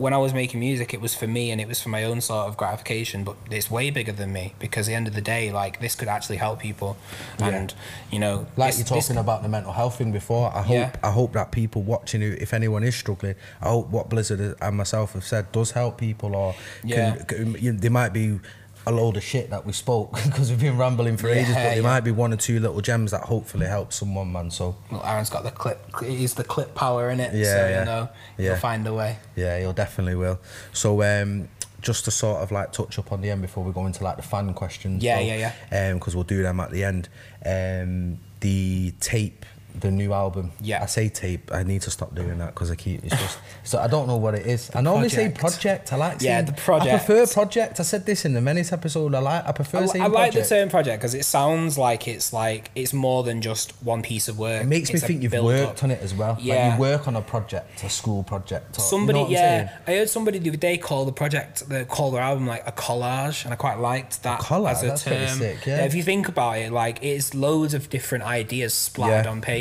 when 0.00 0.14
I 0.14 0.16
was 0.18 0.32
making 0.32 0.60
music, 0.60 0.94
it 0.94 1.00
was 1.00 1.14
for 1.14 1.26
me 1.26 1.50
and 1.50 1.60
it 1.60 1.68
was 1.68 1.80
for 1.80 1.90
my 1.90 2.04
own 2.04 2.22
sort 2.22 2.48
of 2.48 2.56
gratification. 2.56 3.22
But 3.22 3.36
it's 3.50 3.70
way 3.70 3.90
bigger 3.90 4.12
than 4.12 4.32
me 4.32 4.54
because 4.58 4.88
at 4.88 4.92
the 4.92 4.96
end 4.96 5.06
of 5.06 5.14
the 5.14 5.20
day, 5.20 5.52
like 5.52 5.78
this 5.80 5.94
could 5.94 6.08
actually 6.08 6.38
help 6.38 6.58
people. 6.58 6.96
And 7.38 7.72
you 8.10 8.18
know, 8.18 8.46
Like 8.56 8.76
you're 8.78 8.86
talking 8.86 9.18
about 9.18 9.42
the 9.42 9.48
mental 9.50 9.72
health 9.72 9.98
thing 9.98 10.10
before. 10.10 10.50
I 10.54 10.62
hope 10.62 10.74
Yeah. 10.74 10.92
I 11.02 11.10
hope 11.10 11.34
that 11.34 11.52
people 11.52 11.82
watching 11.82 12.22
who, 12.22 12.32
if 12.32 12.54
anyone 12.54 12.82
is 12.82 12.96
struggling, 12.96 13.34
I 13.60 13.68
hope 13.68 13.90
what 13.90 14.08
Blizzard 14.08 14.56
and 14.60 14.76
myself 14.76 15.12
have 15.12 15.24
said 15.24 15.52
does 15.52 15.72
help 15.72 15.98
people, 15.98 16.34
or 16.34 16.54
Yeah. 16.82 17.16
can, 17.16 17.24
can, 17.26 17.62
you 17.62 17.72
there 17.72 17.90
might 17.90 18.14
be 18.14 18.40
a 18.86 18.90
load 18.92 19.16
of 19.16 19.22
shit 19.22 19.50
that 19.50 19.66
we 19.66 19.72
spoke 19.72 20.12
because 20.24 20.50
we've 20.50 20.60
been 20.60 20.78
rambling 20.78 21.16
for 21.16 21.28
ages, 21.28 21.48
but 21.54 21.54
there 21.62 21.76
yeah. 21.76 21.82
might 21.82 22.00
be 22.00 22.10
one 22.10 22.32
or 22.32 22.36
two 22.36 22.60
little 22.60 22.80
gems 22.80 23.10
that 23.10 23.22
hopefully 23.22 23.66
help 23.66 23.92
someone, 23.92 24.32
man. 24.32 24.50
So 24.50 24.76
Well, 24.90 25.02
Aaron's 25.04 25.30
got 25.30 25.44
the 25.44 25.50
clip. 25.50 25.80
He's 26.04 26.34
the 26.34 26.44
clip 26.44 26.74
power 26.74 27.10
in 27.10 27.20
it. 27.20 27.34
Yeah, 27.34 27.44
so 27.44 27.68
yeah. 27.68 27.78
you 27.80 27.84
know, 27.84 28.08
Yeah. 28.38 28.44
he'll 28.50 28.56
find 28.60 28.86
a 28.86 28.94
way. 28.94 29.18
yeah, 29.36 29.58
he'll 29.58 29.72
definitely 29.72 30.14
will. 30.14 30.38
So 30.72 31.02
um, 31.02 31.48
just 31.82 32.04
to 32.06 32.10
sort 32.10 32.42
of 32.42 32.50
like 32.52 32.72
touch 32.72 32.98
up 32.98 33.12
on 33.12 33.20
the 33.20 33.30
end 33.30 33.42
before 33.42 33.64
we 33.64 33.72
go 33.72 33.86
into 33.86 34.02
like 34.04 34.16
the 34.16 34.22
fan 34.22 34.52
questions. 34.54 35.02
Yeah, 35.02 35.16
bro, 35.18 35.26
yeah, 35.26 35.52
yeah. 35.70 35.94
Because 35.94 36.14
we'll 36.14 36.24
do 36.24 36.42
them 36.42 36.60
at 36.60 36.70
the 36.70 36.84
end. 36.84 37.08
Um, 37.44 38.18
the 38.40 38.92
tape, 39.00 39.44
the 39.78 39.90
new 39.90 40.12
album. 40.12 40.52
Yeah. 40.60 40.82
I 40.82 40.86
say 40.86 41.08
tape. 41.08 41.50
I 41.52 41.62
need 41.62 41.82
to 41.82 41.90
stop 41.90 42.14
doing 42.14 42.38
that 42.38 42.54
because 42.54 42.70
I 42.70 42.76
keep. 42.76 43.04
It's 43.04 43.16
just. 43.16 43.38
so 43.64 43.78
I 43.78 43.86
don't 43.86 44.06
know 44.06 44.16
what 44.16 44.34
it 44.34 44.46
is. 44.46 44.70
I 44.74 44.80
normally 44.80 45.08
say 45.08 45.28
project. 45.30 45.92
I 45.92 45.96
like. 45.96 46.20
Yeah, 46.20 46.42
the 46.42 46.52
project. 46.52 46.94
I 46.94 46.98
prefer 46.98 47.26
project. 47.32 47.80
I 47.80 47.82
said 47.82 48.06
this 48.06 48.24
in 48.24 48.34
the 48.34 48.40
Menace 48.40 48.72
episode. 48.72 49.14
I 49.14 49.20
like. 49.20 49.46
I 49.46 49.52
prefer 49.52 49.78
I, 49.78 49.86
saying 49.86 50.02
I 50.04 50.06
like 50.06 50.32
the 50.32 50.38
project. 50.40 50.48
term 50.48 50.68
project 50.68 51.00
because 51.00 51.14
it 51.14 51.24
sounds 51.24 51.78
like 51.78 52.08
it's 52.08 52.32
like 52.32 52.70
it's 52.74 52.92
more 52.92 53.22
than 53.22 53.40
just 53.42 53.72
one 53.82 54.02
piece 54.02 54.28
of 54.28 54.38
work. 54.38 54.62
It 54.62 54.66
makes 54.66 54.90
me 54.90 54.94
It's 54.94 55.04
a 55.04 55.06
think 55.06 55.22
you've 55.22 55.32
worked 55.32 55.82
on 55.84 55.90
it 55.90 56.00
as 56.02 56.14
well. 56.14 56.36
Yeah. 56.40 56.68
Like 56.68 56.74
you 56.74 56.80
work 56.80 57.08
on 57.08 57.16
a 57.16 57.22
project, 57.22 57.82
a 57.84 57.90
school 57.90 58.22
project. 58.22 58.78
Or, 58.78 58.80
Somebody, 58.80 59.18
you 59.20 59.24
know 59.26 59.30
yeah, 59.30 59.78
I 59.86 59.92
heard 59.94 60.08
somebody 60.10 60.38
the 60.38 60.50
other 60.50 60.56
day 60.58 60.78
call 60.78 61.04
the 61.04 61.12
project, 61.12 61.68
the 61.68 61.84
call 61.84 62.10
their 62.10 62.22
album 62.22 62.46
like 62.46 62.66
a 62.66 62.72
collage, 62.72 63.44
and 63.44 63.52
I 63.52 63.56
quite 63.56 63.78
liked 63.78 64.22
that 64.22 64.40
collage? 64.40 64.70
as 64.70 64.82
a 64.82 64.86
That's 64.86 65.04
term. 65.04 65.38
sick, 65.38 65.66
yeah. 65.66 65.84
If 65.84 65.94
you 65.94 66.02
think 66.02 66.28
about 66.28 66.58
it, 66.58 66.72
like 66.72 66.98
it's 67.02 67.34
loads 67.34 67.74
of 67.74 67.90
different 67.90 68.24
ideas 68.24 68.74
splattered 68.74 69.24
Yeah. 69.26 69.30
on 69.30 69.40
paper, 69.40 69.59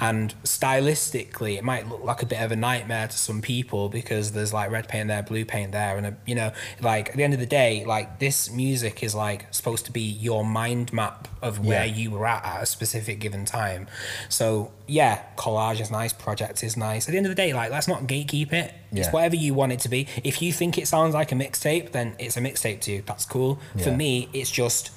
and 0.00 0.34
stylistically, 0.44 1.56
it 1.56 1.64
might 1.64 1.88
look 1.88 2.02
like 2.04 2.22
a 2.22 2.26
bit 2.26 2.40
of 2.40 2.52
a 2.52 2.56
nightmare 2.56 3.08
to 3.08 3.16
some 3.16 3.40
people 3.42 3.88
because 3.88 4.32
there's 4.32 4.52
like 4.52 4.70
red 4.70 4.88
paint 4.88 5.08
there, 5.08 5.22
blue 5.22 5.44
paint 5.44 5.72
there, 5.72 5.96
and 5.96 6.06
a, 6.06 6.16
you 6.26 6.34
know, 6.34 6.52
like 6.80 7.10
at 7.10 7.16
the 7.16 7.22
end 7.22 7.34
of 7.34 7.40
the 7.40 7.46
day, 7.46 7.84
like 7.84 8.18
this 8.18 8.50
music 8.50 9.02
is 9.02 9.14
like 9.14 9.52
supposed 9.54 9.86
to 9.86 9.92
be 9.92 10.00
your 10.02 10.44
mind 10.44 10.92
map 10.92 11.28
of 11.42 11.64
where 11.64 11.84
Yeah. 11.84 11.94
you 11.94 12.10
were 12.10 12.26
at 12.26 12.44
at 12.44 12.62
a 12.62 12.66
specific 12.66 13.18
given 13.20 13.44
time. 13.44 13.86
So 14.28 14.72
yeah, 14.86 15.22
collage 15.36 15.80
is 15.80 15.90
nice, 15.90 16.12
project 16.12 16.62
is 16.62 16.76
nice. 16.76 17.08
At 17.08 17.12
the 17.12 17.16
end 17.18 17.26
of 17.26 17.30
the 17.30 17.36
day, 17.36 17.52
like 17.52 17.70
let's 17.70 17.88
not 17.88 18.02
gatekeep 18.02 18.52
it. 18.52 18.74
It's 18.92 19.12
whatever 19.12 19.36
you 19.36 19.52
want 19.52 19.72
it 19.72 19.80
to 19.80 19.90
be. 19.90 20.06
If 20.24 20.40
you 20.40 20.52
think 20.54 20.78
it 20.78 20.88
sounds 20.88 21.12
like 21.12 21.30
a 21.30 21.34
mixtape, 21.34 21.92
then 21.92 22.14
it's 22.18 22.38
a 22.38 22.40
mixtape 22.40 22.80
to 22.82 22.92
you. 22.92 23.02
That's 23.04 23.26
cool. 23.26 23.58
For 23.82 23.90
me, 23.90 24.28
it's 24.32 24.50
just 24.50 24.90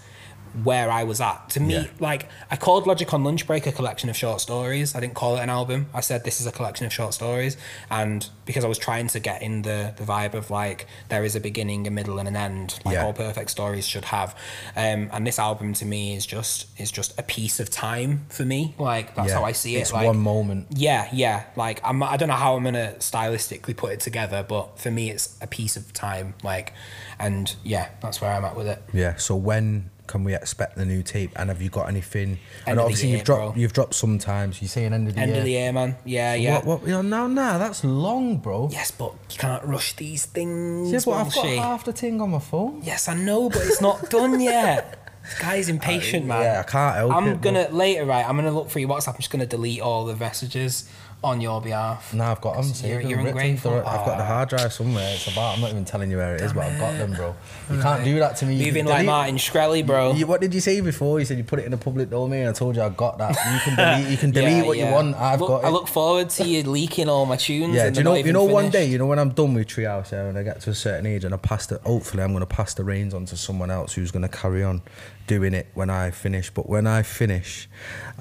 where 0.64 0.90
I 0.92 1.04
was 1.04 1.20
at. 1.22 1.50
To 1.52 1.60
me, 1.60 1.74
Yeah. 1.76 1.86
like 2.00 2.28
I 2.52 2.56
called 2.56 2.88
Logic 2.88 3.12
on 3.14 3.24
Lunch 3.24 3.46
Break 3.48 3.68
a 3.68 3.72
collection 3.72 4.10
of 4.10 4.16
short 4.18 4.42
stories. 4.42 4.96
I 4.96 5.00
didn't 5.00 5.14
call 5.16 5.38
it 5.38 5.42
an 5.42 5.50
album. 5.50 5.88
I 5.94 6.02
said 6.02 6.24
this 6.24 6.40
is 6.42 6.48
a 6.48 6.52
collection 6.52 6.86
of 6.86 6.94
short 6.94 7.14
stories, 7.14 7.58
and 7.90 8.28
because 8.46 8.64
I 8.66 8.68
was 8.68 8.78
trying 8.78 9.08
to 9.10 9.20
get 9.20 9.42
in 9.42 9.62
the 9.64 9.94
the 9.98 10.04
vibe 10.04 10.34
of 10.34 10.50
like 10.52 10.88
there 11.10 11.24
is 11.24 11.36
a 11.36 11.40
beginning, 11.40 11.88
a 11.88 11.92
middle, 11.92 12.20
and 12.20 12.28
an 12.28 12.36
end, 12.36 12.80
like 12.86 12.96
Yeah. 12.96 13.06
all 13.06 13.14
perfect 13.14 13.50
stories 13.52 13.88
should 13.88 14.06
have. 14.06 14.36
Um, 14.76 15.10
and 15.12 15.26
this 15.26 15.40
album 15.40 15.74
to 15.76 15.86
me 15.86 16.16
is 16.16 16.26
just 16.26 16.68
is 16.80 16.92
just 16.92 17.18
a 17.20 17.24
piece 17.24 17.60
of 17.60 17.70
time 17.70 18.26
for 18.30 18.44
me. 18.46 18.76
Like 18.78 19.16
that's 19.16 19.30
Yeah. 19.30 19.36
how 19.36 19.44
I 19.46 19.52
see 19.54 19.76
it. 19.76 19.82
It's 19.82 19.94
like, 19.94 20.06
one 20.08 20.18
moment. 20.20 20.68
yeah, 20.72 21.08
yeah. 21.14 21.44
Like 21.56 21.80
I'm, 21.84 22.02
I 22.04 22.18
don't 22.18 22.30
know 22.30 22.36
how 22.36 22.56
I'm 22.56 22.64
gonna 22.64 22.94
stylistically 23.00 23.76
put 23.76 23.92
it 23.94 24.00
together, 24.00 24.44
but 24.48 24.80
for 24.80 24.92
me, 24.92 25.10
it's 25.12 25.36
a 25.42 25.48
piece 25.48 25.76
of 25.78 25.94
time. 25.94 26.34
Like, 26.44 26.74
and 27.20 27.56
yeah, 27.64 27.90
that's 28.02 28.22
where 28.22 28.32
I'm 28.32 28.46
at 28.46 28.56
with 28.56 28.68
it. 28.68 28.82
Yeah. 28.94 29.16
So 29.18 29.36
when 29.36 29.90
can 30.10 30.24
we 30.24 30.34
expect 30.34 30.76
the 30.76 30.86
new 30.86 31.04
tape? 31.04 31.32
And 31.36 31.50
have 31.50 31.62
you 31.62 31.70
got 31.70 31.88
anything? 31.88 32.32
End 32.32 32.40
and 32.66 32.80
obviously 32.80 33.12
you've 33.12 33.24
dropped 33.24 33.58
you've 33.58 33.74
dropped 33.74 33.94
sometimes. 33.94 34.62
You 34.62 34.68
say 34.68 34.84
an 34.86 34.94
end 34.94 35.08
of 35.08 35.14
the 35.14 35.22
End 35.22 35.30
year. 35.30 35.38
of 35.40 35.44
the 35.46 35.52
year, 35.52 35.72
man. 35.72 35.96
Yeah, 36.04 36.34
yeah. 36.34 36.56
What? 36.56 36.66
What? 36.66 36.82
You 36.82 36.94
know, 36.96 37.02
no, 37.04 37.28
no, 37.28 37.60
that's 37.60 37.84
long, 37.84 38.38
bro. 38.38 38.70
Yes, 38.72 38.90
but 38.92 39.14
you 39.32 39.38
can't 39.38 39.64
rush 39.64 39.96
these 39.96 40.26
things. 40.26 40.92
Yeah, 40.92 41.00
but 41.06 41.12
I've 41.12 41.34
got 41.34 41.46
Walshy. 41.46 41.58
half 41.58 41.86
the 41.86 41.94
thing 41.94 42.20
on 42.22 42.32
my 42.32 42.40
phone. 42.40 42.82
Yes, 42.84 43.08
I 43.08 43.14
know, 43.14 43.50
but 43.50 43.62
it's 43.62 43.82
not 43.82 44.10
done 44.10 44.40
yet. 44.42 44.96
This 45.24 45.38
guy's 45.40 45.70
impatient, 45.76 46.26
man. 46.26 46.42
Yeah, 46.42 46.64
I 46.66 46.70
can't 46.70 46.96
help 46.96 47.14
I'm 47.14 47.28
it, 47.28 47.42
gonna 47.42 47.70
later, 47.70 48.06
right? 48.06 48.28
I'm 48.28 48.36
gonna 48.36 48.52
look 48.52 48.70
for 48.72 48.80
your 48.80 48.90
WhatsApp. 48.90 49.10
I'm 49.14 49.18
just 49.18 49.30
gonna 49.30 49.46
delete 49.46 49.82
all 49.82 50.06
the 50.06 50.16
messages 50.16 50.90
on 51.22 51.42
your 51.42 51.62
behalf. 51.62 52.14
No, 52.14 52.24
I've 52.24 52.40
got 52.40 52.56
them. 52.56 52.64
You're- 52.64 52.74
saved 52.74 53.02
and 53.02 53.10
you're 53.10 53.20
ungrateful. 53.20 53.72
They're- 53.72 53.80
I've 53.86 54.06
got 54.06 54.18
the 54.18 54.24
ah. 54.24 54.28
hard 54.28 54.50
drive 54.50 54.72
somewhere. 54.72 55.14
It's 55.14 55.28
about. 55.28 55.56
I'm 55.56 55.62
not 55.62 55.72
even 55.72 55.84
telling 55.84 56.10
you 56.10 56.18
where 56.18 56.36
it 56.36 56.42
is, 56.42 56.54
but 56.54 56.64
I've 56.64 56.80
got 56.80 56.98
them, 56.98 57.14
bro. 57.14 57.36
You 57.70 57.82
can't 57.82 58.04
do 58.06 58.20
that 58.20 58.38
to 58.38 58.46
me. 58.46 58.56
You 58.56 58.68
Moving 58.68 58.86
can 58.86 58.94
like 58.94 59.06
Martin 59.06 59.36
Shkreli, 59.36 59.86
bro. 59.86 60.14
You, 60.14 60.28
what 60.28 60.40
did 60.40 60.54
you 60.54 60.62
say 60.62 60.80
before? 60.80 61.20
You 61.20 61.26
said 61.26 61.38
you 61.38 61.44
put 61.44 61.60
it 61.60 61.66
in 61.66 61.74
a 61.74 61.78
public 61.78 62.10
domain. 62.10 62.48
I 62.48 62.54
told 62.54 62.78
you 62.78 62.82
I 62.82 62.90
got 62.90 63.18
that. 63.18 63.32
You 63.32 63.60
can 63.60 63.76
delete. 64.00 64.12
You 64.12 64.18
can 64.18 64.32
delete 64.32 64.58
Yeah, 64.58 64.64
what 64.64 64.78
yeah. 64.78 64.88
you 64.88 64.94
want. 64.94 65.16
I've 65.18 65.42
look, 65.42 65.50
got 65.50 65.64
it. 65.64 65.68
I 65.68 65.70
look 65.70 65.88
forward 65.88 66.30
to 66.32 66.46
you 66.46 66.64
leaking 66.64 67.10
all 67.10 67.26
my 67.26 67.36
tunes. 67.36 67.76
Yeah, 67.76 67.90
do 67.90 68.00
you 68.00 68.04
know? 68.04 68.16
You 68.16 68.32
know, 68.32 68.46
one 68.46 68.70
day, 68.70 68.86
you 68.86 68.98
know, 68.98 69.08
when 69.08 69.20
I'm 69.20 69.32
done 69.32 69.54
with 69.54 69.68
Treehouse, 69.68 70.12
yeah, 70.12 70.26
when 70.26 70.38
I 70.38 70.44
get 70.44 70.62
to 70.62 70.70
a 70.70 70.76
certain 70.76 71.06
age, 71.06 71.26
and 71.26 71.34
I 71.34 71.38
pass 71.38 71.66
the, 71.66 71.80
hopefully, 71.80 72.24
I'm 72.24 72.32
going 72.32 72.40
to 72.42 72.46
pass 72.46 72.74
the 72.74 72.84
reins 72.86 73.14
on 73.14 73.26
to 73.26 73.36
someone 73.36 73.70
else 73.72 73.94
who's 73.94 74.12
going 74.12 74.24
to 74.24 74.30
carry 74.30 74.64
on 74.64 74.82
doing 75.30 75.54
it 75.54 75.68
when 75.76 75.90
I 75.90 76.10
finish. 76.12 76.50
But 76.50 76.68
when 76.68 76.88
I 76.88 77.04
finish, 77.04 77.70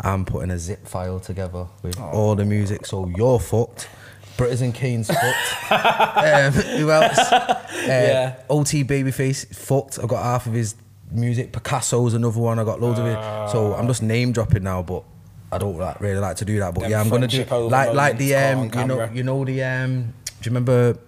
I'm 0.01 0.25
putting 0.25 0.51
a 0.51 0.59
zip 0.59 0.87
file 0.87 1.19
together 1.19 1.67
with 1.83 1.99
all 1.99 2.37
the 2.37 2.45
music. 2.45 2.87
So 2.87 3.09
you're 3.17 3.41
fucked. 3.41 3.89
Britters 4.37 4.61
and 4.61 4.73
Kane's 4.75 5.09
fucked. 5.09 5.73
um, 5.73 6.53
who 6.53 6.91
else? 6.93 7.19
Uh, 7.79 7.91
Yeah. 7.91 8.35
OT 8.51 8.85
Babyface 8.85 9.55
fucked. 9.55 9.99
I've 9.99 10.09
got 10.09 10.23
half 10.23 10.47
of 10.47 10.53
his 10.53 10.75
music. 11.11 11.53
Picasso's 11.53 12.13
another 12.13 12.39
one. 12.39 12.59
I 12.59 12.65
got 12.65 12.83
loads 12.83 12.99
of 12.99 13.07
it. 13.07 13.19
So 13.51 13.73
I'm 13.75 13.87
just 13.87 14.03
name 14.03 14.33
dropping 14.33 14.65
now, 14.65 14.83
but 14.83 15.05
I 15.51 15.57
don't 15.57 15.79
like, 15.79 15.99
really 16.01 16.19
like 16.21 16.37
to 16.37 16.45
do 16.45 16.59
that. 16.59 16.75
But 16.75 16.91
yeah, 16.91 17.01
I'm 17.01 17.09
gonna 17.09 17.27
do 17.29 17.45
like 17.45 17.95
like 17.95 18.19
the 18.19 18.35
um 18.35 18.65
you 18.75 18.85
know 18.85 19.11
you 19.15 19.23
know 19.23 19.45
the 19.45 19.63
um 19.63 20.13
do 20.43 20.51
you 20.51 20.51
remember 20.51 20.99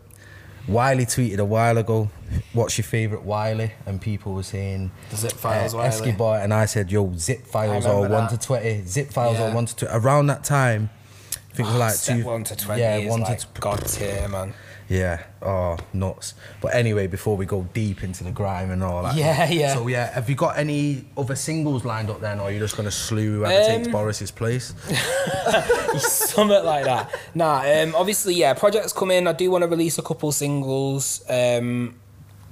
Wiley 0.68 1.04
tweeted 1.04 1.38
a 1.38 1.44
while 1.44 1.76
ago, 1.76 2.08
what's 2.52 2.76
your 2.78 2.84
favourite 2.84 3.24
Wiley? 3.24 3.72
And 3.86 4.00
people 4.00 4.32
were 4.34 4.42
saying 4.42 4.90
The 5.10 5.16
Zip 5.16 5.32
Files 5.32 5.74
uh, 5.74 5.78
Wiley. 5.78 6.12
Boy, 6.12 6.34
and 6.42 6.52
I 6.54 6.66
said, 6.66 6.90
yo, 6.90 7.12
zip 7.16 7.46
files 7.46 7.86
or 7.86 8.08
1 8.08 8.28
to 8.30 8.38
20. 8.38 8.82
Zip 8.86 9.10
files 9.10 9.38
Yeah. 9.38 9.54
1 9.54 9.66
to 9.66 9.76
20. 9.76 9.94
Around 9.94 10.26
that 10.28 10.44
time, 10.44 10.90
I 11.34 11.54
think 11.54 11.68
it 11.68 11.72
was 11.72 11.80
like 11.80 12.16
two. 12.18 12.24
one 12.24 12.44
to 12.44 12.56
twenty 12.56 12.80
Yeah, 12.80 13.08
1 13.08 13.20
like 13.22 13.38
to 13.40 13.46
god 13.60 13.84
tier, 13.88 14.28
man. 14.28 14.54
yeah. 14.88 15.24
Oh, 15.42 15.78
nuts. 15.92 16.34
But 16.60 16.74
anyway, 16.76 17.08
before 17.08 17.36
we 17.36 17.44
go 17.44 17.66
deep 17.74 18.04
into 18.04 18.22
the 18.22 18.30
grime 18.30 18.70
and 18.70 18.84
all 18.84 19.02
that. 19.02 19.16
Yeah, 19.16 19.48
yeah. 19.50 19.74
So 19.74 19.88
yeah, 19.88 20.12
have 20.12 20.28
you 20.30 20.36
got 20.36 20.56
any 20.58 21.06
other 21.16 21.34
singles 21.34 21.84
lined 21.84 22.08
up 22.08 22.20
then, 22.20 22.38
or 22.38 22.44
are 22.44 22.50
you 22.52 22.60
just 22.60 22.76
gonna 22.76 22.90
slew 22.92 23.38
whoever 23.38 23.66
takes 23.66 23.86
Um, 23.88 23.92
Boris's 23.92 24.30
place? 24.30 24.72
Something 25.98 26.64
like 26.64 26.84
that. 26.84 27.10
Nah, 27.34 27.62
um, 27.82 27.94
obviously, 27.96 28.34
yeah, 28.34 28.54
projects 28.54 28.92
come 28.92 29.10
in. 29.10 29.26
I 29.26 29.32
do 29.32 29.50
want 29.50 29.62
to 29.62 29.68
release 29.68 29.98
a 29.98 30.02
couple 30.02 30.30
singles. 30.32 31.24
Um, 31.28 31.96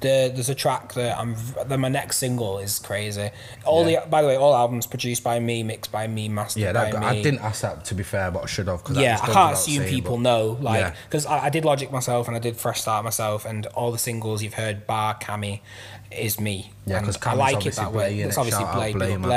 the, 0.00 0.30
there's 0.32 0.48
a 0.48 0.54
track 0.54 0.92
that 0.94 1.18
I'm. 1.18 1.34
Then 1.66 1.80
my 1.80 1.88
next 1.88 2.18
single 2.18 2.58
is 2.58 2.78
crazy. 2.78 3.30
All 3.64 3.88
Yeah. 3.88 4.00
the, 4.04 4.06
by 4.10 4.22
the 4.22 4.28
way, 4.28 4.36
all 4.36 4.54
albums 4.54 4.86
produced 4.86 5.24
by 5.24 5.40
me, 5.40 5.62
mixed 5.62 5.90
by 5.90 6.06
me, 6.06 6.28
mastered 6.28 6.62
Yeah, 6.62 6.72
by 6.72 6.90
that, 6.92 7.00
me. 7.00 7.06
I 7.06 7.22
didn't 7.22 7.40
ask 7.40 7.62
that 7.62 7.84
to 7.86 7.94
be 7.94 8.02
fair, 8.04 8.30
but 8.30 8.44
I 8.44 8.46
should 8.46 8.68
have. 8.68 8.84
'cause 8.84 8.94
that 8.96 9.02
yeah, 9.02 9.18
I 9.22 9.26
can't 9.26 9.52
assume 9.54 9.78
saying, 9.78 9.88
people 9.94 10.16
but- 10.16 10.22
know, 10.22 10.58
like, 10.60 10.80
Yeah. 10.80 10.94
because 11.08 11.26
I, 11.26 11.46
I 11.46 11.50
did 11.50 11.64
Logic 11.64 11.90
myself 11.90 12.28
and 12.28 12.36
I 12.36 12.40
did 12.40 12.56
Fresh 12.56 12.80
Start 12.82 13.02
myself, 13.04 13.44
and 13.44 13.66
all 13.74 13.90
the 13.90 13.98
singles 13.98 14.42
you've 14.42 14.54
heard, 14.54 14.86
bar 14.86 15.16
Cammy, 15.18 15.60
is 16.10 16.40
me. 16.40 16.72
Yeah, 16.86 17.00
because 17.00 17.18
I 17.26 17.34
like 17.34 17.66
it 17.66 17.74
that 17.74 17.92
way. 17.92 18.20
It's 18.20 18.38
obviously 18.38 18.64
Shout 18.64 18.74
out 18.74 18.76
Blay, 18.76 18.92
Blay, 18.92 19.06
big 19.08 19.14
up 19.16 19.20
man. 19.20 19.28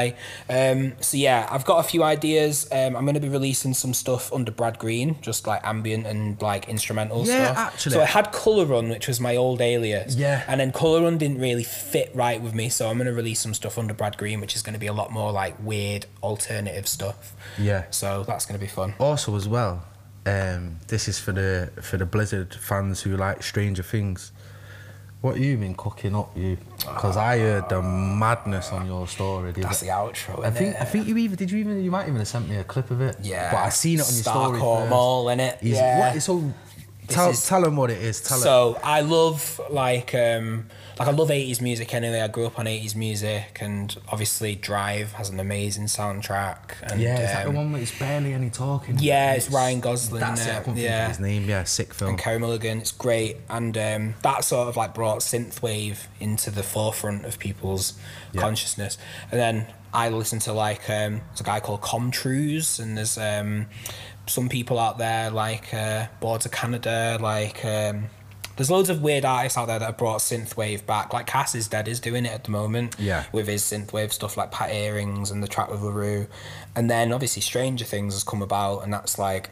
Blay. 0.48 0.72
Um, 0.72 0.94
so 1.02 1.18
yeah, 1.18 1.48
I've 1.52 1.66
got 1.66 1.80
a 1.80 1.88
few 1.88 2.02
ideas. 2.04 2.66
Um, 2.72 2.96
I'm 2.96 3.04
going 3.04 3.16
to 3.16 3.20
be 3.20 3.28
releasing 3.28 3.74
some 3.74 3.94
stuff 3.94 4.32
under 4.32 4.52
Brad 4.52 4.80
Green, 4.80 5.18
just 5.22 5.46
like 5.48 5.60
ambient 5.66 6.08
and 6.08 6.42
like 6.42 6.70
instrumental 6.70 7.26
Yeah, 7.26 7.46
stuff. 7.54 7.58
actually. 7.58 7.92
So 7.94 8.02
I 8.02 8.06
had 8.06 8.32
Color 8.32 8.66
Run, 8.66 8.88
which 8.90 9.08
was 9.08 9.20
my 9.20 9.36
old 9.36 9.60
alias. 9.60 10.16
Yeah. 10.16 10.44
And 10.48 10.62
then 10.62 10.72
Color 10.72 11.02
Run 11.02 11.18
didn't 11.18 11.40
really 11.40 11.64
fit 11.66 12.10
right 12.14 12.42
with 12.42 12.54
me, 12.56 12.70
so 12.70 12.90
I'm 12.90 12.98
going 12.98 13.08
to 13.08 13.14
release 13.14 13.42
some 13.42 13.54
stuff 13.54 13.78
under 13.78 13.94
Brad 13.94 14.18
Green, 14.18 14.40
which 14.40 14.56
is 14.56 14.62
going 14.62 14.74
to 14.74 14.80
be 14.80 14.88
a 14.88 14.94
lot 14.94 15.12
more 15.12 15.32
like 15.34 15.56
weird 15.62 16.06
alternative 16.24 16.88
stuff. 16.88 17.34
Yeah. 17.58 17.86
So 17.92 18.24
that's 18.24 18.46
going 18.46 18.58
to 18.60 18.66
be 18.66 18.72
fun. 18.72 18.94
Also, 18.98 19.36
as 19.36 19.48
well, 19.48 19.84
um, 20.26 20.78
this 20.88 21.08
is 21.10 21.20
for 21.20 21.32
the 21.34 21.72
for 21.82 21.98
the 21.98 22.06
Blizzard 22.06 22.54
fans 22.56 23.02
who 23.02 23.18
like 23.18 23.44
Stranger 23.44 23.84
Things. 23.84 24.32
What 25.22 25.38
you 25.38 25.56
been 25.58 25.76
cooking 25.76 26.16
up, 26.16 26.36
you? 26.36 26.58
Because 26.80 27.16
I 27.16 27.38
heard 27.38 27.70
the 27.70 27.80
madness 27.82 28.72
on 28.72 28.88
your 28.88 29.08
story. 29.08 29.52
the 29.52 29.62
That's 29.62 29.82
the 29.82 29.88
outro. 29.90 30.44
I 30.44 30.50
think 30.50 30.76
innit? 30.76 30.82
I 30.82 30.86
think 30.86 31.08
you 31.08 31.16
even 31.18 31.36
did 31.38 31.52
you 31.52 31.60
even 31.60 31.84
you 31.84 31.92
might 31.92 32.04
even 32.08 32.16
have 32.18 32.28
sent 32.28 32.50
me 32.50 32.56
a 32.56 32.64
clip 32.64 32.90
of 32.90 33.02
it. 33.02 33.18
Yeah. 33.22 33.52
but 33.52 33.60
I 33.60 33.70
seen 33.70 34.00
it 34.00 34.08
on 34.08 34.14
your 34.14 34.24
story. 34.24 34.60
Starcourt 34.60 34.80
first. 34.80 34.90
Mall, 34.90 35.26
innit? 35.28 35.62
Is- 35.62 35.78
Yeah. 35.78 36.14
What, 36.14 36.22
so 36.24 36.52
tell 37.08 37.30
is- 37.30 37.46
tell 37.48 37.62
them 37.62 37.76
what 37.76 37.92
it 37.92 38.02
is. 38.02 38.20
Tell 38.22 38.40
so 38.40 38.80
I 38.84 39.02
love 39.02 39.62
like 39.70 40.16
um 40.16 40.66
like 41.06 41.14
I 41.14 41.18
love 41.18 41.30
80s 41.30 41.62
music 41.62 41.94
anyway. 41.94 42.22
I 42.22 42.28
grew 42.28 42.46
up 42.46 42.60
on 42.60 42.66
80s 42.66 42.96
music 42.96 43.58
and 43.62 43.96
obviously 44.10 44.56
Drive 44.56 45.14
has 45.14 45.30
an 45.30 45.40
amazing 45.40 45.86
soundtrack. 45.86 46.76
And, 46.84 47.02
Yeah, 47.02 47.14
is 47.20 47.32
that 47.32 47.44
the 47.44 47.50
um, 47.50 47.56
one 47.56 47.72
where 47.72 47.82
it's 47.82 47.98
barely 47.98 48.34
any 48.34 48.50
talking? 48.50 48.98
Yeah, 49.00 49.34
it's 49.34 49.50
Ryan 49.50 49.80
Gosling, 49.80 50.20
That's 50.20 50.46
it. 50.46 50.50
Uh, 50.56 50.60
couldn't 50.60 50.78
yeah. 50.78 51.08
his 51.08 51.20
name. 51.20 51.50
Yeah, 51.50 51.64
sick 51.64 51.94
film. 51.94 52.12
and 52.12 52.20
Carey 52.20 52.40
Mulligan. 52.40 52.78
It's 52.80 52.92
great, 52.92 53.38
and 53.50 53.78
um, 53.78 54.14
that 54.22 54.44
sort 54.44 54.68
of 54.68 54.78
like 54.78 54.94
brought 54.94 55.20
synthwave 55.20 56.08
into 56.20 56.52
the 56.52 56.64
forefront 56.64 57.26
of 57.26 57.40
people's 57.40 57.94
Yeah. 58.34 58.42
consciousness. 58.42 58.98
And 59.32 59.40
then 59.40 59.68
I 59.94 60.10
listen 60.10 60.40
to 60.40 60.54
like 60.54 60.90
um, 60.90 61.22
there's 61.30 61.42
a 61.42 61.44
guy 61.44 61.60
called 61.60 61.82
Com 61.82 62.12
Truise, 62.12 62.80
and 62.80 62.98
there's 62.98 63.18
um, 63.18 63.68
some 64.28 64.50
people 64.50 64.78
out 64.80 64.98
there 64.98 65.30
like 65.32 65.74
uh, 65.74 66.08
Boards 66.20 66.46
of 66.46 66.52
Canada, 66.52 67.18
like. 67.20 67.66
Um, 67.66 68.06
there's 68.58 68.70
loads 68.72 68.90
of 68.90 69.02
weird 69.02 69.26
artists 69.26 69.58
out 69.58 69.68
there 69.68 69.80
that 69.80 69.86
have 69.86 69.98
brought 69.98 70.20
synthwave 70.20 70.86
back. 70.86 71.14
Like 71.14 71.28
Casisdead 71.28 71.88
is 71.88 72.00
doing 72.00 72.26
it 72.26 72.32
at 72.34 72.44
the 72.44 72.52
moment. 72.52 72.96
Yeah. 73.00 73.24
With 73.32 73.48
his 73.48 73.64
synthwave 73.64 74.12
stuff 74.12 74.38
like 74.38 74.52
Pat 74.52 74.72
Earrings 74.74 75.32
and 75.32 75.42
the 75.42 75.48
track 75.48 75.70
with 75.72 75.82
LaRue. 75.82 76.28
And 76.76 76.90
then 76.90 77.12
obviously 77.14 77.42
Stranger 77.42 77.86
Things 77.86 78.14
has 78.14 78.24
come 78.24 78.42
about 78.42 78.80
and 78.84 78.92
that's 78.94 79.18
like 79.18 79.50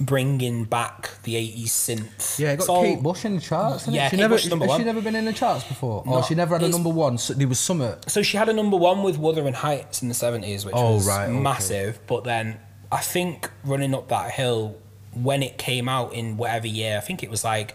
bringing 0.00 0.64
back 0.64 1.10
the 1.22 1.34
80s 1.36 1.66
synth. 1.68 2.38
Yeah, 2.38 2.52
it 2.52 2.58
got 2.58 2.68
all- 2.68 2.82
Kate 2.82 3.00
Bush 3.02 3.24
in 3.24 3.36
the 3.36 3.40
charts. 3.40 3.86
Yeah, 3.86 4.06
she 4.08 4.16
Kate 4.16 4.22
never, 4.22 4.34
Bush 4.34 4.46
number 4.46 4.66
has 4.66 4.76
she 4.76 4.84
never 4.84 5.00
been 5.00 5.14
in 5.14 5.24
the 5.24 5.32
charts 5.32 5.64
before? 5.64 6.02
Or 6.04 6.16
No, 6.20 6.22
she 6.22 6.34
never 6.34 6.56
had 6.58 6.64
a 6.64 6.68
number 6.68 6.88
one. 6.90 7.16
So 7.16 7.32
there 7.34 7.46
was 7.46 7.60
summer. 7.60 7.98
So 8.08 8.22
she 8.22 8.36
had 8.36 8.48
a 8.48 8.52
number 8.52 8.76
one 8.76 9.02
with 9.04 9.18
Wuthering 9.18 9.54
Heights 9.54 10.02
in 10.02 10.08
the 10.08 10.14
70s, 10.14 10.64
which 10.66 10.74
Oh, 10.76 10.96
was 10.96 11.06
right, 11.06 11.28
okay. 11.28 11.38
massive. 11.38 12.00
But 12.08 12.24
then 12.24 12.58
I 12.90 13.00
think 13.02 13.48
running 13.64 13.94
up 13.94 14.08
that 14.08 14.32
hill, 14.32 14.76
when 15.14 15.42
it 15.42 15.58
came 15.58 15.88
out 15.88 16.12
in 16.12 16.36
whatever 16.36 16.66
year, 16.66 16.96
I 16.96 17.00
think 17.00 17.22
it 17.22 17.30
was 17.30 17.44
like 17.44 17.74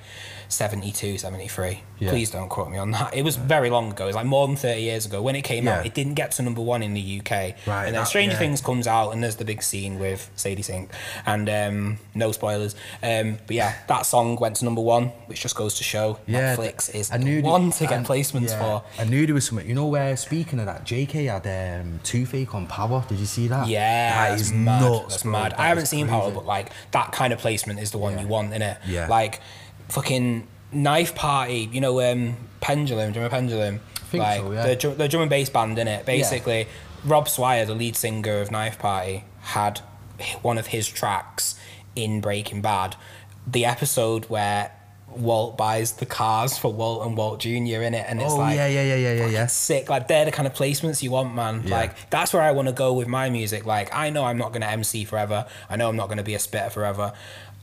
72, 0.50 1.18
73. 1.20 1.84
Yeah. 2.00 2.10
Please 2.10 2.32
don't 2.32 2.50
quote 2.50 2.70
me 2.70 2.78
on 2.78 2.92
that. 2.92 3.14
It 3.14 3.24
was 3.24 3.36
very 3.36 3.70
long 3.70 3.92
ago. 3.92 4.06
It 4.06 4.08
was 4.08 4.16
like 4.16 4.26
more 4.26 4.48
than 4.48 4.56
30 4.56 4.82
years 4.82 5.06
ago. 5.06 5.22
When 5.22 5.36
it 5.36 5.44
came 5.44 5.66
Yeah. 5.66 5.80
out, 5.80 5.86
it 5.86 5.94
didn't 5.94 6.16
get 6.16 6.32
to 6.34 6.42
number 6.42 6.62
one 6.62 6.82
in 6.82 6.94
the 6.94 7.02
UK. 7.20 7.32
Right, 7.68 7.86
And 7.86 7.88
then 7.88 7.94
that- 8.02 8.08
Stranger 8.08 8.34
yeah. 8.34 8.40
Things 8.40 8.62
comes 8.62 8.88
out, 8.88 9.12
and 9.12 9.22
there's 9.24 9.36
the 9.36 9.46
big 9.46 9.62
scene 9.62 10.00
with 10.00 10.30
Sadie 10.36 10.62
Sink. 10.64 10.92
And 11.26 11.50
um, 11.50 12.00
no 12.16 12.32
spoilers. 12.32 12.76
Um, 13.04 13.38
but 13.46 13.56
yeah, 13.56 13.76
that 13.88 14.06
song 14.06 14.38
went 14.38 14.56
to 14.58 14.66
number 14.66 14.82
one, 14.82 15.08
which 15.28 15.42
just 15.42 15.56
goes 15.56 15.76
to 15.76 15.84
show 15.84 16.20
Yeah, 16.26 16.56
Netflix 16.56 16.94
is 16.96 17.12
I 17.12 17.18
knew 17.18 17.42
the- 17.42 17.48
one 17.48 17.72
to 17.72 17.86
get 17.86 18.00
I- 18.00 18.04
placements 18.04 18.58
for. 18.58 18.84
I 18.98 19.04
knew 19.04 19.26
there 19.26 19.36
was 19.36 19.46
something. 19.46 19.68
You 19.68 19.76
know 19.76 19.86
where? 19.88 20.18
Speaking 20.18 20.60
of 20.60 20.66
that, 20.66 20.86
JK 20.86 21.26
had 21.26 21.82
um, 21.82 22.00
Toothache 22.04 22.56
on 22.56 22.66
Power. 22.66 23.04
Did 23.08 23.20
you 23.20 23.26
see 23.28 23.48
that? 23.50 23.68
Yeah, 23.68 24.30
that 24.30 24.38
that's 24.38 24.52
mad. 24.52 24.82
nuts. 24.82 25.08
That's 25.10 25.24
bro. 25.24 25.32
mad. 25.34 25.52
That 25.52 25.60
I 25.60 25.68
haven't 25.68 25.84
is 25.84 25.90
seen 25.90 26.08
Power, 26.08 26.32
but 26.32 26.46
like 26.46 26.70
that 26.92 27.12
kind 27.12 27.34
of 27.34 27.40
placement 27.40 27.80
is 27.80 27.92
the 27.92 27.98
one 28.00 28.18
you 28.18 28.28
want, 28.28 28.52
innit? 28.52 28.78
Yeah. 28.88 29.08
Like 29.08 29.42
fucking 29.90 30.48
Knife 30.72 31.16
Party, 31.16 31.70
you 31.72 31.82
know, 31.82 32.00
um, 32.02 32.38
Pendulum, 32.62 33.12
do 33.12 33.20
you 33.20 33.26
remember 33.26 33.30
Pendulum? 33.30 33.80
think 34.10 34.24
like 34.24 34.42
so, 34.42 34.52
yeah. 34.52 34.68
the, 34.68 34.76
drum- 34.76 34.98
the 34.98 35.08
drum 35.08 35.22
and 35.24 35.30
bass 35.30 35.50
band, 35.50 35.78
innit? 35.78 36.06
Basically, 36.06 36.68
Rob 37.06 37.30
Swire, 37.30 37.66
the 37.66 37.76
lead 37.76 37.96
singer 37.96 38.42
of 38.42 38.52
Knife 38.52 38.80
Party, 38.80 39.24
had 39.42 39.80
one 40.42 40.58
of 40.58 40.68
his 40.68 40.88
tracks 40.88 41.56
in 41.96 42.22
Breaking 42.22 42.62
Bad. 42.62 42.96
The 43.48 43.66
episode 43.66 44.26
where 44.26 44.72
Walt 45.16 45.58
buys 45.58 45.94
the 45.94 46.06
cars 46.06 46.58
for 46.58 46.72
Walt 46.72 47.06
and 47.06 47.18
Walt 47.18 47.40
Jr. 47.40 47.82
in 47.82 47.94
it, 47.94 48.06
and 48.08 48.22
it's 48.22 48.32
Oh 48.32 48.38
like 48.38 48.56
yeah, 48.56 48.68
yeah, 48.68 48.84
yeah, 48.84 48.96
yeah, 48.96 49.14
yeah, 49.14 49.28
yeah. 49.28 49.46
sick. 49.48 49.90
Like 49.90 50.08
they're 50.08 50.26
the 50.26 50.32
kind 50.32 50.48
of 50.48 50.54
placements 50.54 51.02
you 51.02 51.12
want, 51.12 51.34
man. 51.34 51.64
Yeah. 51.66 51.76
Like 51.76 52.10
that's 52.10 52.34
where 52.34 52.44
I 52.44 52.52
want 52.52 52.68
to 52.68 52.74
go 52.74 52.94
with 52.94 53.08
my 53.08 53.30
music. 53.30 53.66
Like 53.66 53.94
I 53.94 54.10
know 54.10 54.26
I'm 54.26 54.38
not 54.38 54.50
going 54.50 54.62
to 54.62 54.70
MC 54.70 55.06
forever. 55.06 55.48
I 55.70 55.78
know 55.78 55.90
I'm 55.90 55.96
not 55.96 56.08
going 56.08 56.18
to 56.18 56.24
be 56.24 56.36
a 56.36 56.40
spitter 56.40 56.70
forever. 56.70 57.14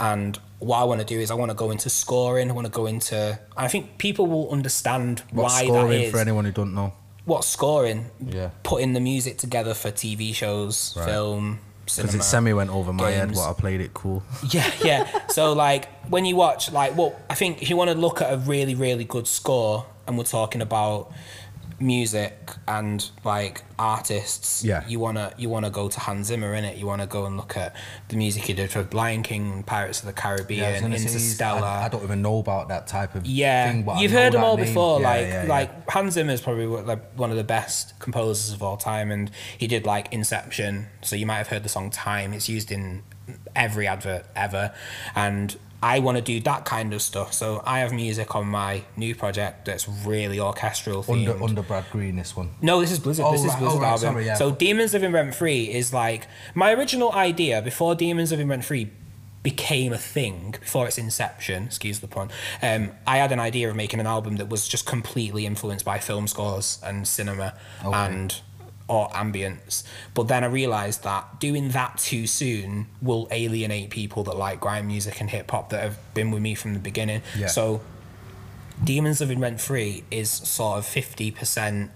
And 0.01 0.39
what 0.59 0.79
I 0.79 0.85
want 0.85 1.01
to 1.01 1.07
do 1.07 1.19
is 1.21 1.31
I 1.31 1.35
want 1.35 1.51
to 1.51 1.55
go 1.57 1.71
into 1.71 1.89
scoring. 1.91 2.51
I 2.51 2.53
want 2.55 2.67
to 2.67 2.73
go 2.73 2.87
into. 2.87 3.39
I 3.57 3.69
think 3.69 3.99
people 3.99 4.27
will 4.27 4.51
understand 4.51 5.23
What's 5.31 5.55
why 5.55 5.61
that 5.63 5.67
scoring 5.67 6.03
is. 6.03 6.11
for 6.13 6.19
anyone 6.19 6.45
who 6.45 6.53
don't 6.53 6.75
know? 6.75 6.93
what 7.25 7.43
scoring? 7.45 8.07
Yeah. 8.25 8.51
Putting 8.63 8.93
the 8.93 9.01
music 9.01 9.37
together 9.39 9.75
for 9.75 9.91
TV 9.91 10.33
shows, 10.33 10.95
Right. 10.97 11.07
film, 11.07 11.59
Because 11.85 12.15
it 12.15 12.23
semi 12.23 12.53
went 12.53 12.71
over 12.71 12.93
my 12.93 13.11
head. 13.11 13.29
games. 13.31 13.39
What 13.39 13.51
I 13.51 13.53
played 13.55 13.81
it 13.81 13.93
cool. 13.95 14.23
Yeah, 14.51 14.71
yeah. 14.85 15.27
so 15.29 15.53
like 15.53 15.89
when 16.09 16.25
you 16.25 16.37
watch 16.37 16.71
like 16.71 16.97
well, 16.97 17.17
I 17.29 17.35
think 17.35 17.63
if 17.63 17.69
you 17.71 17.77
want 17.77 17.91
to 17.91 17.97
look 17.97 18.23
at 18.23 18.33
a 18.33 18.37
really 18.37 18.77
really 18.77 19.05
good 19.05 19.27
score, 19.27 19.87
and 20.07 20.17
we're 20.17 20.23
talking 20.25 20.63
about 20.63 21.11
music 21.79 22.51
and 22.67 23.11
like 23.25 23.62
artists, 23.79 24.65
Yeah. 24.65 24.83
you 24.89 24.99
wanna 24.99 25.33
you 25.37 25.49
wanna 25.49 25.71
go 25.71 25.89
to 25.89 26.01
Hans 26.01 26.29
Zimmer 26.29 26.55
in 26.55 26.65
it. 26.65 26.77
You 26.79 26.87
wanna 26.87 27.07
go 27.07 27.27
and 27.27 27.37
look 27.37 27.57
at 27.57 27.75
the 28.09 28.17
music 28.17 28.45
he 28.45 28.53
did 28.55 28.71
for 28.71 28.87
Lion 28.93 29.23
King, 29.23 29.62
Pirates 29.62 30.01
of 30.01 30.07
the 30.07 30.12
Caribbean, 30.12 30.81
gonna 30.81 30.97
Interstellar. 30.97 31.65
I, 31.67 31.85
I 31.85 31.89
don't 31.89 32.03
even 32.03 32.23
know 32.23 32.39
about 32.39 32.69
that 32.69 32.87
type 32.87 33.15
of 33.15 33.27
Yeah, 33.27 33.71
thing. 33.71 33.83
But 33.85 34.01
you've 34.01 34.12
heard 34.12 34.33
them 34.33 34.43
all 34.45 34.57
name. 34.57 34.67
before. 34.67 35.01
Yeah, 35.01 35.09
like, 35.09 35.27
yeah, 35.27 35.43
yeah. 35.45 35.49
like 35.49 35.91
Hans 35.91 36.15
Zimmer 36.15 36.33
is 36.33 36.41
probably 36.41 36.67
like 36.67 37.12
one 37.15 37.31
of 37.31 37.37
the 37.37 37.45
best 37.45 37.99
composers 37.99 38.53
of 38.53 38.62
all 38.62 38.77
time, 38.77 39.11
and 39.11 39.31
he 39.59 39.67
did 39.67 39.85
like 39.85 40.12
Inception. 40.12 40.87
So 41.03 41.15
you 41.17 41.27
might 41.27 41.37
have 41.39 41.49
heard 41.49 41.62
the 41.62 41.69
song 41.69 41.91
"Time." 41.91 42.33
It's 42.33 42.49
used 42.49 42.73
in 42.73 43.03
every 43.55 43.87
advert 43.87 44.25
ever, 44.35 44.73
and 45.14 45.57
I 45.87 46.01
want 46.01 46.16
to 46.18 46.22
do 46.22 46.41
that 46.41 46.64
kind 46.64 46.93
of 46.93 47.01
stuff. 47.01 47.32
So 47.32 47.62
I 47.64 47.78
have 47.78 47.93
music 47.93 48.34
on 48.34 48.49
my 48.49 48.82
new 48.97 49.14
project 49.14 49.66
that's 49.66 49.89
really 49.89 50.41
orchestral 50.41 51.05
themed. 51.05 51.28
under 51.28 51.45
under 51.45 51.62
Brad 51.62 51.84
Green. 51.93 52.16
This 52.16 52.34
one. 52.34 52.51
No, 52.61 52.80
this 52.80 52.91
is 52.91 52.99
Blizzard. 52.99 53.24
Oh, 53.26 53.32
this 53.32 53.45
is 53.45 53.55
Blizzard 53.55 53.78
oh, 53.78 53.82
right, 53.82 53.91
album. 53.91 54.14
sorry, 54.14 54.26
yeah. 54.26 54.34
So 54.34 54.51
Demons 54.51 54.93
Living 54.95 55.12
Rent 55.12 55.34
Free 55.37 55.64
is 55.72 55.93
like 55.93 56.26
my 56.55 56.72
original 56.72 57.12
idea 57.12 57.62
before 57.62 57.95
Demons 57.95 58.32
Living 58.32 58.49
Rent 58.49 58.64
Free 58.64 58.91
became 59.45 59.93
a 59.93 59.99
thing 59.99 60.57
before 60.59 60.89
its 60.89 60.99
inception. 60.99 61.66
Excuse 61.66 62.01
the 62.01 62.09
pun. 62.09 62.30
Um, 62.62 62.91
I 63.07 63.18
had 63.18 63.30
an 63.30 63.39
idea 63.39 63.70
of 63.70 63.76
making 63.76 64.01
an 64.01 64.07
album 64.09 64.39
that 64.39 64.49
was 64.49 64.66
just 64.66 64.87
completely 64.87 65.47
influenced 65.47 65.84
by 65.84 66.01
film 66.01 66.26
scores 66.26 66.80
and 66.82 67.07
cinema 67.07 67.55
Okay. 67.84 67.97
and 67.97 68.41
or 68.89 69.09
ambience. 69.11 69.82
But 70.14 70.24
then 70.28 70.45
I 70.45 70.47
realised 70.47 71.03
that 71.05 71.41
doing 71.41 71.70
that 71.70 71.99
too 71.99 72.26
soon 72.26 72.87
will 73.03 73.26
alienate 73.30 73.91
people 73.91 74.22
that 74.24 74.37
like 74.37 74.61
grime 74.61 74.87
music 74.87 75.20
and 75.20 75.28
hip 75.30 75.51
hop 75.51 75.70
that 75.70 75.82
have 75.82 75.99
been 76.14 76.30
with 76.30 76.43
me 76.43 76.55
from 76.55 76.72
the 76.74 76.78
beginning. 76.80 77.22
Yeah. 77.37 77.49
So 77.49 77.80
Demons 78.82 79.20
Living 79.20 79.41
Rent 79.41 79.61
Free 79.61 80.05
is 80.11 80.30
sort 80.30 80.78
of 80.78 80.84
50% 80.87 81.91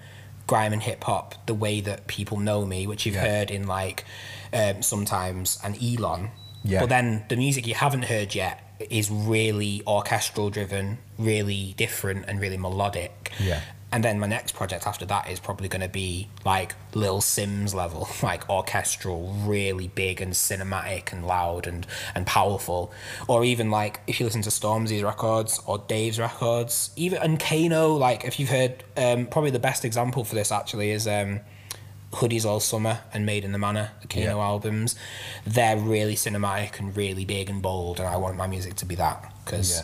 grime 0.47 0.72
and 0.72 0.82
hip 0.82 1.05
hop 1.05 1.47
the 1.47 1.55
way 1.55 1.80
that 1.80 2.07
people 2.07 2.38
know 2.38 2.64
me, 2.66 2.86
which 2.86 3.07
you've 3.07 3.14
Yeah. 3.14 3.26
heard 3.26 3.51
in 3.51 3.66
like 3.66 4.05
um, 4.53 4.82
sometimes 4.82 5.59
and 5.62 5.80
Elon. 5.82 6.30
Yeah. 6.64 6.80
But 6.80 6.88
then 6.88 7.24
the 7.28 7.36
music 7.36 7.66
you 7.66 7.74
haven't 7.74 8.07
heard 8.07 8.34
yet 8.34 8.66
is 8.91 9.11
really 9.11 9.82
orchestral 9.86 10.51
driven, 10.51 10.99
really 11.18 11.74
different, 11.76 12.24
and 12.26 12.41
really 12.41 12.57
melodic. 12.57 13.30
Yeah. 13.38 13.61
And 13.93 14.05
then 14.05 14.20
my 14.20 14.28
next 14.28 14.55
project 14.55 14.86
after 14.86 15.05
that 15.07 15.28
is 15.28 15.41
probably 15.41 15.66
going 15.68 15.80
to 15.80 15.88
be 15.88 16.28
like 16.45 16.76
Lil 16.95 17.20
Simz 17.20 17.74
level, 17.74 18.09
like 18.22 18.49
orchestral, 18.49 19.32
really 19.45 19.88
big 19.88 20.20
and 20.20 20.32
cinematic 20.32 21.12
and 21.12 21.26
loud 21.26 21.66
and, 21.66 21.86
and 22.14 22.24
powerful. 22.26 22.93
Or 23.26 23.45
even 23.45 23.70
like 23.70 24.01
if 24.07 24.20
you 24.20 24.26
listen 24.26 24.43
to 24.43 24.51
Stormzy's 24.51 25.03
records 25.03 25.61
or 25.66 25.78
Dave's 25.78 26.20
records, 26.20 26.91
even 26.95 27.18
and 27.20 27.41
Kano, 27.41 27.95
like 27.95 28.24
if 28.24 28.38
you've 28.38 28.51
heard, 28.51 28.84
um, 28.97 29.26
probably 29.26 29.51
the 29.51 29.59
best 29.59 29.84
example 29.84 30.22
for 30.24 30.36
this 30.36 30.53
actually 30.53 30.91
is 30.93 31.09
um, 31.09 31.41
Hoodies 32.12 32.45
All 32.45 32.61
Summer 32.61 33.01
and 33.12 33.26
Made 33.26 33.45
in 33.45 33.51
the 33.51 33.59
Manor, 33.59 33.91
the 34.03 34.07
Kano 34.09 34.36
Yeah. 34.38 34.45
albums. 34.45 34.95
They're 35.45 35.76
really 35.76 36.14
cinematic 36.14 36.78
and 36.78 36.97
really 36.97 37.24
big 37.24 37.51
and 37.51 37.61
bold, 37.61 37.99
and 37.99 38.09
I 38.09 38.16
want 38.18 38.36
my 38.36 38.47
music 38.47 38.74
to 38.76 38.84
be 38.84 38.95
that 38.95 39.32
because. 39.45 39.78
Yeah. 39.78 39.82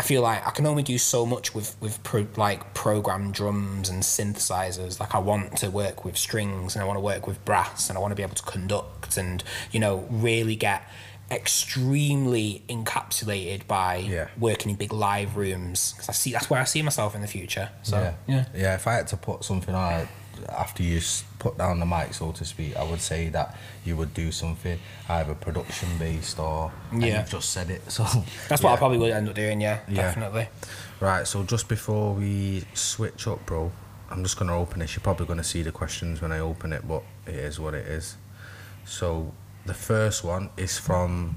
I 0.00 0.02
feel 0.02 0.22
like 0.22 0.46
I 0.46 0.50
can 0.50 0.64
only 0.64 0.82
do 0.82 0.96
so 0.96 1.26
much 1.26 1.54
with 1.54 1.76
with 1.80 2.02
pro, 2.02 2.26
like 2.36 2.72
programmed 2.72 3.34
drums 3.34 3.90
and 3.90 4.02
synthesizers. 4.02 4.98
Like 4.98 5.14
I 5.14 5.18
want 5.18 5.58
to 5.58 5.70
work 5.70 6.06
with 6.06 6.16
strings 6.16 6.74
and 6.74 6.82
I 6.82 6.86
want 6.86 6.96
to 6.96 7.00
work 7.12 7.26
with 7.26 7.44
brass 7.44 7.88
and 7.90 7.98
I 7.98 8.00
want 8.00 8.12
to 8.12 8.16
be 8.16 8.22
able 8.22 8.34
to 8.36 8.42
conduct 8.42 9.18
and 9.18 9.44
you 9.72 9.78
know 9.78 10.06
really 10.10 10.56
get 10.56 10.82
extremely 11.30 12.62
encapsulated 12.68 13.66
by 13.66 13.96
Yeah. 13.96 14.28
working 14.38 14.70
in 14.70 14.76
big 14.76 14.92
live 14.92 15.36
rooms 15.36 15.92
because 15.92 16.08
I 16.08 16.12
see 16.12 16.32
that's 16.32 16.48
where 16.48 16.60
I 16.60 16.64
see 16.64 16.80
myself 16.82 17.14
in 17.14 17.20
the 17.20 17.26
future. 17.28 17.68
So 17.82 17.98
yeah. 17.98 18.14
yeah, 18.26 18.44
Yeah, 18.54 18.74
if 18.76 18.86
I 18.86 18.94
had 18.94 19.06
to 19.08 19.16
put 19.18 19.44
something 19.44 19.74
on 19.74 20.08
after 20.48 20.82
you 20.82 21.00
put 21.38 21.56
down 21.58 21.80
the 21.80 21.86
mic, 21.86 22.14
so 22.14 22.32
to 22.32 22.44
speak, 22.44 22.76
I 22.76 22.82
would 22.84 23.00
say 23.00 23.28
that 23.30 23.56
you 23.84 23.96
would 23.96 24.14
do 24.14 24.30
something 24.32 24.78
either 25.08 25.34
production 25.34 25.88
based 25.98 26.38
or. 26.38 26.72
Yeah. 26.92 27.20
You've 27.20 27.30
just 27.30 27.50
said 27.50 27.70
it, 27.70 27.90
so. 27.90 28.04
that's 28.48 28.62
what 28.62 28.72
I 28.72 28.76
probably 28.76 28.98
would 28.98 29.12
end 29.12 29.28
up 29.28 29.34
doing. 29.34 29.60
Yeah, 29.60 29.80
Yeah. 29.88 30.02
definitely. 30.02 30.48
Right, 31.00 31.26
so 31.26 31.42
just 31.44 31.68
before 31.68 32.12
we 32.14 32.64
switch 32.74 33.26
up, 33.26 33.44
bro, 33.46 33.72
I'm 34.10 34.22
just 34.22 34.38
gonna 34.38 34.56
open 34.58 34.80
this. 34.80 34.94
You're 34.96 35.02
probably 35.02 35.26
gonna 35.26 35.44
see 35.44 35.62
the 35.62 35.72
questions 35.72 36.20
when 36.20 36.32
I 36.32 36.40
open 36.40 36.72
it, 36.72 36.86
but 36.86 37.02
it 37.26 37.34
is 37.36 37.58
what 37.60 37.74
it 37.74 37.86
is. 37.86 38.16
So 38.84 39.32
the 39.66 39.74
first 39.74 40.24
one 40.24 40.50
is 40.56 40.78
from 40.78 41.36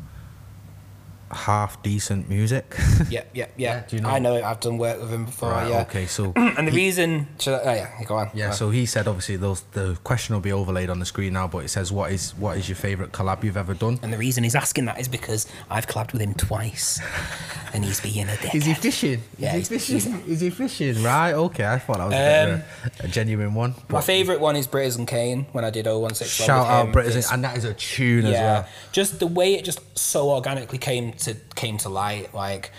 half 1.31 1.81
decent 1.83 2.29
music. 2.29 2.75
Yeah, 3.09 3.23
yeah, 3.33 3.47
yeah. 3.57 3.73
Yeah, 3.75 3.83
do 3.87 3.95
you 3.97 4.01
know- 4.01 4.09
I 4.09 4.19
know 4.19 4.35
it. 4.35 4.43
I've 4.43 4.59
done 4.59 4.77
work 4.77 4.99
with 5.01 5.09
him 5.11 5.25
before. 5.25 5.49
right. 5.51 5.69
yeah. 5.69 5.81
Okay. 5.81 6.05
So. 6.05 6.33
And 6.53 6.67
the 6.67 6.71
he- 6.71 6.77
reason, 6.77 7.27
should 7.39 7.53
I, 7.55 7.57
oh 7.63 7.73
yeah, 7.73 8.03
go 8.05 8.15
on. 8.15 8.29
Yeah, 8.33 8.51
so 8.51 8.69
he 8.69 8.85
said 8.85 9.07
obviously 9.07 9.35
those 9.37 9.61
the 9.73 9.97
question 10.03 10.35
will 10.35 10.41
be 10.41 10.51
overlaid 10.53 10.89
on 10.89 10.99
the 10.99 11.05
screen 11.05 11.33
now, 11.33 11.47
but 11.47 11.59
it 11.65 11.69
says 11.69 11.91
what 11.91 12.11
is 12.11 12.31
what 12.37 12.57
is 12.57 12.69
your 12.69 12.75
favourite 12.75 13.11
collab 13.11 13.43
you've 13.43 13.57
ever 13.57 13.73
done? 13.73 13.99
And 14.03 14.13
the 14.13 14.17
reason 14.17 14.43
he's 14.43 14.55
asking 14.55 14.85
that 14.85 14.99
is 14.99 15.07
because 15.07 15.47
I've 15.69 15.87
collabed 15.87 16.13
with 16.13 16.21
him 16.21 16.33
twice, 16.35 16.99
and 17.73 17.83
he's 17.83 17.99
being 17.99 18.27
a 18.29 18.33
dickhead. 18.33 18.55
Is 18.55 18.65
he 18.65 18.73
fishing? 18.75 19.21
Yeah, 19.37 19.55
is 19.55 19.67
he 19.69 19.75
he's- 19.75 19.87
he's- 19.87 20.03
fishing? 20.05 20.23
Is 20.31 20.39
he 20.41 20.49
fishing? 20.51 21.03
Right, 21.03 21.33
okay. 21.33 21.65
I 21.65 21.79
thought 21.79 21.97
that 21.97 22.05
was 22.05 22.13
a, 22.13 22.17
bit 22.17 22.49
of 22.53 22.59
um, 22.59 22.65
a, 23.01 23.05
a 23.05 23.07
genuine 23.07 23.53
one. 23.55 23.73
My 23.89 24.01
favourite 24.01 24.39
one 24.39 24.55
is 24.55 24.67
Britters 24.67 24.95
and 24.95 25.07
Kane 25.07 25.45
when 25.51 25.65
I 25.65 25.69
did 25.71 25.85
016. 25.85 26.27
Shout 26.27 26.67
out 26.67 26.85
him. 26.85 26.91
British, 26.91 27.25
and 27.31 27.43
that 27.43 27.57
is 27.57 27.65
a 27.65 27.73
tune 27.73 28.25
as 28.25 28.33
yeah, 28.33 28.41
well. 28.53 28.67
just 28.91 29.19
the 29.19 29.27
way 29.27 29.55
it 29.55 29.65
just 29.65 29.79
so 29.97 30.29
organically 30.29 30.77
came 30.77 31.13
to 31.23 31.35
came 31.55 31.77
to 31.79 31.89
light. 31.89 32.33
Like 32.33 32.71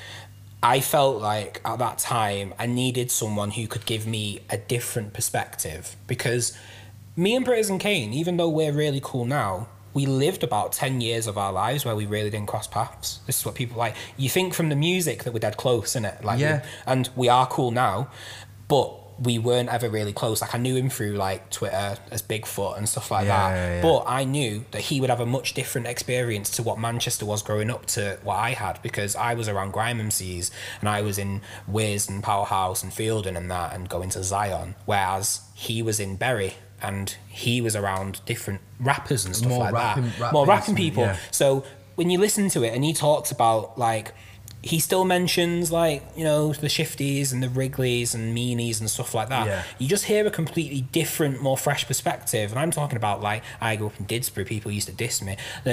I 0.62 0.80
felt 0.80 1.20
like 1.20 1.60
at 1.64 1.78
that 1.78 1.98
time 1.98 2.54
I 2.58 2.66
needed 2.66 3.10
someone 3.10 3.50
who 3.52 3.66
could 3.66 3.84
give 3.86 4.06
me 4.06 4.40
a 4.50 4.56
different 4.56 5.12
perspective 5.12 5.96
because 6.06 6.56
me 7.16 7.36
and 7.36 7.44
Britters 7.44 7.68
and 7.70 7.78
Kane, 7.80 8.12
even 8.12 8.36
though 8.38 8.48
we're 8.48 8.72
really 8.72 9.00
cool 9.02 9.24
now. 9.24 9.68
We 9.92 10.06
lived 10.06 10.42
about 10.42 10.72
10 10.72 11.00
years 11.00 11.28
of 11.28 11.38
our 11.38 11.52
lives 11.52 11.84
where 11.84 11.94
we 11.94 12.04
really 12.04 12.28
didn't 12.28 12.48
cross 12.48 12.66
paths. 12.66 13.20
This 13.28 13.38
is 13.38 13.46
what 13.46 13.54
people 13.54 13.78
like. 13.78 13.94
You 14.16 14.28
think 14.28 14.52
from 14.52 14.68
the 14.68 14.74
music 14.74 15.22
that 15.22 15.32
we're 15.32 15.38
dead 15.38 15.56
close, 15.56 15.92
innit? 15.94 16.24
Like, 16.24 16.38
we- 16.38 16.42
Yeah. 16.42 16.64
and 16.84 17.08
we 17.14 17.28
are 17.28 17.46
cool 17.46 17.70
now, 17.70 18.08
but 18.66 18.92
we 19.22 19.38
weren't 19.38 19.68
ever 19.68 19.88
really 19.88 20.12
close. 20.12 20.40
Like 20.40 20.54
I 20.54 20.58
knew 20.58 20.74
him 20.76 20.90
through 20.90 21.12
like 21.12 21.48
Twitter 21.50 21.96
as 22.10 22.20
Bigfoot 22.22 22.76
and 22.76 22.88
stuff 22.88 23.10
like 23.10 23.26
Yeah, 23.26 23.48
that. 23.50 23.54
yeah, 23.56 23.74
yeah. 23.76 23.82
But 23.82 24.04
I 24.06 24.24
knew 24.24 24.64
that 24.72 24.80
he 24.82 25.00
would 25.00 25.08
have 25.10 25.20
a 25.20 25.26
much 25.26 25.54
different 25.54 25.86
experience 25.86 26.50
to 26.56 26.62
what 26.62 26.78
Manchester 26.78 27.24
was 27.24 27.40
growing 27.42 27.70
up 27.70 27.86
to 27.86 28.18
what 28.24 28.36
I 28.36 28.50
had 28.50 28.82
because 28.82 29.14
I 29.14 29.34
was 29.34 29.48
around 29.48 29.72
grime 29.72 29.98
MCs 30.00 30.50
and 30.80 30.88
I 30.88 31.02
was 31.02 31.18
in 31.18 31.42
Wiz 31.68 32.08
and 32.08 32.22
Powerhouse 32.22 32.82
and 32.82 32.92
Fielding 32.92 33.36
and 33.36 33.50
that 33.50 33.72
and 33.74 33.88
going 33.88 34.10
to 34.10 34.22
Zion, 34.24 34.74
whereas 34.84 35.40
he 35.54 35.80
was 35.82 36.00
in 36.00 36.16
Bury 36.16 36.54
and 36.82 37.16
he 37.28 37.60
was 37.60 37.76
around 37.76 38.20
different 38.26 38.60
rappers 38.80 39.24
and 39.24 39.34
stuff 39.36 39.48
More 39.48 39.58
like 39.60 39.74
rapping- 39.74 40.04
that. 40.04 40.18
rap 40.20 40.32
More 40.32 40.44
rapping 40.46 40.74
people. 40.74 41.08
So 41.30 41.64
when 41.94 42.10
you 42.10 42.18
listen 42.18 42.48
to 42.50 42.64
it 42.64 42.74
and 42.74 42.82
he 42.84 42.92
talks 42.92 43.30
about 43.30 43.78
like 43.78 44.12
he 44.72 44.78
still 44.80 45.04
mentions 45.04 45.70
like 45.70 46.02
you 46.16 46.24
know 46.24 46.52
the 46.54 46.68
shifties 46.68 47.32
and 47.32 47.42
the 47.42 47.48
wriggleys 47.48 48.14
and 48.14 48.34
meanies 48.36 48.80
and 48.80 48.88
stuff 48.88 49.12
like 49.14 49.28
that. 49.28 49.46
Yeah. 49.46 49.62
you 49.78 49.86
just 49.86 50.04
hear 50.06 50.26
a 50.26 50.30
completely 50.30 50.80
different 50.80 51.42
more 51.42 51.58
fresh 51.58 51.86
perspective. 51.86 52.50
And 52.50 52.58
i'm 52.58 52.70
talking 52.70 52.96
about 52.96 53.20
like 53.20 53.42
i 53.60 53.76
grew 53.76 53.88
up 53.88 54.00
in 54.00 54.06
didsbury 54.06 54.46
people 54.46 54.70
used 54.72 54.88
to 54.88 54.94
diss 54.94 55.20
me. 55.20 55.36
Uh, 55.66 55.70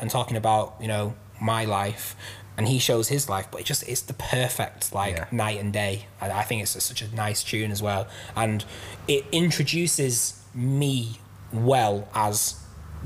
and 0.00 0.10
talking 0.10 0.36
about 0.36 0.74
you 0.80 0.88
know 0.88 1.14
my 1.40 1.64
life. 1.64 2.14
And 2.56 2.68
he 2.68 2.78
shows 2.78 3.08
his 3.08 3.28
life 3.28 3.48
but 3.50 3.62
it 3.62 3.64
just 3.66 3.82
it's 3.88 4.02
the 4.02 4.12
perfect 4.14 4.92
like 4.92 5.16
Yeah. 5.16 5.26
night 5.32 5.58
and 5.58 5.72
day. 5.72 6.06
And 6.20 6.30
i 6.30 6.42
think 6.42 6.60
it's 6.62 6.72
such 6.84 7.00
a 7.02 7.08
nice 7.14 7.42
tune 7.42 7.70
as 7.70 7.80
well. 7.82 8.06
And 8.36 8.62
it 9.08 9.24
introduces 9.32 10.40
me 10.54 11.18
well 11.52 12.08
as 12.14 12.60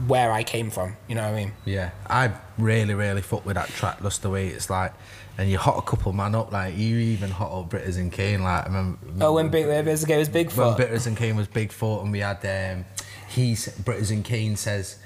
where 0.07 0.31
i 0.31 0.43
came 0.45 0.71
from 0.71 0.97
you 1.09 1.15
know 1.17 1.23
what 1.23 1.33
i 1.35 1.37
mean? 1.45 1.53
Yeah, 1.65 1.91
I 2.09 2.33
really, 2.57 2.95
really 2.95 3.23
fuck 3.23 3.45
with 3.47 3.57
that 3.57 3.69
track. 3.69 4.01
Just 4.03 4.23
the 4.23 4.31
way 4.31 4.49
it's 4.49 4.69
like, 4.71 4.93
and 5.39 5.49
you 5.49 5.57
hot 5.57 5.79
a 5.79 5.83
couple 5.83 6.13
man 6.13 6.35
up. 6.35 6.53
Like 6.53 6.77
you 6.77 6.97
even 6.99 7.31
hot 7.31 7.53
up 7.59 7.71
Britters 7.71 7.97
and 7.97 8.13
Kane. 8.13 8.43
Like 8.43 8.65
I 8.65 8.67
remember. 8.67 8.99
oh 9.21 9.33
when 9.35 9.49
big 9.49 9.67
when 9.67 9.87
was 9.87 10.05
big. 10.05 10.51
when 10.53 10.77
Britters 10.77 11.07
and 11.07 11.17
Kane 11.17 11.37
was 11.37 11.47
big 11.49 11.71
Bigfoot, 11.71 12.03
and 12.03 12.13
we 12.13 12.19
had 12.21 12.45
um, 12.75 12.85
he's 13.29 13.69
Britters 13.79 14.11
and 14.11 14.25
Kane 14.25 14.57
says. 14.57 14.99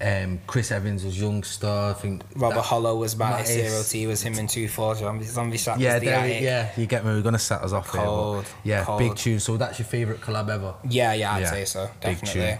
Um, 0.00 0.38
Chris 0.46 0.70
Evans 0.70 1.04
was 1.04 1.20
youngster. 1.20 1.66
I 1.66 1.92
think 1.92 2.22
Robert 2.36 2.54
that- 2.54 2.62
Hollow 2.66 2.94
was 2.98 3.16
Matty 3.16 3.42
that 3.42 3.50
is- 3.50 3.70
Zero 3.72 3.82
T 3.82 4.06
was 4.06 4.22
him 4.22 4.34
in 4.34 4.46
two 4.46 4.68
four 4.68 4.94
zombie 4.94 5.24
zombie 5.24 5.58
Yeah, 5.82 5.94
was 5.94 6.02
the 6.04 6.10
attic. 6.12 6.40
yeah, 6.40 6.70
you 6.76 6.86
get 6.86 7.04
me. 7.04 7.10
We're 7.10 7.22
gonna 7.22 7.36
set 7.36 7.62
us 7.62 7.72
off 7.72 7.90
here. 7.90 8.02
Cold, 8.02 8.44
But 8.44 8.54
yeah, 8.62 8.84
cold. 8.84 9.00
big 9.00 9.16
tune. 9.16 9.40
So 9.40 9.56
that's 9.56 9.80
your 9.80 9.86
favourite 9.86 10.20
collab 10.20 10.50
ever? 10.50 10.74
yeah 10.88 11.14
yeah 11.14 11.34
I'd 11.34 11.40
Yeah, 11.42 11.50
say 11.50 11.64
so 11.64 11.90
big 12.00 12.20
definitely 12.20 12.58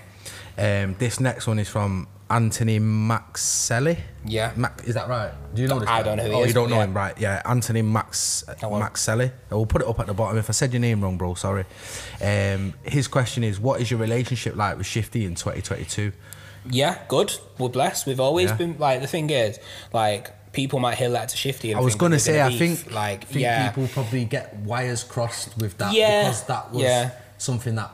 tune. 0.56 0.84
Um, 0.90 0.96
this 0.98 1.20
next 1.20 1.46
one 1.46 1.60
is 1.60 1.68
from 1.68 2.08
Anthony 2.30 2.78
Maxelli. 2.78 3.98
Yeah. 4.26 4.52
Mac, 4.56 4.82
is 4.84 4.94
that 4.94 5.08
right? 5.08 5.32
Do 5.54 5.62
you 5.62 5.68
know 5.68 5.78
this? 5.78 5.88
I 5.88 5.98
guy? 5.98 6.02
don't 6.02 6.16
know 6.18 6.24
who 6.24 6.32
oh, 6.32 6.42
is, 6.42 6.48
you 6.48 6.54
don't 6.54 6.68
know 6.68 6.76
yeah. 6.76 6.84
him, 6.84 6.94
right? 6.94 7.18
Yeah, 7.18 7.42
Anthony 7.44 7.82
Max. 7.82 8.44
Maxelli. 8.60 9.32
I 9.50 9.54
will 9.54 9.66
put 9.66 9.82
it 9.82 9.88
up 9.88 9.98
at 10.00 10.06
the 10.06 10.14
bottom. 10.14 10.36
If 10.36 10.50
I 10.50 10.52
said 10.52 10.72
your 10.72 10.80
name 10.80 11.00
wrong, 11.02 11.16
bro, 11.16 11.34
sorry. 11.34 11.64
Um, 12.20 12.74
his 12.82 13.08
question 13.08 13.44
is, 13.44 13.58
what 13.58 13.80
is 13.80 13.90
your 13.90 13.98
relationship 14.00 14.56
like 14.56 14.76
with 14.76 14.86
Shifty 14.86 15.24
in 15.24 15.34
2022? 15.34 16.12
yeah 16.70 16.98
good 17.08 17.32
we're 17.58 17.68
blessed 17.68 18.04
we've 18.06 18.20
always 18.20 18.50
Yeah. 18.50 18.56
been 18.56 18.78
like 18.78 19.00
the 19.00 19.06
thing 19.06 19.30
is 19.30 19.58
like 19.92 20.52
people 20.52 20.80
might 20.80 20.96
hear 20.98 21.10
that 21.10 21.28
to 21.30 21.36
shifty 21.36 21.70
and 21.70 21.80
I 21.80 21.82
was 21.82 21.94
gonna 21.94 22.18
say, 22.18 22.42
I 22.42 22.56
think, 22.56 22.92
like 22.92 23.26
think 23.26 23.42
yeah 23.42 23.68
people 23.68 23.88
probably 23.88 24.24
get 24.24 24.54
wires 24.56 25.04
crossed 25.04 25.56
with 25.58 25.78
that 25.78 25.94
Yeah, 25.94 26.24
because 26.24 26.44
that 26.44 26.72
was 26.72 26.82
yeah. 26.82 27.10
something 27.38 27.74
that 27.76 27.90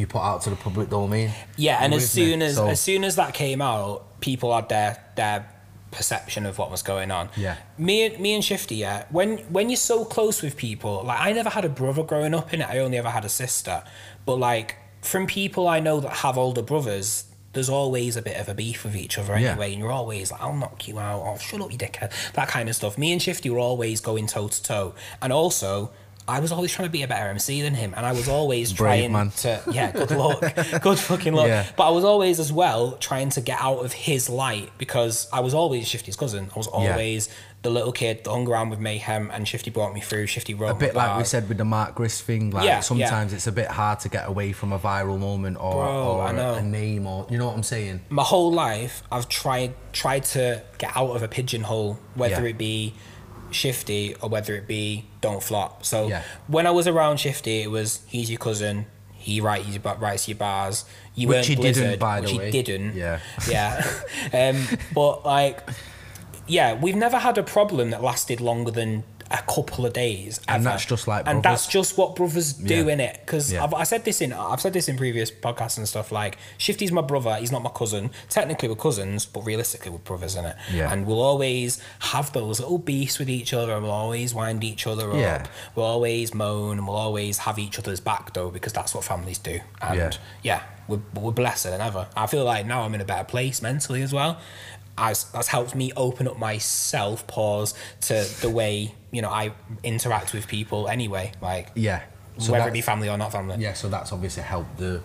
you 0.00 0.06
put 0.06 0.22
out 0.22 0.42
to 0.42 0.50
the 0.50 0.56
public 0.56 0.88
domain. 0.90 1.30
Yeah, 1.56 1.78
and 1.80 1.94
as 1.94 2.02
with 2.02 2.16
me? 2.16 2.30
soon 2.30 2.42
as 2.42 2.54
So- 2.56 2.68
as 2.68 2.80
soon 2.80 3.04
as 3.04 3.16
that 3.16 3.34
came 3.34 3.60
out, 3.62 4.20
people 4.20 4.54
had 4.54 4.68
their 4.68 4.98
their 5.16 5.46
perception 5.90 6.46
of 6.46 6.56
what 6.58 6.70
was 6.70 6.82
going 6.82 7.10
on. 7.10 7.28
Yeah. 7.36 7.56
Me 7.76 8.06
and 8.06 8.18
me 8.20 8.34
and 8.34 8.44
Shifty, 8.44 8.76
yeah. 8.76 9.04
When 9.10 9.38
when 9.52 9.68
you're 9.70 9.76
so 9.76 10.04
close 10.04 10.40
with 10.42 10.56
people, 10.56 11.02
like 11.04 11.20
I 11.20 11.32
never 11.32 11.50
had 11.50 11.64
a 11.64 11.68
brother 11.68 12.02
growing 12.02 12.34
up 12.34 12.52
in 12.54 12.60
it. 12.62 12.68
I 12.68 12.78
only 12.78 12.96
ever 12.98 13.10
had 13.10 13.24
a 13.24 13.28
sister. 13.28 13.82
But 14.24 14.36
like 14.36 14.76
from 15.02 15.26
people 15.26 15.66
I 15.66 15.80
know 15.80 15.98
that 16.00 16.12
have 16.18 16.36
older 16.38 16.62
brothers, 16.62 17.24
there's 17.54 17.68
always 17.68 18.16
a 18.16 18.22
bit 18.22 18.36
of 18.36 18.48
a 18.48 18.54
beef 18.54 18.84
with 18.84 18.94
each 18.94 19.18
other 19.18 19.36
Yeah. 19.36 19.50
anyway, 19.52 19.70
and 19.72 19.80
you're 19.80 19.90
always 19.90 20.30
like, 20.30 20.40
I'll 20.40 20.54
knock 20.54 20.86
you 20.86 20.98
out, 21.00 21.20
or 21.22 21.36
shut 21.38 21.60
up, 21.60 21.72
you 21.72 21.78
dickhead, 21.78 22.12
that 22.34 22.46
kind 22.48 22.68
of 22.68 22.76
stuff. 22.76 22.96
Me 22.96 23.10
and 23.12 23.20
Shifty 23.20 23.50
were 23.50 23.58
always 23.58 24.00
going 24.00 24.26
toe 24.28 24.48
to 24.48 24.62
toe, 24.62 24.94
and 25.20 25.32
also. 25.32 25.90
I 26.30 26.40
was 26.40 26.52
always 26.52 26.72
trying 26.72 26.88
to 26.88 26.92
be 26.92 27.02
a 27.02 27.08
better 27.08 27.28
MC 27.30 27.62
than 27.62 27.74
him, 27.74 27.94
and 27.96 28.06
I 28.06 28.12
was 28.12 28.28
always 28.28 28.72
Brave 28.72 29.00
trying 29.10 29.12
man. 29.12 29.30
to 29.30 29.62
yeah, 29.72 29.92
good 29.92 30.10
luck, 30.12 30.40
good 30.82 30.98
fucking 30.98 31.34
luck. 31.34 31.48
Yeah. 31.48 31.66
But 31.76 31.88
I 31.88 31.90
was 31.90 32.04
always 32.04 32.38
as 32.40 32.52
well 32.52 32.92
trying 32.92 33.30
to 33.30 33.40
get 33.40 33.60
out 33.60 33.84
of 33.84 33.92
his 33.92 34.28
light 34.28 34.70
because 34.78 35.28
I 35.32 35.40
was 35.40 35.54
always 35.54 35.88
Shifty's 35.88 36.16
cousin. 36.16 36.50
I 36.54 36.58
was 36.58 36.68
Yeah. 36.72 36.92
always 36.92 37.28
the 37.62 37.68
little 37.68 37.92
kid 37.92 38.24
that 38.24 38.30
hung 38.30 38.48
around 38.48 38.70
with 38.70 38.78
Mayhem, 38.78 39.30
and 39.32 39.46
Shifty 39.46 39.70
brought 39.70 39.92
me 39.92 40.00
through. 40.00 40.26
Shifty 40.28 40.54
wrote 40.54 40.70
a 40.70 40.74
bit 40.74 40.94
like 40.94 41.18
we 41.18 41.24
said 41.24 41.46
with 41.48 41.58
the 41.58 41.64
Mark 41.66 41.94
Gris 41.94 42.18
thing. 42.20 42.50
Like 42.50 42.64
Yeah, 42.64 42.76
yeah. 42.76 42.80
sometimes 42.80 43.32
it's 43.34 43.46
a 43.46 43.52
bit 43.52 43.68
hard 43.68 44.00
to 44.00 44.08
get 44.08 44.26
away 44.28 44.52
from 44.52 44.72
a 44.72 44.78
viral 44.78 45.18
moment 45.18 45.58
or, 45.60 45.72
Bro, 45.72 46.04
or 46.20 46.32
know. 46.32 46.54
a 46.54 46.62
name 46.62 47.06
or 47.06 47.26
you 47.28 47.36
know 47.36 47.46
what 47.48 47.54
I'm 47.56 47.62
saying. 47.62 48.00
my 48.08 48.22
whole 48.22 48.50
life 48.52 49.02
I've 49.12 49.28
tried 49.28 49.74
tried 49.92 50.24
to 50.36 50.62
get 50.78 50.96
out 50.96 51.10
of 51.10 51.22
a 51.22 51.28
pigeonhole, 51.28 51.98
whether 52.14 52.42
Yeah. 52.42 52.50
it 52.50 52.56
be 52.58 52.94
Shifty 53.54 54.14
or 54.20 54.28
whether 54.28 54.54
it 54.54 54.66
be 54.66 55.06
Don't 55.20 55.42
Flop. 55.42 55.84
So 55.84 56.08
Yeah. 56.08 56.22
when 56.46 56.66
I 56.66 56.70
was 56.70 56.86
around 56.86 57.18
Shifty, 57.20 57.62
it 57.62 57.70
was 57.70 58.00
he's 58.06 58.30
your 58.30 58.38
cousin, 58.38 58.86
He 59.12 59.40
writes 59.40 59.68
your, 59.68 59.82
writes 59.96 60.28
your 60.28 60.36
bars. 60.38 60.84
You 61.14 61.28
Which 61.28 61.34
weren't 61.36 61.46
he 61.46 61.54
didn't, 61.56 61.62
Blizzard, 61.74 61.98
by 61.98 62.20
the 62.20 62.26
which 62.28 62.38
way. 62.38 62.50
he 62.50 62.62
didn't. 62.62 62.94
Yeah. 62.96 63.20
Yeah. 63.48 63.84
um, 64.32 64.78
but 64.94 65.26
like, 65.26 65.68
yeah, 66.46 66.74
we've 66.74 66.96
never 66.96 67.18
had 67.18 67.36
a 67.36 67.42
problem 67.42 67.90
that 67.90 68.02
lasted 68.02 68.40
longer 68.40 68.70
than 68.70 69.04
a 69.32 69.42
couple 69.42 69.86
of 69.86 69.92
days. 69.92 70.40
And 70.48 70.66
that's 70.66 70.84
just 70.84 71.06
like 71.06 71.26
and 71.26 71.42
that's 71.42 71.66
just 71.68 71.96
what 71.96 72.16
brothers 72.16 72.52
do 72.52 72.86
Yeah. 72.86 72.92
in 72.92 73.00
it. 73.00 73.20
Because 73.24 73.52
Yeah. 73.52 73.62
I've 73.64 73.72
I 73.74 73.84
said 73.84 74.04
this 74.04 74.20
in 74.20 74.32
I've 74.32 74.60
said 74.60 74.72
this 74.72 74.88
in 74.88 74.96
previous 74.96 75.30
podcasts 75.30 75.78
and 75.78 75.86
stuff. 75.88 76.10
Like 76.10 76.36
Shifty's 76.58 76.90
my 76.90 77.02
brother. 77.02 77.36
He's 77.36 77.52
not 77.52 77.62
my 77.62 77.70
cousin. 77.70 78.10
Technically 78.28 78.68
we're 78.68 78.74
cousins, 78.74 79.26
but 79.26 79.44
realistically 79.44 79.92
we're 79.92 79.98
brothers 79.98 80.34
in 80.34 80.44
it. 80.46 80.56
Yeah. 80.72 80.92
And 80.92 81.06
we'll 81.06 81.20
always 81.22 81.80
have 82.00 82.32
those 82.32 82.58
little 82.60 82.78
beefs 82.78 83.18
with 83.20 83.30
each 83.30 83.54
other, 83.54 83.72
and 83.72 83.82
we'll 83.84 83.92
always 83.92 84.34
wind 84.34 84.64
each 84.64 84.86
other 84.86 85.16
Yeah. 85.16 85.34
up. 85.36 85.48
We'll 85.76 85.86
always 85.86 86.34
moan, 86.34 86.78
and 86.78 86.86
we'll 86.88 86.96
always 86.96 87.38
have 87.38 87.58
each 87.58 87.78
other's 87.78 88.00
back 88.00 88.34
though, 88.34 88.50
because 88.50 88.72
that's 88.72 88.94
what 88.94 89.04
families 89.04 89.38
do. 89.38 89.60
And 89.80 89.96
Yeah. 89.96 90.10
yeah, 90.42 90.62
we're, 90.88 91.00
we're 91.14 91.30
blessed 91.30 91.64
than 91.64 91.80
ever. 91.80 92.08
I 92.16 92.26
feel 92.26 92.44
like 92.44 92.66
now 92.66 92.82
I'm 92.82 92.94
in 92.96 93.00
a 93.00 93.04
better 93.04 93.24
place 93.24 93.62
mentally 93.62 94.02
as 94.02 94.12
well. 94.12 94.38
As 95.00 95.24
that's 95.32 95.48
helped 95.48 95.74
me 95.74 95.92
open 95.96 96.28
up 96.28 96.38
myself, 96.38 97.26
pause 97.26 97.74
to 98.02 98.24
the 98.42 98.50
way 98.50 98.94
you 99.10 99.22
know 99.22 99.30
I 99.30 99.52
interact 99.82 100.32
with 100.34 100.46
people 100.46 100.88
anyway. 100.88 101.32
Like 101.40 101.68
Yeah. 101.74 102.02
So 102.38 102.52
whether 102.52 102.68
it 102.68 102.72
be 102.72 102.80
family 102.80 103.08
or 103.08 103.16
not 103.18 103.32
family. 103.32 103.56
Yeah, 103.58 103.72
so 103.74 103.88
that's 103.88 104.12
obviously 104.12 104.42
helped 104.42 104.78
the 104.78 105.00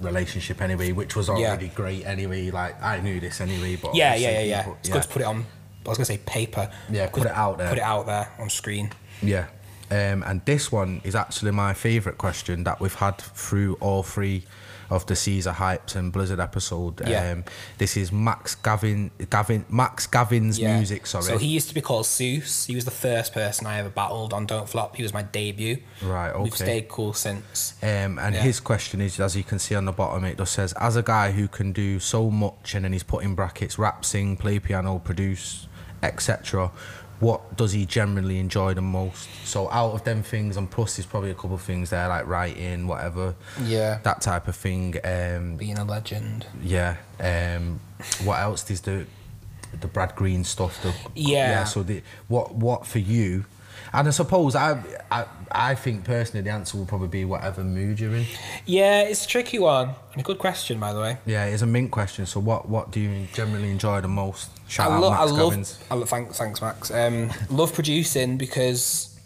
relationship 0.00 0.60
anyway, 0.60 0.92
which 0.92 1.16
was 1.16 1.28
already 1.28 1.68
great 1.68 2.04
anyway. 2.06 2.50
Like 2.50 2.80
I 2.82 3.00
knew 3.00 3.20
this 3.20 3.40
anyway, 3.40 3.76
but 3.76 3.94
yeah, 3.94 4.14
yeah, 4.14 4.30
yeah, 4.30 4.40
yeah. 4.40 4.62
people- 4.62 4.76
It's 4.80 4.88
good 4.88 5.02
to 5.02 5.08
put 5.08 5.22
it 5.22 5.26
on. 5.26 5.44
I 5.84 5.88
was 5.88 5.98
gonna 5.98 6.04
say 6.06 6.18
paper. 6.18 6.70
Yeah, 6.90 7.08
put 7.08 7.24
it 7.24 7.32
out 7.32 7.58
there. 7.58 7.68
Put 7.68 7.78
it 7.78 7.84
out 7.84 8.06
there 8.06 8.28
on 8.38 8.48
screen. 8.50 8.90
Yeah. 9.22 9.46
Um, 9.90 10.22
and 10.26 10.40
this 10.46 10.72
one 10.72 11.00
is 11.04 11.14
actually 11.14 11.50
my 11.50 11.74
favourite 11.74 12.16
question 12.16 12.64
that 12.64 12.80
we've 12.80 12.94
had 12.94 13.18
through 13.18 13.74
all 13.80 14.02
three 14.02 14.44
of 14.92 15.06
the 15.06 15.16
Caesar 15.16 15.52
Hypes 15.52 15.96
and 15.96 16.12
Blizzard 16.12 16.38
episode. 16.38 17.00
Yeah. 17.08 17.30
Um, 17.32 17.44
this 17.78 17.96
is 17.96 18.12
Max 18.12 18.54
Gavin, 18.54 19.10
Gavin, 19.30 19.64
Max 19.70 20.06
Gavin's 20.06 20.58
Yeah. 20.58 20.76
music. 20.76 21.06
Sorry. 21.06 21.24
So 21.24 21.38
he 21.38 21.46
used 21.46 21.68
to 21.68 21.74
be 21.74 21.80
called 21.80 22.04
Seuss. 22.04 22.66
He 22.66 22.74
was 22.74 22.84
the 22.84 22.90
first 22.90 23.32
person 23.32 23.66
I 23.66 23.78
ever 23.78 23.88
battled 23.88 24.34
on 24.34 24.44
Don't 24.44 24.68
Flop. 24.68 24.94
He 24.96 25.02
was 25.02 25.14
my 25.14 25.22
debut. 25.22 25.78
Right, 26.02 26.30
Okay. 26.30 26.42
We've 26.42 26.54
stayed 26.54 26.88
cool 26.88 27.14
since. 27.14 27.72
Um, 27.82 28.18
and 28.18 28.34
Yeah. 28.34 28.42
his 28.42 28.60
question 28.60 29.00
is, 29.00 29.18
as 29.18 29.34
you 29.34 29.44
can 29.44 29.58
see 29.58 29.74
on 29.74 29.86
the 29.86 29.92
bottom, 29.92 30.24
it 30.24 30.36
just 30.36 30.52
says, 30.52 30.74
as 30.74 30.94
a 30.96 31.02
guy 31.02 31.30
who 31.32 31.48
can 31.48 31.72
do 31.72 31.98
so 31.98 32.30
much, 32.30 32.74
and 32.74 32.84
then 32.84 32.92
he's 32.92 33.02
put 33.02 33.24
in 33.24 33.34
brackets, 33.34 33.78
rap, 33.78 34.04
sing, 34.04 34.36
play 34.36 34.58
piano, 34.58 34.98
produce, 34.98 35.68
etc. 36.02 36.70
What 37.22 37.56
does 37.56 37.70
he 37.70 37.86
generally 37.86 38.40
enjoy 38.40 38.74
the 38.74 38.80
most? 38.82 39.28
So 39.44 39.70
out 39.70 39.92
of 39.92 40.02
them 40.02 40.24
things, 40.24 40.56
and 40.56 40.68
plus 40.68 40.96
there's 40.96 41.06
probably 41.06 41.30
a 41.30 41.34
couple 41.34 41.54
of 41.54 41.62
things 41.62 41.90
there 41.90 42.08
like 42.08 42.26
writing, 42.26 42.88
whatever, 42.88 43.36
Yeah. 43.62 44.00
that 44.02 44.20
type 44.20 44.48
of 44.48 44.56
thing. 44.56 44.96
Um, 45.04 45.56
Being 45.56 45.78
a 45.78 45.84
legend. 45.84 46.46
yeah. 46.60 46.96
Um, 47.20 47.78
what 48.24 48.40
else? 48.40 48.64
There's 48.64 48.80
the 48.80 49.06
the 49.80 49.86
Brad 49.86 50.16
Green 50.16 50.42
stuff. 50.42 50.82
The, 50.82 50.92
Yeah. 51.14 51.62
So 51.64 51.84
the 51.84 52.02
what 52.26 52.56
what 52.56 52.86
for 52.86 52.98
you? 52.98 53.44
And 53.92 54.08
I 54.08 54.10
suppose 54.10 54.54
I, 54.54 54.82
I 55.10 55.26
I 55.50 55.74
think 55.74 56.04
personally 56.04 56.42
the 56.42 56.50
answer 56.50 56.78
will 56.78 56.86
probably 56.86 57.08
be 57.08 57.24
whatever 57.24 57.62
mood 57.62 58.00
you're 58.00 58.14
in. 58.14 58.26
Yeah, 58.66 59.02
it's 59.02 59.24
a 59.24 59.28
tricky 59.28 59.58
one. 59.58 59.90
And 60.12 60.20
a 60.20 60.24
good 60.24 60.38
question, 60.38 60.80
by 60.80 60.92
the 60.92 61.00
way. 61.00 61.18
Yeah, 61.26 61.44
it's 61.46 61.62
a 61.62 61.66
mint 61.66 61.90
question. 61.90 62.26
So 62.26 62.40
what 62.40 62.68
what 62.68 62.90
do 62.90 63.00
you 63.00 63.26
generally 63.32 63.70
enjoy 63.70 64.00
the 64.00 64.08
most? 64.08 64.50
Shout 64.68 64.90
I, 64.90 64.94
out 64.94 65.00
lo- 65.00 65.10
Max 65.10 65.20
I 65.20 65.24
love. 65.24 65.78
I 65.90 65.94
lo- 65.94 66.04
thanks, 66.04 66.38
thanks, 66.38 66.62
Max. 66.62 66.90
Um, 66.90 67.30
love 67.50 67.74
producing 67.74 68.38
because 68.38 69.18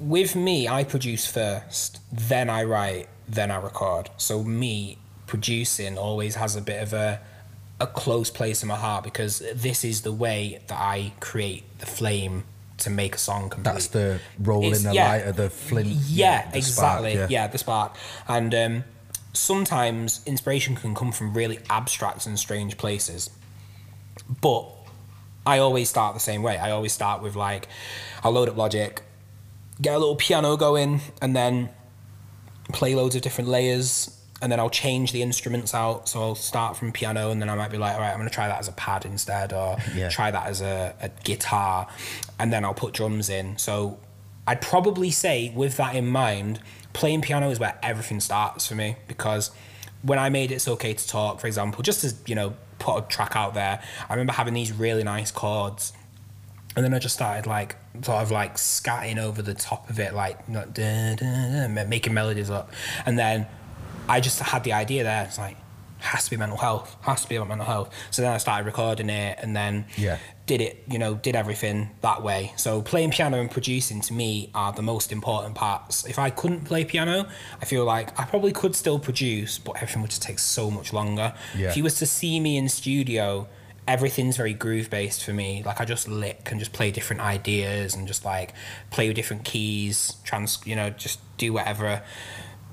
with 0.00 0.34
me, 0.34 0.66
I 0.66 0.84
produce 0.84 1.26
first, 1.26 2.00
then 2.10 2.48
I 2.50 2.64
write, 2.64 3.08
then 3.28 3.50
I 3.50 3.56
record. 3.56 4.10
So 4.16 4.42
me 4.42 4.98
producing 5.26 5.96
always 5.98 6.34
has 6.34 6.56
a 6.56 6.60
bit 6.60 6.82
of 6.82 6.92
a 6.92 7.20
a 7.80 7.86
close 7.86 8.28
place 8.30 8.62
in 8.62 8.68
my 8.68 8.76
heart 8.76 9.04
because 9.04 9.42
this 9.54 9.84
is 9.84 10.02
the 10.02 10.12
way 10.12 10.60
that 10.66 10.78
I 10.78 11.12
create 11.20 11.64
the 11.78 11.86
flame 11.86 12.44
to 12.80 12.90
make 12.90 13.14
a 13.14 13.18
song 13.18 13.48
complete. 13.50 13.72
That's 13.72 13.86
the 13.88 14.20
rolling 14.38 14.68
It's- 14.72 14.82
the 14.84 14.94
yeah. 14.94 15.08
lighter, 15.08 15.32
the 15.32 15.50
flint. 15.50 15.88
Yeah, 15.88 16.50
the 16.50 16.60
spark, 16.60 17.04
exactly. 17.04 17.32
yeah. 17.34 17.46
the 17.46 17.58
spark. 17.58 17.96
And 18.28 18.54
um, 18.54 18.84
sometimes 19.32 20.20
inspiration 20.26 20.76
can 20.76 20.94
come 20.94 21.12
from 21.12 21.34
really 21.34 21.58
abstract 21.70 22.26
and 22.26 22.38
strange 22.38 22.76
places. 22.76 23.30
But 24.40 24.66
I 25.46 25.58
always 25.58 25.88
start 25.88 26.14
the 26.14 26.20
same 26.20 26.42
way. 26.42 26.58
I 26.58 26.70
always 26.70 26.92
start 26.92 27.22
with 27.22 27.36
like, 27.36 27.68
I'll 28.22 28.32
load 28.32 28.48
up 28.48 28.56
Logic, 28.56 29.02
get 29.80 29.94
a 29.94 29.98
little 29.98 30.16
piano 30.16 30.56
going, 30.56 31.00
and 31.22 31.34
then 31.34 31.70
play 32.72 32.94
loads 32.94 33.14
of 33.16 33.22
different 33.22 33.48
layers. 33.50 34.16
And 34.42 34.50
then 34.50 34.58
I'll 34.58 34.70
change 34.70 35.12
the 35.12 35.22
instruments 35.22 35.74
out. 35.74 36.08
So 36.08 36.20
I'll 36.22 36.34
start 36.34 36.76
from 36.76 36.92
piano, 36.92 37.30
and 37.30 37.40
then 37.42 37.50
I 37.50 37.54
might 37.54 37.70
be 37.70 37.76
like, 37.78 37.94
all 37.94 38.00
right, 38.00 38.10
I'm 38.10 38.16
going 38.18 38.28
to 38.28 38.34
try 38.34 38.48
that 38.48 38.58
as 38.58 38.68
a 38.68 38.72
pad 38.72 39.04
instead, 39.04 39.52
or 39.52 39.76
Yeah. 39.94 40.08
try 40.08 40.30
that 40.30 40.46
as 40.46 40.60
a, 40.62 40.94
a 41.00 41.10
guitar. 41.24 41.86
And 42.38 42.52
then 42.52 42.64
I'll 42.64 42.74
put 42.74 42.94
drums 42.94 43.28
in. 43.28 43.58
So 43.58 43.98
I'd 44.46 44.60
probably 44.62 45.10
say, 45.10 45.52
with 45.54 45.76
that 45.76 45.94
in 45.94 46.06
mind, 46.06 46.60
playing 46.92 47.20
piano 47.20 47.50
is 47.50 47.60
where 47.60 47.78
everything 47.82 48.18
starts 48.20 48.66
for 48.66 48.74
me 48.74 48.96
because 49.06 49.50
when 50.02 50.18
I 50.18 50.28
made 50.30 50.50
It's 50.50 50.66
Okay 50.66 50.94
to 50.94 51.08
Talk, 51.08 51.38
for 51.40 51.46
example, 51.46 51.82
just 51.82 52.02
as, 52.04 52.20
you 52.26 52.34
know, 52.34 52.54
put 52.78 52.96
a 52.98 53.02
track 53.02 53.36
out 53.36 53.52
there, 53.54 53.82
I 54.08 54.12
remember 54.14 54.32
having 54.32 54.54
these 54.54 54.72
really 54.72 55.04
nice 55.04 55.30
chords. 55.30 55.92
And 56.74 56.84
then 56.84 56.94
I 56.94 56.98
just 56.98 57.14
started 57.14 57.46
like 57.46 57.76
sort 58.02 58.22
of 58.22 58.30
like 58.30 58.56
scatting 58.56 59.18
over 59.18 59.42
the 59.42 59.54
top 59.54 59.90
of 59.90 59.98
it, 60.00 60.14
like 60.14 60.48
know, 60.48 60.64
da, 60.64 61.14
da, 61.16 61.66
da, 61.68 61.84
making 61.84 62.14
melodies 62.14 62.48
up. 62.48 62.72
And 63.04 63.18
then 63.18 63.46
I 64.10 64.20
just 64.20 64.38
had 64.40 64.64
the 64.64 64.72
idea 64.72 65.04
there. 65.04 65.24
It's 65.24 65.38
like 65.38 65.56
has 65.98 66.24
to 66.24 66.30
be 66.30 66.36
mental 66.38 66.56
health, 66.56 66.96
has 67.02 67.22
to 67.22 67.28
be 67.28 67.36
about 67.36 67.48
mental 67.48 67.66
health. 67.66 67.90
So 68.10 68.22
then 68.22 68.32
I 68.32 68.38
started 68.38 68.64
recording 68.64 69.10
it, 69.10 69.38
and 69.42 69.54
then 69.54 69.84
Yeah. 69.96 70.16
did 70.46 70.60
it, 70.62 70.82
you 70.88 70.98
know, 70.98 71.14
did 71.14 71.36
everything 71.36 71.90
that 72.00 72.22
way. 72.22 72.52
So 72.56 72.80
playing 72.80 73.10
piano 73.10 73.38
and 73.38 73.50
producing 73.50 74.00
to 74.00 74.12
me 74.14 74.50
are 74.54 74.72
the 74.72 74.82
most 74.82 75.12
important 75.12 75.54
parts. 75.54 76.04
If 76.06 76.18
I 76.18 76.30
couldn't 76.30 76.62
play 76.64 76.84
piano, 76.86 77.28
I 77.60 77.64
feel 77.66 77.84
like 77.84 78.18
I 78.18 78.24
probably 78.24 78.50
could 78.52 78.74
still 78.74 78.98
produce, 78.98 79.58
but 79.58 79.76
everything 79.76 80.00
would 80.02 80.10
just 80.10 80.22
take 80.22 80.38
so 80.38 80.70
much 80.70 80.92
longer. 80.94 81.34
Yeah. 81.54 81.68
If 81.68 81.76
you 81.76 81.82
was 81.84 81.96
to 81.98 82.06
see 82.06 82.40
me 82.40 82.56
in 82.56 82.68
studio, 82.70 83.46
everything's 83.86 84.36
very 84.38 84.54
groove 84.54 84.88
based 84.88 85.22
for 85.22 85.32
me. 85.34 85.62
Like 85.64 85.80
I 85.80 85.84
just 85.84 86.08
lick 86.08 86.48
and 86.50 86.58
just 86.58 86.72
play 86.72 86.90
different 86.90 87.20
ideas 87.22 87.94
and 87.94 88.08
just 88.08 88.24
like 88.24 88.54
play 88.90 89.06
with 89.08 89.16
different 89.16 89.44
keys, 89.44 90.14
trans, 90.24 90.58
you 90.64 90.74
know, 90.76 90.88
just 90.90 91.20
do 91.36 91.52
whatever, 91.52 92.02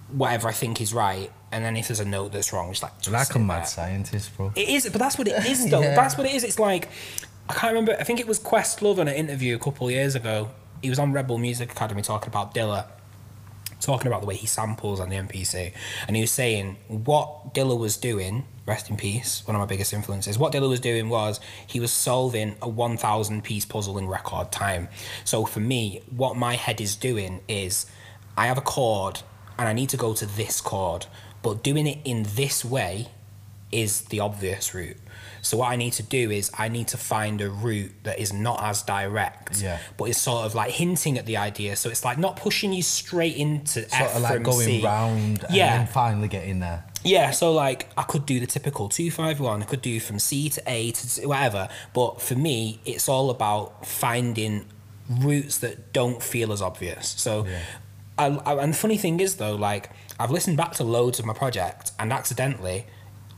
whatever 0.10 0.48
I 0.48 0.54
think 0.54 0.82
is 0.82 0.94
right. 0.94 1.32
And 1.52 1.64
then 1.64 1.78
if 1.78 1.88
there's 1.88 2.00
a 2.00 2.06
note 2.06 2.34
that's 2.34 2.52
wrong, 2.52 2.72
it's 2.72 2.84
like 2.84 2.92
Like 3.10 3.34
a 3.36 3.40
mad 3.40 3.64
scientist, 3.68 4.36
bro. 4.36 4.52
It 4.56 4.68
is, 4.70 4.90
but 4.90 5.00
that's 5.00 5.18
what 5.18 5.28
it 5.28 5.46
is, 5.46 5.70
though. 5.70 5.82
Yeah. 5.82 5.96
That's 5.96 6.18
what 6.18 6.28
it 6.28 6.34
is. 6.36 6.44
It's 6.44 6.60
like 6.60 6.90
I 7.50 7.54
can't 7.54 7.74
remember. 7.74 7.96
I 8.00 8.04
think 8.04 8.20
it 8.20 8.28
was 8.28 8.40
Questlove 8.40 8.98
in 8.98 9.08
an 9.08 9.14
interview 9.16 9.56
a 9.56 9.60
couple 9.60 9.88
of 9.88 9.94
years 9.94 10.16
ago. 10.16 10.50
He 10.82 10.90
was 10.90 11.00
on 11.00 11.14
Red 11.14 11.28
Bull 11.28 11.38
Music 11.38 11.72
Academy 11.72 12.02
talking 12.02 12.28
about 12.28 12.54
Dilla, 12.54 12.88
talking 13.80 14.08
about 14.08 14.22
the 14.22 14.28
way 14.28 14.36
he 14.36 14.46
samples 14.48 15.00
on 15.00 15.10
the 15.10 15.16
MPC, 15.16 15.72
and 16.08 16.16
he 16.16 16.22
was 16.22 16.32
saying 16.32 16.78
what 16.88 17.54
Dilla 17.54 17.78
was 17.78 17.98
doing. 17.98 18.46
Rest 18.66 18.90
in 18.90 18.98
peace. 18.98 19.44
One 19.48 19.56
of 19.56 19.62
my 19.62 19.66
biggest 19.66 19.94
influences. 19.94 20.38
What 20.38 20.52
Dilla 20.52 20.68
was 20.68 20.82
doing 20.82 21.08
was 21.08 21.40
he 21.66 21.80
was 21.80 21.90
solving 21.90 22.58
a 22.62 22.68
1,000 22.68 23.42
piece 23.42 23.64
puzzle 23.64 23.98
in 23.98 24.08
record 24.08 24.52
time. 24.52 24.90
So 25.24 25.46
for 25.46 25.62
me, 25.62 26.02
what 26.14 26.36
my 26.36 26.56
head 26.56 26.82
is 26.82 26.98
doing 26.98 27.40
is 27.48 27.86
I 28.36 28.48
have 28.48 28.58
a 28.58 28.62
chord 28.62 29.22
and 29.58 29.68
I 29.68 29.74
need 29.74 29.90
to 29.90 29.98
go 29.98 30.14
to 30.14 30.26
this 30.26 30.62
chord, 30.62 31.06
but 31.42 31.64
doing 31.64 31.88
it 31.88 32.00
in 32.06 32.24
this 32.36 32.64
way 32.66 33.08
is 33.72 34.02
the 34.04 34.20
obvious 34.20 34.74
route. 34.74 34.98
So 35.42 35.58
what 35.58 35.70
I 35.72 35.76
need 35.76 35.92
to 35.94 36.04
do 36.04 36.32
is 36.32 36.50
I 36.58 36.68
need 36.70 36.88
to 36.90 36.98
find 36.98 37.42
a 37.42 37.50
route 37.50 37.92
that 38.04 38.18
is 38.20 38.32
not 38.34 38.64
as 38.64 38.82
direct, 38.82 39.62
Yeah. 39.62 39.80
but 39.98 40.06
is 40.06 40.18
sort 40.18 40.46
of 40.46 40.56
like 40.56 40.72
hinting 40.72 41.18
at 41.18 41.26
the 41.26 41.38
idea. 41.38 41.76
So 41.76 41.90
it's 41.90 42.04
like 42.06 42.18
not 42.18 42.38
pushing 42.38 42.72
you 42.74 42.82
straight 42.82 43.36
into 43.36 43.82
Sort 43.90 43.94
F 44.02 44.16
of 44.16 44.22
like 44.22 44.44
going 44.44 44.66
C. 44.66 44.82
round 44.82 45.44
and 45.44 45.56
Yeah. 45.56 45.78
then 45.78 45.88
finally 45.88 46.28
getting 46.28 46.60
there. 46.60 46.86
Yeah, 47.04 47.32
so 47.32 47.52
like 47.54 47.88
I 47.98 48.04
could 48.04 48.26
do 48.26 48.40
the 48.40 48.48
typical 48.48 48.90
two 48.90 49.12
five 49.12 49.40
one. 49.40 49.62
I 49.62 49.66
could 49.66 49.82
do 49.82 50.00
from 50.00 50.20
C 50.20 50.50
to 50.50 50.62
A 50.66 50.92
to 50.92 51.28
whatever. 51.28 51.70
But 51.94 52.22
for 52.22 52.36
me, 52.36 52.80
it's 52.86 53.08
all 53.08 53.30
about 53.30 53.86
finding 53.86 54.66
routes 55.10 55.58
that 55.60 55.94
don't 55.94 56.22
feel 56.22 56.52
as 56.52 56.62
obvious. 56.62 57.16
So, 57.18 57.46
Yeah. 57.46 57.60
I, 58.18 58.26
I, 58.28 58.64
and 58.64 58.74
the 58.74 58.78
funny 58.78 58.98
thing 58.98 59.20
is 59.20 59.36
though, 59.36 59.56
like 59.56 59.90
I've 60.20 60.32
listened 60.32 60.58
back 60.58 60.74
to 60.74 60.84
loads 60.84 61.20
of 61.20 61.26
my 61.26 61.34
project, 61.34 61.92
and 62.00 62.12
accidentally, 62.12 62.86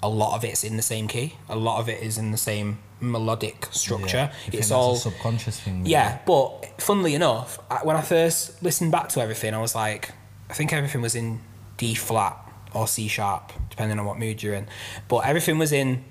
a 0.01 0.07
lot 0.09 0.35
of 0.35 0.43
it's 0.45 0.63
in 0.63 0.77
the 0.77 0.83
same 0.83 1.07
key. 1.07 1.35
A 1.49 1.55
lot 1.55 1.79
of 1.79 1.89
it 1.89 2.01
is 2.01 2.17
in 2.17 2.31
the 2.31 2.37
same 2.37 2.79
melodic 3.01 3.67
structure. 3.71 4.31
Yeah. 4.51 4.59
It's 4.59 4.71
all 4.71 4.95
subconscious 4.95 5.59
thing. 5.59 5.85
yeah, 5.85 6.19
but 6.25 6.65
funnily 6.81 7.15
enough, 7.15 7.59
I- 7.69 7.83
when 7.83 7.95
I 7.95 8.01
first 8.01 8.61
listened 8.63 8.91
back 8.91 9.09
to 9.09 9.21
everything, 9.21 9.53
I 9.53 9.59
was 9.59 9.75
like, 9.75 10.11
I 10.49 10.53
think 10.53 10.71
everything 10.73 11.01
was 11.01 11.15
in 11.15 11.41
D 11.77 11.95
flat 11.95 12.37
or 12.73 12.87
C 12.87 13.07
sharp, 13.07 13.51
depending 13.69 13.99
on 13.99 14.05
what 14.05 14.17
mood 14.19 14.41
you're 14.43 14.53
in. 14.55 14.67
But 15.07 15.19
everything 15.25 15.57
was 15.57 15.71
in 15.71 16.03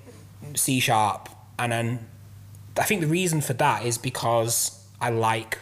C 0.55 0.79
sharp, 0.79 1.29
and 1.57 1.71
then 1.71 2.07
I 2.77 2.83
think 2.83 3.01
the 3.01 3.07
reason 3.07 3.41
for 3.41 3.53
that 3.53 3.85
is 3.85 3.97
because 3.97 4.79
I 5.01 5.09
like 5.09 5.57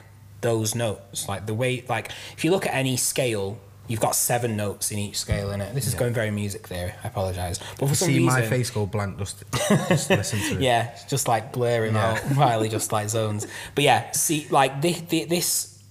those 0.47 0.73
notes, 0.75 1.27
like 1.27 1.45
the 1.45 1.53
way, 1.53 1.83
like 1.89 2.11
if 2.37 2.43
you 2.43 2.51
look 2.51 2.65
at 2.65 2.73
any 2.73 2.97
scale, 2.97 3.59
you've 3.87 3.99
got 3.99 4.15
seven 4.15 4.55
notes 4.57 4.91
in 4.91 4.97
each 4.97 5.17
scale 5.17 5.51
in 5.51 5.61
it. 5.61 5.73
This 5.75 5.87
is 5.87 5.93
going 5.93 6.13
very 6.13 6.31
music 6.31 6.67
theory. 6.67 6.93
I 7.03 7.07
apologise, 7.07 7.59
but 7.79 7.87
for 7.89 7.95
some 7.95 8.07
See 8.07 8.17
reason, 8.17 8.25
my 8.25 8.41
face 8.41 8.69
go 8.69 8.85
blank. 8.85 9.17
Just, 9.17 9.43
just 9.89 10.09
listen 10.09 10.39
to 10.39 10.55
it. 10.55 10.61
yeah, 10.69 10.97
just 11.09 11.27
like 11.27 11.51
blurring 11.53 11.95
Yeah. 11.95 12.19
out 12.37 12.61
he 12.63 12.69
just 12.69 12.91
like 12.91 13.09
zones. 13.09 13.45
But 13.75 13.83
yeah, 13.83 14.11
see, 14.11 14.47
like 14.49 14.81
this, 14.81 15.01
this, 15.01 15.83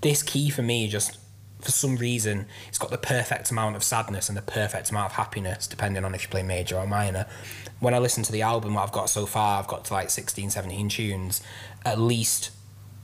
this 0.00 0.22
key 0.22 0.50
for 0.50 0.62
me 0.62 0.88
just 0.88 1.18
for 1.60 1.72
some 1.72 1.96
reason 1.96 2.46
it's 2.68 2.78
got 2.78 2.90
the 2.90 2.98
perfect 2.98 3.50
amount 3.50 3.74
of 3.74 3.82
sadness 3.82 4.28
and 4.28 4.38
the 4.38 4.42
perfect 4.42 4.90
amount 4.90 5.06
of 5.10 5.16
happiness, 5.16 5.66
depending 5.66 6.04
on 6.04 6.14
if 6.14 6.22
you 6.22 6.28
play 6.28 6.42
major 6.42 6.76
or 6.76 6.86
minor. 6.86 7.26
When 7.80 7.94
I 7.94 7.98
listen 7.98 8.22
to 8.24 8.32
the 8.32 8.42
album, 8.42 8.74
what 8.74 8.82
I've 8.82 8.92
got 8.92 9.08
so 9.10 9.26
far, 9.26 9.58
I've 9.60 9.68
got 9.68 9.84
to 9.86 9.92
like 9.92 10.10
16, 10.10 10.50
17 10.50 10.88
tunes. 10.88 11.42
At 11.84 12.00
least 12.00 12.50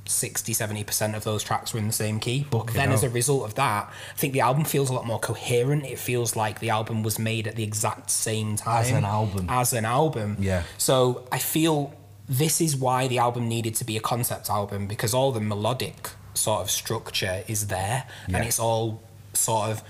60 0.06 0.52
70% 0.52 1.16
of 1.16 1.24
those 1.24 1.42
tracks 1.42 1.72
were 1.72 1.80
in 1.80 1.86
the 1.86 1.92
same 1.92 2.20
key 2.20 2.46
but 2.50 2.66
then 2.74 2.92
as 2.92 3.02
a 3.02 3.08
result 3.08 3.44
of 3.44 3.54
that 3.54 3.90
i 4.12 4.16
think 4.16 4.32
the 4.34 4.40
album 4.40 4.62
feels 4.64 4.90
a 4.90 4.92
lot 4.92 5.06
more 5.06 5.18
coherent 5.18 5.86
it 5.86 5.98
feels 5.98 6.36
like 6.36 6.60
the 6.60 6.68
album 6.68 7.02
was 7.02 7.18
made 7.18 7.46
at 7.48 7.56
the 7.56 7.62
exact 7.62 8.10
same 8.10 8.54
time 8.56 8.82
As 8.82 8.90
an 8.90 9.04
album. 9.04 9.46
as 9.48 9.72
an 9.72 9.84
album 9.86 10.36
Yeah. 10.38 10.64
so 10.76 11.26
i 11.32 11.38
feel 11.38 11.94
this 12.28 12.60
is 12.60 12.76
why 12.76 13.08
the 13.08 13.18
album 13.18 13.48
needed 13.48 13.74
to 13.76 13.84
be 13.84 13.96
a 13.96 14.00
concept 14.00 14.50
album 14.50 14.86
because 14.86 15.14
all 15.14 15.32
the 15.32 15.40
melodic 15.40 16.10
sort 16.34 16.60
of 16.62 16.70
structure 16.70 17.42
is 17.48 17.68
there 17.68 18.04
Yeah. 18.28 18.36
and 18.38 18.46
it's 18.46 18.58
all 18.58 19.00
sort 19.32 19.70
of 19.70 19.82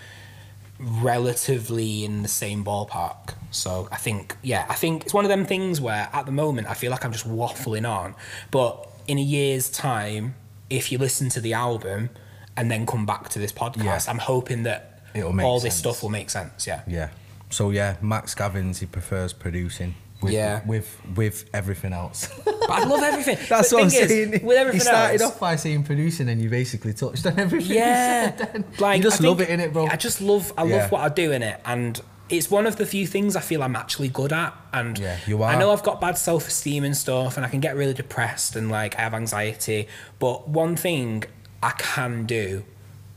relatively 0.78 2.04
in 2.04 2.22
the 2.22 2.28
same 2.28 2.64
ballpark. 2.64 3.34
So 3.50 3.88
I 3.92 3.96
think, 3.96 4.36
yeah, 4.42 4.66
I 4.68 4.74
think 4.74 5.04
it's 5.04 5.14
one 5.14 5.24
of 5.24 5.28
them 5.28 5.44
things 5.44 5.80
where 5.80 6.08
at 6.12 6.26
the 6.26 6.32
moment 6.32 6.68
I 6.68 6.74
feel 6.74 6.90
like 6.90 7.04
I'm 7.04 7.12
just 7.12 7.28
waffling 7.28 7.88
on, 7.88 8.14
but 8.50 8.88
in 9.06 9.18
a 9.18 9.22
year's 9.22 9.68
time, 9.70 10.34
if 10.70 10.90
you 10.90 10.98
listen 10.98 11.28
to 11.30 11.40
the 11.40 11.52
album 11.52 12.10
and 12.56 12.70
then 12.70 12.86
come 12.86 13.04
back 13.06 13.28
to 13.30 13.38
this 13.38 13.52
podcast, 13.52 13.84
Yeah. 13.84 14.00
I'm 14.08 14.18
hoping 14.18 14.62
that 14.64 15.00
It'll 15.14 15.32
make 15.32 15.44
all 15.46 15.60
this 15.60 15.76
stuff 15.76 16.02
will 16.02 16.10
make 16.10 16.30
sense. 16.30 16.66
Yeah. 16.66 16.82
Yeah. 16.86 17.08
So 17.50 17.70
yeah, 17.70 17.96
Max 18.00 18.34
Gavins 18.34 18.78
he 18.78 18.86
prefers 18.86 19.32
producing. 19.32 19.94
With, 20.22 20.32
Yeah. 20.32 20.62
With 20.66 20.96
with 21.14 21.44
everything 21.52 21.92
else. 21.92 22.28
But 22.44 22.70
I 22.70 22.84
love 22.84 23.02
everything. 23.02 23.36
That's 23.48 23.70
what 23.72 23.82
I'm 23.82 23.86
is, 23.88 23.92
saying. 23.94 24.30
with 24.44 24.56
everything 24.56 24.80
he 24.80 24.84
started 24.84 25.20
else, 25.20 25.32
off 25.34 25.40
by 25.40 25.56
saying 25.56 25.84
producing, 25.84 26.28
and 26.30 26.40
you 26.40 26.48
basically 26.48 26.94
touched 26.94 27.26
on 27.26 27.38
everything. 27.38 27.76
Yeah, 27.76 28.30
he 28.32 28.38
said 28.38 28.52
then. 28.54 28.64
like 28.78 28.96
you 28.98 29.02
just 29.02 29.20
I 29.20 29.28
love 29.28 29.40
it 29.42 29.50
in 29.50 29.60
it, 29.60 29.72
bro. 29.72 29.86
I 29.86 29.96
just 29.96 30.20
love, 30.22 30.52
I 30.56 30.64
Yeah. 30.64 30.76
love 30.82 30.92
what 30.92 31.02
I 31.02 31.08
do 31.10 31.30
in 31.32 31.42
it, 31.42 31.60
and 31.66 32.00
it's 32.30 32.50
one 32.50 32.66
of 32.66 32.76
the 32.76 32.86
few 32.86 33.06
things 33.06 33.36
I 33.36 33.40
feel 33.40 33.62
I'm 33.62 33.76
actually 33.76 34.08
good 34.08 34.32
at. 34.32 34.54
And 34.72 34.98
Yeah, 34.98 35.18
you 35.26 35.42
are. 35.42 35.50
I 35.54 35.58
know 35.58 35.72
I've 35.72 35.82
got 35.82 36.00
bad 36.00 36.16
self 36.18 36.48
esteem 36.48 36.84
and 36.84 36.96
stuff, 36.96 37.36
and 37.36 37.44
I 37.44 37.48
can 37.48 37.60
get 37.60 37.76
really 37.76 37.94
depressed 37.94 38.56
and 38.56 38.70
like 38.70 38.98
I 38.98 39.02
have 39.02 39.14
anxiety. 39.14 39.88
But 40.18 40.48
one 40.48 40.76
thing 40.76 41.24
I 41.62 41.70
can 41.72 42.24
do 42.26 42.64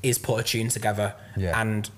is 0.04 0.18
put 0.18 0.40
a 0.40 0.44
tune 0.44 0.70
together, 0.70 1.16
Yeah. 1.36 1.60
and 1.60 1.90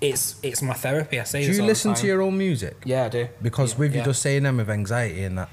it's 0.00 0.36
it's 0.42 0.62
my 0.62 0.72
therapy. 0.72 1.20
I 1.20 1.24
say 1.24 1.44
do 1.44 1.52
you 1.52 1.62
listen 1.62 1.94
to 1.94 2.06
your 2.06 2.22
own 2.22 2.38
music? 2.38 2.76
Yeah, 2.84 3.04
I 3.04 3.08
do. 3.08 3.28
Because 3.42 3.72
Yeah, 3.74 3.78
with 3.80 3.94
you 3.96 4.02
just 4.02 4.22
saying 4.22 4.44
them 4.44 4.56
with 4.56 4.70
anxiety 4.70 5.24
and 5.24 5.38
that, 5.38 5.48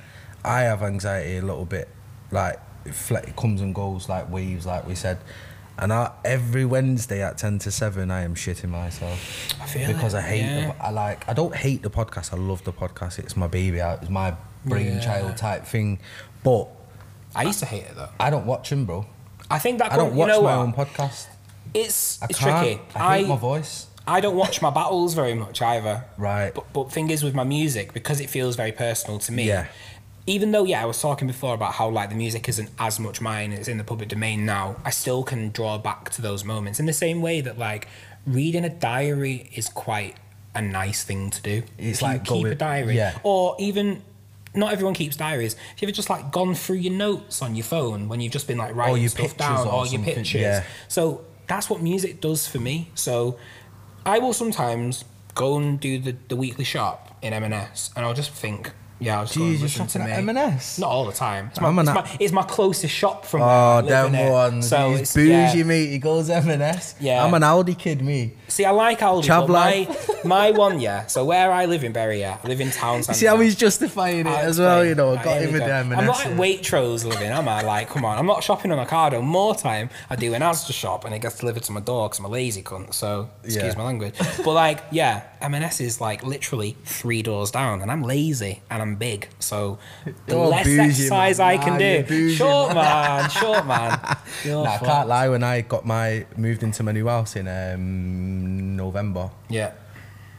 I 0.45 0.61
have 0.61 0.81
anxiety 0.83 1.37
a 1.37 1.41
little 1.41 1.65
bit. 1.65 1.89
Like 2.31 2.59
it, 2.85 2.93
fle- 2.93 3.17
it 3.17 3.35
comes 3.35 3.61
and 3.61 3.75
goes 3.75 4.07
like 4.07 4.29
waves, 4.31 4.65
like 4.65 4.87
we 4.87 4.95
said. 4.95 5.17
And 5.79 5.93
I, 5.93 6.11
every 6.25 6.65
Wednesday 6.65 7.21
at 7.21 7.37
ten 7.37 7.59
to 7.59 7.71
seven, 7.71 8.09
I 8.11 8.21
am 8.23 8.33
shitting 8.35 8.69
myself 8.69 9.53
I 9.61 9.65
feel 9.67 9.87
because 9.87 10.13
it, 10.13 10.17
I 10.17 10.21
hate. 10.21 10.41
yeah. 10.41 10.67
The, 10.73 10.83
I 10.85 10.89
like. 10.89 11.27
I 11.29 11.33
don't 11.33 11.55
hate 11.55 11.83
the 11.83 11.89
podcast. 11.89 12.33
I 12.33 12.37
love 12.37 12.63
the 12.63 12.73
podcast. 12.73 13.19
It's 13.19 13.37
my 13.37 13.47
baby. 13.47 13.77
It's 13.79 14.09
my 14.09 14.35
brainchild 14.65 15.29
Yeah. 15.29 15.35
type 15.35 15.65
thing. 15.65 15.99
But 16.43 16.67
I 17.35 17.43
used 17.43 17.59
to 17.59 17.65
hate 17.65 17.83
it 17.83 17.95
though. 17.95 18.09
I 18.19 18.29
don't 18.29 18.45
watch 18.45 18.71
him, 18.71 18.85
bro. 18.85 19.05
I 19.51 19.59
think 19.59 19.79
that 19.79 19.93
I 19.93 19.97
don't 19.97 20.11
you 20.13 20.17
watch 20.17 20.27
know 20.29 20.41
my 20.41 20.57
what? 20.57 20.63
own 20.63 20.73
podcast. 20.73 21.27
It's 21.73 22.21
I 22.21 22.27
it's 22.29 22.39
tricky. 22.39 22.81
I 22.95 23.19
hate 23.19 23.27
my 23.27 23.35
voice. 23.37 23.87
I 24.07 24.21
don't 24.21 24.37
watch 24.37 24.61
my 24.61 24.69
battles 24.69 25.13
very 25.13 25.33
much 25.33 25.61
either. 25.61 26.05
Right. 26.17 26.53
But, 26.55 26.71
but 26.73 26.91
thing 26.93 27.09
is 27.09 27.23
with 27.23 27.35
my 27.35 27.43
music, 27.43 27.93
because 27.93 28.21
it 28.21 28.29
feels 28.29 28.55
very 28.55 28.71
personal 28.71 29.19
to 29.19 29.31
me. 29.33 29.43
Yeah. 29.49 29.67
Even 30.27 30.51
though, 30.51 30.65
yeah, 30.65 30.83
I 30.83 30.85
was 30.85 31.01
talking 31.01 31.27
before 31.27 31.55
about 31.55 31.73
how 31.73 31.89
like 31.89 32.09
the 32.09 32.15
music 32.15 32.47
isn't 32.49 32.69
as 32.77 32.99
much 32.99 33.21
mine, 33.21 33.53
it's 33.53 33.67
in 33.67 33.77
the 33.77 33.83
public 33.83 34.09
domain 34.09 34.45
now. 34.45 34.75
I 34.85 34.91
still 34.91 35.23
can 35.23 35.49
draw 35.51 35.77
back 35.77 36.09
to 36.11 36.21
those 36.21 36.43
moments 36.43 36.79
in 36.79 36.85
the 36.85 36.93
same 36.93 37.21
way 37.21 37.41
that 37.41 37.57
like 37.57 37.87
reading 38.25 38.65
a 38.65 38.69
diary 38.69 39.49
is 39.55 39.69
quite 39.69 40.15
a 40.53 40.61
nice 40.61 41.03
thing 41.03 41.29
to 41.31 41.41
do. 41.41 41.63
It's 41.77 42.01
like 42.01 42.25
keep 42.25 42.45
a 42.45 42.55
diary, 42.55 42.95
yeah. 42.95 43.17
or 43.23 43.55
even. 43.59 44.03
Not 44.55 44.73
everyone 44.73 44.95
keeps 44.95 45.15
diaries. 45.15 45.55
If 45.75 45.83
you 45.83 45.87
ever 45.87 45.91
just 45.91 46.09
like 46.09 46.31
gone 46.31 46.55
through 46.55 46.77
your 46.77 46.93
notes 46.93 47.43
on 47.43 47.55
your 47.55 47.65
phone 47.65 48.09
when 48.09 48.21
you've 48.21 48.31
just 48.33 48.47
been 48.47 48.57
like 48.57 48.73
writing 48.73 49.01
your 49.01 49.09
stuff 49.09 49.37
pictures 49.37 49.37
down, 49.37 49.67
or 49.67 49.73
or 49.73 49.85
your 49.85 50.01
pictures? 50.01 50.33
yeah. 50.33 50.63
So 50.87 51.25
that's 51.45 51.69
what 51.69 51.81
music 51.81 52.21
does 52.21 52.47
for 52.47 52.57
me. 52.57 52.89
So 52.95 53.37
I 54.05 54.19
will 54.19 54.33
sometimes 54.33 55.03
go 55.35 55.57
and 55.57 55.79
do 55.79 55.99
the, 55.99 56.15
the 56.27 56.35
weekly 56.35 56.63
shop 56.63 57.17
in 57.21 57.33
M&S 57.33 57.91
and 57.95 58.05
I'll 58.05 58.13
just 58.13 58.31
think, 58.31 58.71
yeah, 58.99 59.19
I 59.19 59.21
was 59.21 59.31
Jeez, 59.31 59.59
you're 59.59 59.69
shopping 59.69 60.01
at 60.01 60.09
M&S? 60.19 60.79
Not 60.79 60.89
all 60.89 61.05
the 61.05 61.11
time. 61.11 61.47
It's 61.47 61.61
my, 61.61 61.67
I'm 61.67 61.79
it's, 61.79 61.89
my, 61.89 62.17
it's 62.19 62.33
my 62.33 62.43
closest 62.43 62.93
shop 62.93 63.25
from 63.25 63.41
oh, 63.41 63.45
where 63.45 63.53
I 63.55 63.77
Oh, 63.77 63.81
live, 63.81 64.11
them 64.11 64.31
ones. 64.31 64.67
So 64.67 64.91
He's 64.91 65.01
it's, 65.01 65.13
bougie, 65.13 65.57
yeah. 65.57 65.63
mate. 65.63 65.89
He 65.89 65.99
goes 65.99 66.29
M&S. 66.29 66.95
Yeah. 66.99 67.23
I'm 67.23 67.33
an 67.33 67.43
Aldi 67.43 67.77
kid, 67.77 68.01
me. 68.01 68.33
See, 68.47 68.65
I 68.65 68.71
like 68.71 68.99
Aldi, 68.99 69.23
Chav 69.23 69.47
but 69.47 69.49
my. 69.49 69.97
my 70.23 70.51
one, 70.51 70.79
yeah. 70.79 71.05
So 71.07 71.23
where 71.25 71.51
I 71.51 71.65
live 71.65 71.83
in 71.83 71.91
Bury, 71.93 72.19
yeah, 72.19 72.37
I 72.43 72.47
live 72.47 72.61
in 72.61 72.71
town. 72.71 73.03
See 73.03 73.25
how 73.25 73.37
he's 73.37 73.55
justifying 73.55 74.21
it 74.21 74.27
I'll 74.27 74.45
as 74.49 74.59
well, 74.59 74.85
you 74.85 74.95
know. 74.95 75.15
Right, 75.15 75.23
got 75.23 75.41
him 75.41 75.51
with 75.53 75.61
go. 75.61 75.67
the 75.67 75.73
M&S. 75.75 75.99
I'm 75.99 76.05
not 76.05 76.25
at 76.25 76.31
Waitrose 76.37 77.03
living, 77.05 77.29
am 77.29 77.47
I? 77.47 77.61
Like, 77.61 77.89
come 77.89 78.05
on. 78.05 78.17
I'm 78.17 78.25
not 78.25 78.43
shopping 78.43 78.71
on 78.71 78.85
Ocado. 78.85 79.23
More 79.23 79.55
time, 79.55 79.89
I 80.09 80.15
do 80.15 80.33
an 80.33 80.41
Asda 80.41 80.73
shop 80.73 81.05
and 81.05 81.13
it 81.13 81.19
gets 81.19 81.37
delivered 81.39 81.63
to 81.63 81.71
my 81.71 81.79
door 81.81 82.07
because 82.09 82.19
I'm 82.19 82.25
a 82.25 82.29
lazy 82.29 82.61
cunt. 82.63 82.93
So, 82.93 83.29
excuse 83.43 83.63
Yeah. 83.63 83.73
my 83.77 83.83
language. 83.85 84.15
But, 84.43 84.53
like, 84.53 84.79
yeah, 84.91 85.23
M&S 85.41 85.79
is, 85.81 86.01
like, 86.01 86.23
literally 86.23 86.75
three 86.85 87.21
doors 87.21 87.51
down 87.51 87.81
and 87.81 87.91
I'm 87.91 88.03
lazy 88.03 88.61
and 88.69 88.81
I'm 88.81 88.95
big. 88.95 89.29
So, 89.39 89.79
the 90.25 90.35
You're 90.35 90.47
less 90.47 90.65
bougie, 90.65 90.79
exercise 90.81 91.39
man. 91.39 91.47
I 91.47 91.57
can 91.57 91.73
Nah, 91.73 92.07
do. 92.07 92.33
Short 92.33 92.73
man, 92.73 93.29
short 93.29 93.65
man. 93.65 93.99
Nah, 94.45 94.63
I 94.63 94.77
can't 94.77 95.07
lie. 95.07 95.29
When 95.29 95.43
I 95.43 95.61
got 95.61 95.85
my 95.85 96.25
moved 96.35 96.63
into 96.63 96.83
my 96.83 96.91
new 96.91 97.07
house 97.07 97.35
in 97.35 97.47
um, 97.47 98.75
November, 98.75 99.29
Yeah. 99.49 99.71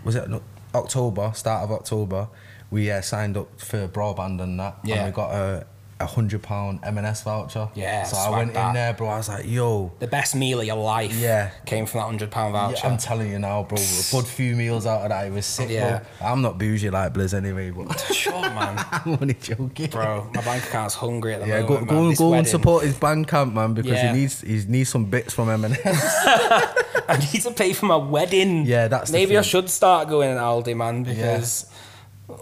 Was 0.05 0.15
it 0.17 0.29
October? 0.75 1.33
Start 1.35 1.65
of 1.65 1.73
October, 1.73 2.29
we 2.71 2.91
uh, 2.91 3.01
signed 3.01 3.37
up 3.37 3.61
for 3.61 3.89
broadband 3.89 4.41
and 4.43 4.59
that, 4.61 4.77
Yeah. 4.85 4.97
and 4.97 5.07
we 5.07 5.13
got 5.13 5.31
a 5.33 5.67
a 6.01 6.07
hundred 6.07 6.43
pound 6.43 6.79
M&S 6.85 7.23
voucher. 7.23 7.69
Yeah, 7.75 8.05
so 8.05 8.17
I 8.17 8.31
went 8.31 8.55
that. 8.55 8.69
in 8.69 8.75
there, 8.75 8.93
bro. 8.95 9.09
I 9.09 9.17
was 9.17 9.29
like, 9.29 9.47
yo. 9.47 9.91
The 9.99 10.07
best 10.07 10.37
meal 10.37 10.61
of 10.61 10.67
your 10.67 10.77
life 10.77 11.13
Yeah. 11.13 11.51
came 11.67 11.87
from 11.87 12.19
that 12.19 12.29
£100 12.31 12.53
voucher. 12.53 12.77
Yeah, 12.77 12.93
I'm 12.93 12.99
telling 12.99 13.31
you 13.33 13.39
now, 13.41 13.65
bro. 13.65 13.79
A 13.79 14.03
good 14.13 14.25
few 14.27 14.55
meals 14.55 14.87
out 14.87 15.03
of 15.03 15.09
that. 15.09 15.27
It 15.27 15.33
was 15.33 15.45
sick, 15.45 15.69
Yeah. 15.71 16.03
bro. 16.21 16.29
I'm 16.29 16.41
not 16.41 16.57
bougie 16.57 16.91
like 16.91 17.13
Blizz 17.15 17.35
anyway, 17.35 17.71
but 17.71 17.99
Short 18.15 18.43
man. 18.55 18.85
I'm 18.93 19.19
only 19.21 19.35
joking. 19.35 19.91
Bro, 19.91 20.31
my 20.35 20.43
bank 20.43 20.65
account's 20.65 20.95
hungry 20.95 21.35
at 21.35 21.41
the 21.41 21.49
Yeah, 21.49 21.61
moment. 21.63 21.69
go, 21.69 21.75
man. 21.79 21.87
go, 21.87 22.09
and 22.09 22.17
go 22.17 22.33
and 22.35 22.47
support 22.47 22.85
his 22.85 22.97
bank 22.97 23.27
account, 23.27 23.55
man, 23.55 23.75
because 23.75 23.91
Yeah. 23.93 24.13
he 24.13 24.21
needs 24.21 24.41
he 24.43 24.65
needs 24.69 24.91
some 24.91 25.07
bits 25.07 25.35
from 25.35 25.51
M&S. 25.51 25.81
I 27.09 27.17
need 27.33 27.43
to 27.43 27.51
pay 27.51 27.73
for 27.73 27.87
my 27.87 27.97
wedding. 27.97 28.67
Yeah, 28.67 28.87
that's 28.89 29.11
maybe 29.11 29.37
I 29.37 29.43
should 29.43 29.69
start 29.71 30.09
going 30.09 30.31
at 30.31 30.37
Aldi, 30.37 30.77
man, 30.77 31.03
because 31.03 31.67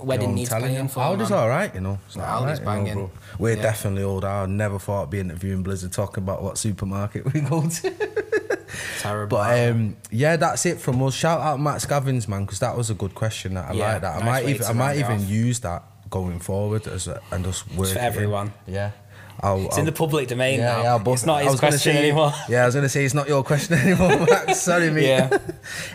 wedding 0.02 0.30
I'm 0.30 0.34
needs 0.34 0.50
paying 0.50 0.88
for. 0.88 1.00
Aldi's 1.00 1.30
all 1.30 1.48
right, 1.48 1.72
you 1.74 1.80
know. 1.80 1.98
Aldi's 2.10 2.16
right, 2.16 2.50
you 2.50 2.56
know, 2.56 2.64
banging. 2.64 3.10
We're 3.38 3.56
Yeah. 3.56 3.62
definitely 3.62 4.02
old. 4.02 4.24
I 4.24 4.46
never 4.46 4.78
thought 4.78 5.04
I'd 5.04 5.10
be 5.10 5.20
interviewing 5.20 5.62
Blizzard 5.62 5.92
talking 5.92 6.22
about 6.24 6.42
what 6.42 6.58
supermarket 6.58 7.24
we 7.32 7.40
go 7.40 7.68
to. 7.68 7.94
Terrible. 8.98 9.38
But 9.38 9.68
um, 9.70 9.96
yeah, 10.10 10.36
that's 10.36 10.66
it 10.66 10.78
from 10.80 11.02
us. 11.02 11.14
Shout 11.14 11.40
out 11.40 11.60
Max 11.60 11.86
Gavins, 11.86 12.28
man, 12.28 12.44
because 12.44 12.58
that 12.60 12.76
was 12.76 12.90
a 12.90 12.94
good 12.94 13.14
question. 13.14 13.54
That 13.54 13.70
I 13.70 13.72
Yeah, 13.74 13.92
like 13.92 14.00
that. 14.02 14.14
I 14.16 14.18
nice 14.18 14.24
might 14.26 14.48
even 14.48 14.66
I 14.66 14.72
might 14.72 14.96
even 14.98 15.12
off. 15.22 15.28
use 15.28 15.60
that 15.60 15.82
going 16.10 16.38
forward 16.40 16.86
as 16.86 17.08
a, 17.08 17.20
and 17.32 17.44
just 17.44 17.66
work 17.74 17.88
for 17.88 17.94
it 17.94 17.98
in. 17.98 18.04
everyone. 18.04 18.52
Yeah. 18.66 18.90
I'll, 19.40 19.66
it's 19.66 19.76
in 19.76 19.80
I'll- 19.80 19.86
the 19.86 19.92
public 19.92 20.28
domain 20.28 20.58
yeah, 20.60 20.76
now. 20.76 20.82
yeah, 20.82 20.98
but 20.98 21.12
it's 21.12 21.26
not 21.26 21.42
his 21.42 21.58
question 21.58 21.92
say- 21.94 21.98
anymore. 22.08 22.32
Yeah, 22.48 22.62
I 22.62 22.66
was 22.66 22.74
gonna 22.74 22.88
say 22.88 23.04
it's 23.04 23.14
not 23.14 23.28
your 23.28 23.42
question 23.44 23.74
anymore, 23.78 24.26
Max. 24.26 24.60
Sorry, 24.60 24.90
mate. 24.90 25.06
Yeah. 25.08 25.38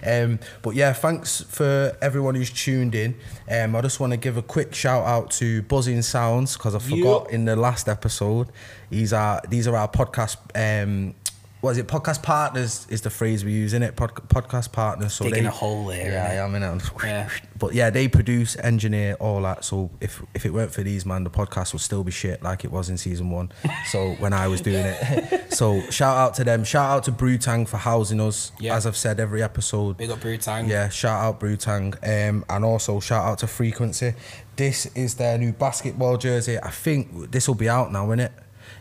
um, 0.23 0.39
but 0.61 0.75
yeah, 0.75 0.93
thanks 0.93 1.41
for 1.41 1.95
everyone 2.01 2.35
who's 2.35 2.51
tuned 2.51 2.95
in. 2.95 3.15
Um, 3.49 3.75
I 3.75 3.81
just 3.81 3.99
want 3.99 4.11
to 4.11 4.17
give 4.17 4.37
a 4.37 4.41
quick 4.41 4.73
shout 4.73 5.05
out 5.05 5.31
to 5.31 5.61
Buzzing 5.63 6.01
Sounds 6.01 6.55
because 6.57 6.75
I 6.75 6.79
forgot 6.79 7.23
Yup. 7.23 7.31
in 7.31 7.45
the 7.45 7.55
last 7.55 7.87
episode. 7.89 8.47
These 8.89 9.13
are 9.13 9.41
these 9.49 9.67
are 9.67 9.75
our 9.75 9.87
podcast. 9.87 10.37
Um, 10.55 11.15
what 11.61 11.71
is 11.71 11.77
it? 11.77 11.87
Podcast 11.87 12.23
partners 12.23 12.87
is 12.89 13.01
the 13.01 13.09
phrase 13.09 13.45
we 13.45 13.51
use 13.53 13.73
in 13.73 13.83
it. 13.83 13.95
Pod, 13.95 14.15
podcast 14.27 14.71
partners. 14.71 15.13
So 15.13 15.25
Digging 15.25 15.43
they, 15.43 15.49
a 15.49 15.51
hole 15.51 15.85
there, 15.85 16.11
Yeah? 16.11 16.27
I 16.27 16.45
am 16.45 16.55
in 16.55 16.63
it. 16.63 16.83
Yeah. 17.03 17.29
But 17.61 17.75
yeah, 17.75 17.91
they 17.91 18.07
produce, 18.07 18.57
engineer, 18.57 19.13
all 19.19 19.43
that. 19.43 19.63
So 19.63 19.91
if 20.01 20.19
if 20.33 20.47
it 20.47 20.49
weren't 20.51 20.73
for 20.73 20.81
these, 20.81 21.05
man, 21.05 21.23
the 21.23 21.29
podcast 21.29 21.73
would 21.73 21.83
still 21.83 22.03
be 22.03 22.11
shit 22.11 22.41
like 22.41 22.65
it 22.65 22.71
was 22.71 22.89
in 22.89 22.97
season 22.97 23.29
one. 23.29 23.51
So 23.85 24.13
when 24.13 24.33
I 24.33 24.47
was 24.47 24.61
doing 24.61 24.83
it, 24.83 25.53
so 25.53 25.79
shout 25.91 26.17
out 26.17 26.33
to 26.35 26.43
them. 26.43 26.63
Shout 26.63 26.89
out 26.89 27.03
to 27.03 27.11
Brewtang 27.11 27.67
for 27.67 27.77
housing 27.77 28.19
us. 28.19 28.51
Yeah. 28.59 28.75
As 28.75 28.87
I've 28.87 28.97
said 28.97 29.19
every 29.19 29.43
episode. 29.43 29.97
Big 29.97 30.09
up 30.09 30.21
Brewtang. 30.21 30.69
Yeah, 30.69 30.89
shout 30.89 31.23
out 31.23 31.39
Brewtang. 31.39 31.93
Um, 32.01 32.43
and 32.49 32.65
also 32.65 32.99
shout 32.99 33.27
out 33.27 33.37
to 33.39 33.47
Frequency. 33.47 34.15
This 34.55 34.87
is 34.95 35.13
their 35.13 35.37
new 35.37 35.51
basketball 35.53 36.17
jersey. 36.17 36.57
I 36.57 36.71
think 36.71 37.29
this 37.31 37.47
will 37.47 37.53
be 37.53 37.69
out 37.69 37.91
now, 37.91 38.07
innit? 38.07 38.31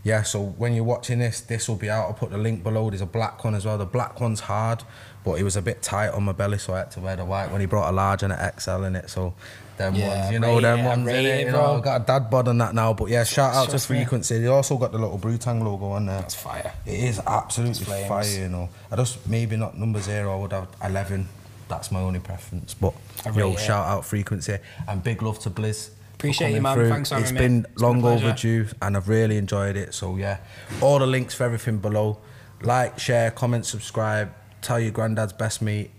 Yeah, 0.02 0.22
so 0.22 0.42
when 0.42 0.74
you're 0.74 0.84
watching 0.84 1.18
this, 1.18 1.40
this 1.40 1.68
will 1.68 1.76
be 1.76 1.90
out. 1.90 2.06
I'll 2.06 2.12
put 2.14 2.30
the 2.30 2.38
link 2.38 2.62
below. 2.62 2.88
There's 2.90 3.02
a 3.02 3.06
black 3.06 3.44
one 3.44 3.54
as 3.54 3.64
well. 3.66 3.76
The 3.78 3.84
black 3.86 4.20
one's 4.20 4.40
hard, 4.40 4.82
but 5.24 5.34
it 5.34 5.42
was 5.42 5.56
a 5.56 5.62
bit 5.62 5.82
tight 5.82 6.08
on 6.10 6.22
my 6.24 6.32
belly, 6.32 6.58
so 6.58 6.74
I 6.74 6.78
had 6.78 6.90
to 6.92 7.00
wear 7.00 7.16
the 7.16 7.24
white 7.24 7.50
when 7.50 7.60
he 7.60 7.66
brought 7.66 7.90
a 7.90 7.92
large 7.92 8.22
and 8.22 8.32
an 8.32 8.52
XL 8.58 8.84
in 8.84 8.96
it. 8.96 9.10
So 9.10 9.34
them 9.76 9.94
Yeah, 9.94 10.20
ones, 10.20 10.32
you 10.32 10.38
know, 10.38 10.60
them 10.60 10.78
it, 10.80 10.84
ones 10.84 11.08
in 11.08 11.14
it. 11.16 11.24
it, 11.24 11.46
You 11.46 11.52
bro. 11.52 11.60
know, 11.60 11.76
I've 11.76 11.82
got 11.82 12.00
a 12.00 12.04
dad 12.04 12.30
bod 12.30 12.48
on 12.48 12.58
that 12.58 12.74
now. 12.74 12.92
But 12.94 13.08
yeah, 13.10 13.24
shout 13.24 13.54
out 13.54 13.64
to 13.66 13.70
Trust 13.72 13.90
me. 13.90 13.96
Frequency. 13.98 14.38
They 14.38 14.46
also 14.46 14.76
got 14.78 14.92
the 14.92 14.98
little 14.98 15.18
Brutang 15.18 15.62
logo 15.62 15.86
on 15.90 16.06
there. 16.06 16.20
That's 16.20 16.34
fire. 16.34 16.72
It 16.86 16.98
is 17.00 17.20
absolutely 17.26 17.84
fire, 18.08 18.24
you 18.26 18.48
know. 18.48 18.68
I 18.90 18.96
just 18.96 19.26
maybe 19.28 19.56
not 19.56 19.76
number 19.78 20.00
zero. 20.00 20.32
I 20.36 20.40
would 20.40 20.52
have 20.52 20.68
eleven. 20.82 21.28
That's 21.68 21.92
my 21.92 22.00
only 22.00 22.18
preference. 22.20 22.74
But 22.74 22.94
yo, 23.34 23.54
shout 23.56 23.86
out 23.86 24.04
frequency 24.04 24.58
and 24.88 25.02
big 25.04 25.22
love 25.22 25.38
to 25.40 25.50
Blizz. 25.50 25.90
Appreciate 26.20 26.52
you, 26.54 26.60
man. 26.60 26.74
through. 26.74 26.90
Thanks. 26.90 27.12
It's 27.12 27.32
been 27.32 27.66
a 27.76 27.80
long 27.80 28.02
pleasure. 28.02 28.26
overdue, 28.26 28.66
and 28.82 28.96
I've 28.96 29.08
really 29.08 29.38
enjoyed 29.38 29.76
it. 29.76 29.94
So 29.94 30.16
yeah, 30.16 30.38
all 30.82 30.98
the 30.98 31.06
links 31.06 31.34
for 31.34 31.44
everything 31.44 31.78
below. 31.78 32.18
Like, 32.62 32.98
share, 32.98 33.30
comment, 33.30 33.64
subscribe. 33.64 34.30
Tell 34.60 34.78
your 34.78 34.90
granddad's 34.90 35.32
best 35.32 35.62
mate 35.62 35.90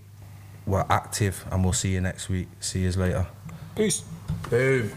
we're 0.64 0.86
active, 0.88 1.44
and 1.50 1.64
we'll 1.64 1.72
see 1.72 1.92
you 1.92 2.00
next 2.00 2.28
week. 2.28 2.48
See 2.60 2.82
you 2.82 2.92
later. 2.92 3.26
Peace. 3.74 4.04
Boom. 4.48 4.92